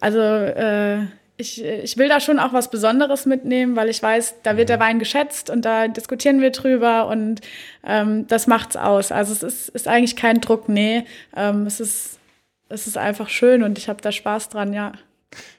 [0.00, 1.06] also äh,
[1.36, 4.78] ich, ich will da schon auch was Besonderes mitnehmen, weil ich weiß, da wird der
[4.78, 7.40] Wein geschätzt und da diskutieren wir drüber und
[7.84, 9.10] ähm, das macht's aus.
[9.10, 11.04] Also es ist, ist eigentlich kein Druck, nee.
[11.36, 12.20] Ähm, es, ist,
[12.68, 14.92] es ist einfach schön und ich habe da Spaß dran, ja.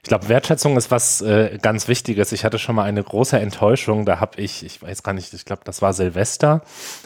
[0.04, 2.32] Ich glaube, Wertschätzung ist was äh, ganz Wichtiges.
[2.32, 4.06] Ich hatte schon mal eine große Enttäuschung.
[4.06, 6.62] Da habe ich, ich weiß gar nicht, ich glaube, das war Silvester.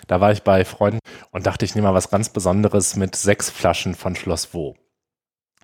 [0.08, 1.00] Da war ich bei Freunden
[1.32, 4.76] und dachte, ich nehme mal was ganz Besonderes mit sechs Flaschen von Schloss Wo.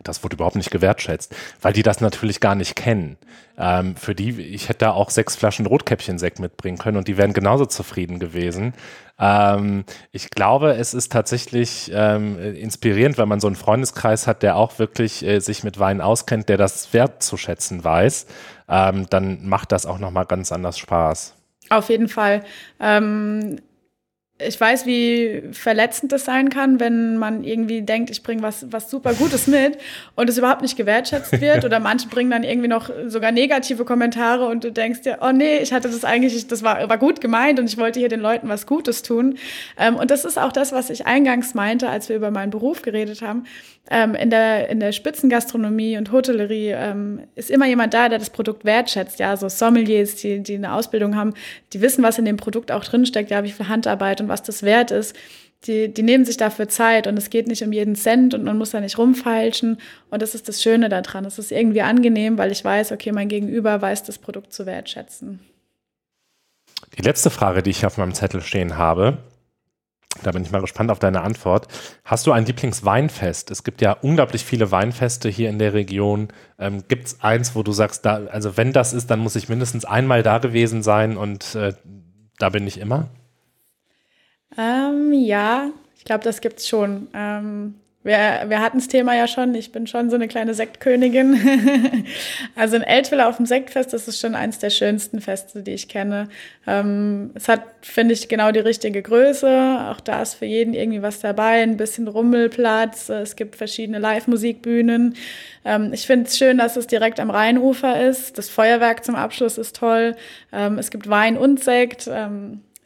[0.04, 3.18] Das wurde überhaupt nicht gewertschätzt, weil die das natürlich gar nicht kennen.
[3.58, 7.34] Ähm, für die, ich hätte da auch sechs Flaschen Rotkäppchensekt mitbringen können und die wären
[7.34, 8.74] genauso zufrieden gewesen.
[9.18, 14.58] Ähm, ich glaube, es ist tatsächlich ähm, inspirierend, wenn man so einen Freundeskreis hat, der
[14.58, 18.28] auch wirklich äh, sich mit Wein auskennt, der das wertzuschätzen weiß.
[18.68, 21.36] Ähm, dann macht das auch nochmal ganz anders Spaß.
[21.70, 22.44] Auf jeden Fall.
[22.80, 23.58] Ähm,
[24.38, 28.90] ich weiß, wie verletzend das sein kann, wenn man irgendwie denkt, ich bringe was, was
[28.90, 29.78] super Gutes mit
[30.16, 31.64] und es überhaupt nicht gewertschätzt wird.
[31.64, 35.60] Oder manche bringen dann irgendwie noch sogar negative Kommentare und du denkst dir, oh nee,
[35.60, 38.50] ich hatte das eigentlich, das war, war gut gemeint und ich wollte hier den Leuten
[38.50, 39.38] was Gutes tun.
[39.78, 42.82] Ähm, und das ist auch das, was ich eingangs meinte, als wir über meinen Beruf
[42.82, 43.46] geredet haben.
[43.92, 48.32] Ähm, in, der, in der Spitzengastronomie und Hotellerie ähm, ist immer jemand da, der das
[48.32, 49.20] Produkt wertschätzt.
[49.20, 51.34] Ja, so Sommeliers, die, die eine Ausbildung haben,
[51.72, 54.64] die wissen, was in dem Produkt auch drinsteckt, ja, wie viel Handarbeit und was das
[54.64, 55.16] wert ist.
[55.66, 58.58] Die, die nehmen sich dafür Zeit und es geht nicht um jeden Cent und man
[58.58, 59.78] muss da nicht rumfeilschen.
[60.10, 61.26] Und das ist das Schöne daran.
[61.26, 65.40] Es ist irgendwie angenehm, weil ich weiß, okay, mein Gegenüber weiß das Produkt zu wertschätzen.
[66.98, 69.18] Die letzte Frage, die ich auf meinem Zettel stehen habe,
[70.24, 71.68] da bin ich mal gespannt auf deine Antwort.
[72.04, 73.52] Hast du ein Lieblingsweinfest?
[73.52, 76.30] Es gibt ja unglaublich viele Weinfeste hier in der Region.
[76.58, 79.50] Ähm, gibt es eins, wo du sagst, da, also wenn das ist, dann muss ich
[79.50, 81.74] mindestens einmal da gewesen sein und äh,
[82.38, 83.08] da bin ich immer?
[84.58, 87.08] Ähm, ja, ich glaube, das gibt's schon.
[87.14, 87.76] Ähm,
[88.06, 89.56] wir, wir hatten das Thema ja schon.
[89.56, 92.06] Ich bin schon so eine kleine Sektkönigin.
[92.56, 95.88] also in Eltville auf dem Sektfest, das ist schon eins der schönsten Feste, die ich
[95.88, 96.30] kenne.
[96.68, 99.88] Ähm, es hat, finde ich, genau die richtige Größe.
[99.90, 101.64] Auch da ist für jeden irgendwie was dabei.
[101.64, 103.10] Ein bisschen Rummelplatz.
[103.10, 105.16] Es gibt verschiedene Live-Musikbühnen.
[105.66, 108.38] Ähm, ich finde es schön, dass es direkt am Rheinufer ist.
[108.38, 110.16] Das Feuerwerk zum Abschluss ist toll.
[110.54, 112.08] Ähm, es gibt Wein und Sekt.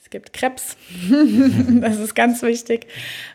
[0.10, 0.76] Es gibt Krebs.
[1.82, 2.88] das ist ganz wichtig.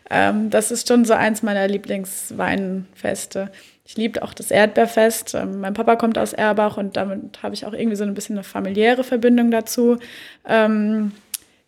[0.09, 3.49] Ähm, das ist schon so eins meiner Lieblingsweinfeste.
[3.85, 5.35] Ich liebe auch das Erdbeerfest.
[5.35, 8.35] Ähm, mein Papa kommt aus Erbach und damit habe ich auch irgendwie so ein bisschen
[8.35, 9.99] eine familiäre Verbindung dazu.
[10.45, 11.13] Ähm,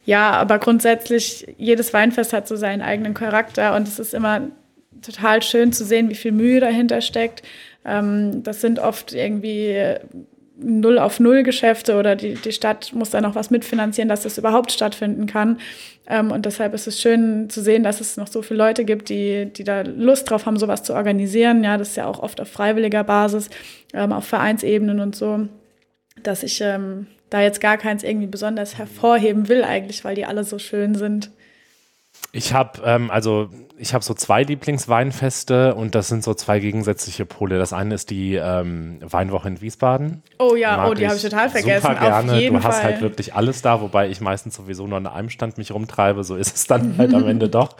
[0.03, 4.49] ja, aber grundsätzlich, jedes Weinfest hat so seinen eigenen Charakter und es ist immer
[5.01, 7.43] total schön zu sehen, wie viel Mühe dahinter steckt.
[7.85, 9.95] Ähm, das sind oft irgendwie
[10.59, 14.37] Null auf Null Geschäfte oder die, die Stadt muss da noch was mitfinanzieren, dass das
[14.37, 15.59] überhaupt stattfinden kann.
[16.07, 19.09] Ähm, und deshalb ist es schön zu sehen, dass es noch so viele Leute gibt,
[19.09, 21.63] die, die da Lust drauf haben, sowas zu organisieren.
[21.63, 23.49] Ja, das ist ja auch oft auf freiwilliger Basis,
[23.93, 25.47] ähm, auf Vereinsebenen und so,
[26.23, 30.43] dass ich ähm, da jetzt gar keins irgendwie besonders hervorheben will eigentlich, weil die alle
[30.43, 31.29] so schön sind.
[32.33, 37.25] Ich habe ähm, also ich habe so zwei Lieblingsweinfeste und das sind so zwei gegensätzliche
[37.25, 37.57] Pole.
[37.57, 40.23] Das eine ist die ähm, Weinwoche in Wiesbaden.
[40.39, 41.87] Oh ja, Mag oh, die habe ich total vergessen.
[41.87, 42.33] Super gerne.
[42.33, 45.29] Auf jeden du hast halt wirklich alles da, wobei ich meistens sowieso nur an einem
[45.29, 46.23] Stand mich rumtreibe.
[46.23, 47.75] So ist es dann halt am Ende doch.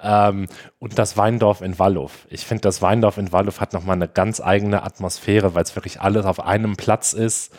[0.00, 0.46] Ähm,
[0.78, 2.10] und das Weindorf in Wallow.
[2.28, 6.00] Ich finde, das Weindorf in Wallow hat nochmal eine ganz eigene Atmosphäre, weil es wirklich
[6.00, 7.52] alles auf einem Platz ist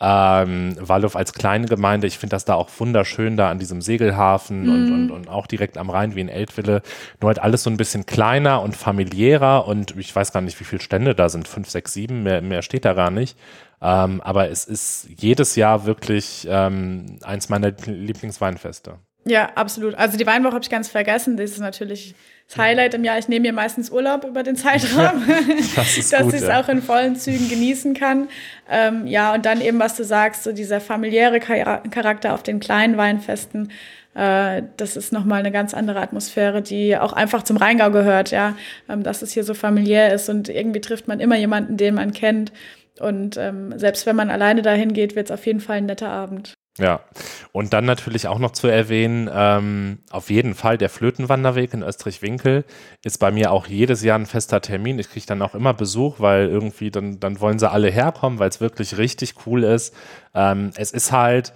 [0.00, 4.64] ähm, Wallow als kleine Gemeinde, ich finde das da auch wunderschön, da an diesem Segelhafen
[4.64, 4.68] mhm.
[4.68, 6.82] und, und, und auch direkt am Rhein wie in Eltville.
[7.20, 10.64] Nur halt alles so ein bisschen kleiner und familiärer und ich weiß gar nicht, wie
[10.64, 13.38] viele Stände da sind, fünf, sechs, sieben, mehr, mehr steht da gar nicht.
[13.80, 18.98] Ähm, aber es ist jedes Jahr wirklich ähm, eins meiner Lieblingsweinfeste.
[19.26, 19.94] Ja, absolut.
[19.94, 21.36] Also die Weinwoche habe ich ganz vergessen.
[21.36, 22.14] Das ist natürlich
[22.48, 23.18] das Highlight im Jahr.
[23.18, 25.24] Ich nehme mir meistens Urlaub über den Zeitraum,
[25.74, 26.60] das dass ich es ja.
[26.60, 28.28] auch in vollen Zügen genießen kann.
[28.68, 32.96] Ähm, ja, und dann eben, was du sagst, so dieser familiäre Charakter auf den kleinen
[32.96, 33.72] Weinfesten.
[34.14, 38.56] Äh, das ist nochmal eine ganz andere Atmosphäre, die auch einfach zum Rheingau gehört, ja.
[38.88, 42.12] Ähm, dass es hier so familiär ist und irgendwie trifft man immer jemanden, den man
[42.12, 42.52] kennt.
[43.00, 46.10] Und ähm, selbst wenn man alleine dahin geht, wird es auf jeden Fall ein netter
[46.10, 46.53] Abend.
[46.76, 47.02] Ja,
[47.52, 52.64] und dann natürlich auch noch zu erwähnen, ähm, auf jeden Fall der Flötenwanderweg in Österreich-Winkel
[53.04, 54.98] ist bei mir auch jedes Jahr ein fester Termin.
[54.98, 58.48] Ich kriege dann auch immer Besuch, weil irgendwie dann, dann wollen sie alle herkommen, weil
[58.48, 59.94] es wirklich richtig cool ist.
[60.34, 61.52] Ähm, es ist halt,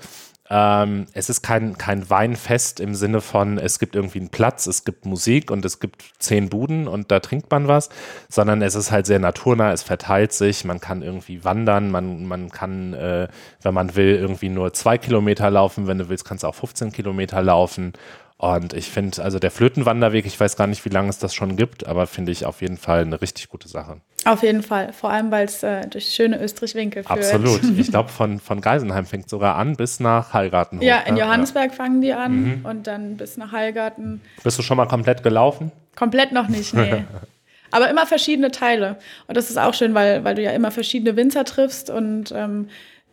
[0.50, 4.84] ähm, es ist kein, kein Weinfest im Sinne von, es gibt irgendwie einen Platz, es
[4.84, 7.90] gibt Musik und es gibt zehn Buden und da trinkt man was,
[8.28, 12.50] sondern es ist halt sehr naturnah, es verteilt sich, man kann irgendwie wandern, man, man
[12.50, 13.28] kann, äh,
[13.62, 16.92] wenn man will, irgendwie nur zwei Kilometer laufen, wenn du willst, kannst du auch 15
[16.92, 17.92] Kilometer laufen
[18.38, 21.56] und ich finde, also der Flötenwanderweg, ich weiß gar nicht, wie lange es das schon
[21.56, 24.00] gibt, aber finde ich auf jeden Fall eine richtig gute Sache.
[24.24, 27.18] Auf jeden Fall, vor allem, weil es äh, durch schöne Österreich-Winkel führt.
[27.18, 27.60] Absolut.
[27.78, 30.80] Ich glaube, von, von Geisenheim fängt sogar an bis nach Heilgarten.
[30.82, 31.76] Ja, in Johannesberg ja.
[31.76, 32.64] fangen die an mhm.
[32.64, 34.20] und dann bis nach Heilgarten.
[34.44, 35.72] Bist du schon mal komplett gelaufen?
[35.96, 37.04] Komplett noch nicht, nee.
[37.72, 38.98] Aber immer verschiedene Teile.
[39.26, 42.68] Und das ist auch schön, weil, weil du ja immer verschiedene Winzer triffst und ähm,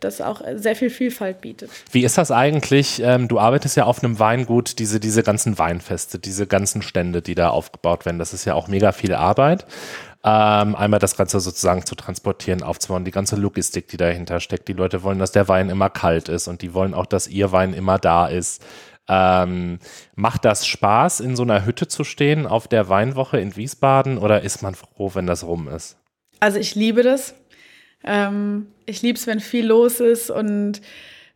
[0.06, 1.70] das auch sehr viel Vielfalt bietet.
[1.90, 3.02] Wie ist das eigentlich?
[3.02, 7.34] Ähm, du arbeitest ja auf einem Weingut, diese, diese ganzen Weinfeste, diese ganzen Stände, die
[7.34, 8.18] da aufgebaut werden.
[8.18, 9.66] Das ist ja auch mega viel Arbeit.
[10.24, 14.66] Ähm, einmal das Ganze sozusagen zu transportieren, aufzubauen, die ganze Logistik, die dahinter steckt.
[14.68, 17.52] Die Leute wollen, dass der Wein immer kalt ist und die wollen auch, dass ihr
[17.52, 18.62] Wein immer da ist.
[19.08, 19.78] Ähm,
[20.16, 24.42] macht das Spaß, in so einer Hütte zu stehen auf der Weinwoche in Wiesbaden oder
[24.42, 25.96] ist man froh, wenn das rum ist?
[26.40, 27.34] Also ich liebe das.
[28.06, 30.80] Ähm, ich liebe es, wenn viel los ist und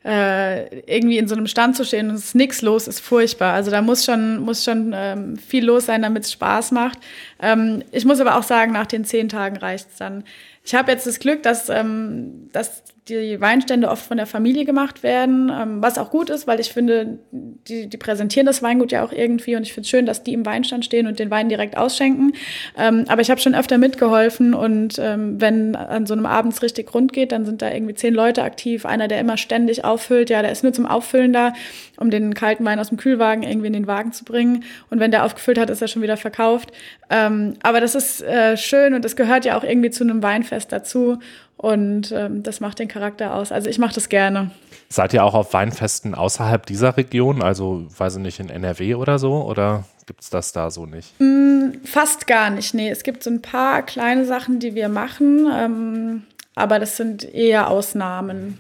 [0.04, 3.52] äh, irgendwie in so einem Stand zu stehen und es ist nichts los, ist furchtbar.
[3.52, 6.98] Also da muss schon, muss schon ähm, viel los sein, damit es Spaß macht.
[7.40, 10.24] Ähm, ich muss aber auch sagen, nach den zehn Tagen reicht es dann.
[10.64, 15.02] Ich habe jetzt das Glück, dass, ähm, dass die Weinstände oft von der Familie gemacht
[15.02, 19.04] werden, ähm, was auch gut ist, weil ich finde, die, die präsentieren das Weingut ja
[19.04, 21.48] auch irgendwie und ich finde es schön, dass die im Weinstand stehen und den Wein
[21.48, 22.32] direkt ausschenken.
[22.76, 26.62] Ähm, aber ich habe schon öfter mitgeholfen und ähm, wenn an so einem Abend es
[26.62, 30.30] richtig rund geht, dann sind da irgendwie zehn Leute aktiv, einer, der immer ständig auffüllt,
[30.30, 31.52] ja, der ist nur zum Auffüllen da,
[31.96, 35.10] um den kalten Wein aus dem Kühlwagen irgendwie in den Wagen zu bringen und wenn
[35.10, 36.70] der aufgefüllt hat, ist er schon wieder verkauft.
[37.08, 40.70] Ähm, aber das ist äh, schön und es gehört ja auch irgendwie zu einem Weinfest
[40.70, 41.18] dazu
[41.60, 43.52] und ähm, das macht den Charakter aus.
[43.52, 44.50] Also ich mache das gerne.
[44.88, 49.18] Seid ihr auch auf Weinfesten außerhalb dieser Region, also weiß ich nicht, in NRW oder
[49.18, 49.42] so?
[49.42, 51.20] Oder gibt es das da so nicht?
[51.20, 52.72] Mm, fast gar nicht.
[52.72, 56.22] Nee, es gibt so ein paar kleine Sachen, die wir machen, ähm,
[56.54, 58.56] aber das sind eher Ausnahmen.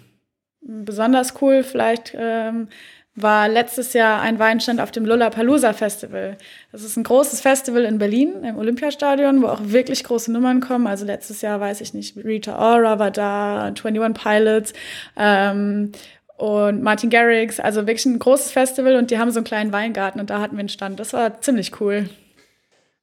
[0.60, 2.68] Besonders cool vielleicht ähm,
[3.14, 6.36] war letztes Jahr ein Weinstand auf dem Lollapalooza Festival.
[6.72, 10.86] Das ist ein großes Festival in Berlin im Olympiastadion, wo auch wirklich große Nummern kommen.
[10.86, 14.72] Also letztes Jahr weiß ich nicht, Rita Ora war da, 21 Pilots
[15.16, 15.92] ähm,
[16.36, 17.58] und Martin Garrix.
[17.58, 20.56] Also wirklich ein großes Festival und die haben so einen kleinen Weingarten und da hatten
[20.56, 21.00] wir einen Stand.
[21.00, 22.08] Das war ziemlich cool.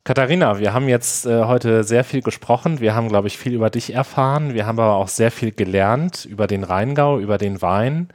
[0.05, 2.79] Katharina, wir haben jetzt äh, heute sehr viel gesprochen.
[2.79, 4.53] Wir haben, glaube ich, viel über dich erfahren.
[4.53, 8.07] Wir haben aber auch sehr viel gelernt über den Rheingau, über den Wein.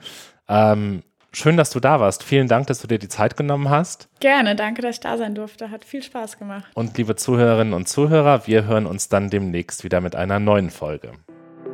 [0.48, 1.02] Ähm,
[1.34, 2.22] Schön, dass du da warst.
[2.22, 4.08] Vielen Dank, dass du dir die Zeit genommen hast.
[4.20, 5.70] Gerne, danke, dass ich da sein durfte.
[5.70, 6.64] Hat viel Spaß gemacht.
[6.74, 11.12] Und liebe Zuhörerinnen und Zuhörer, wir hören uns dann demnächst wieder mit einer neuen Folge.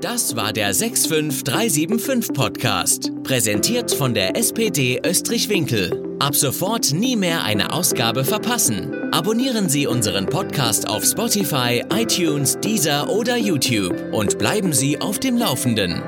[0.01, 6.17] Das war der 65375 Podcast, präsentiert von der SPD Österreich-Winkel.
[6.21, 8.95] Ab sofort nie mehr eine Ausgabe verpassen.
[9.13, 15.37] Abonnieren Sie unseren Podcast auf Spotify, iTunes, Deezer oder YouTube und bleiben Sie auf dem
[15.37, 16.01] Laufenden.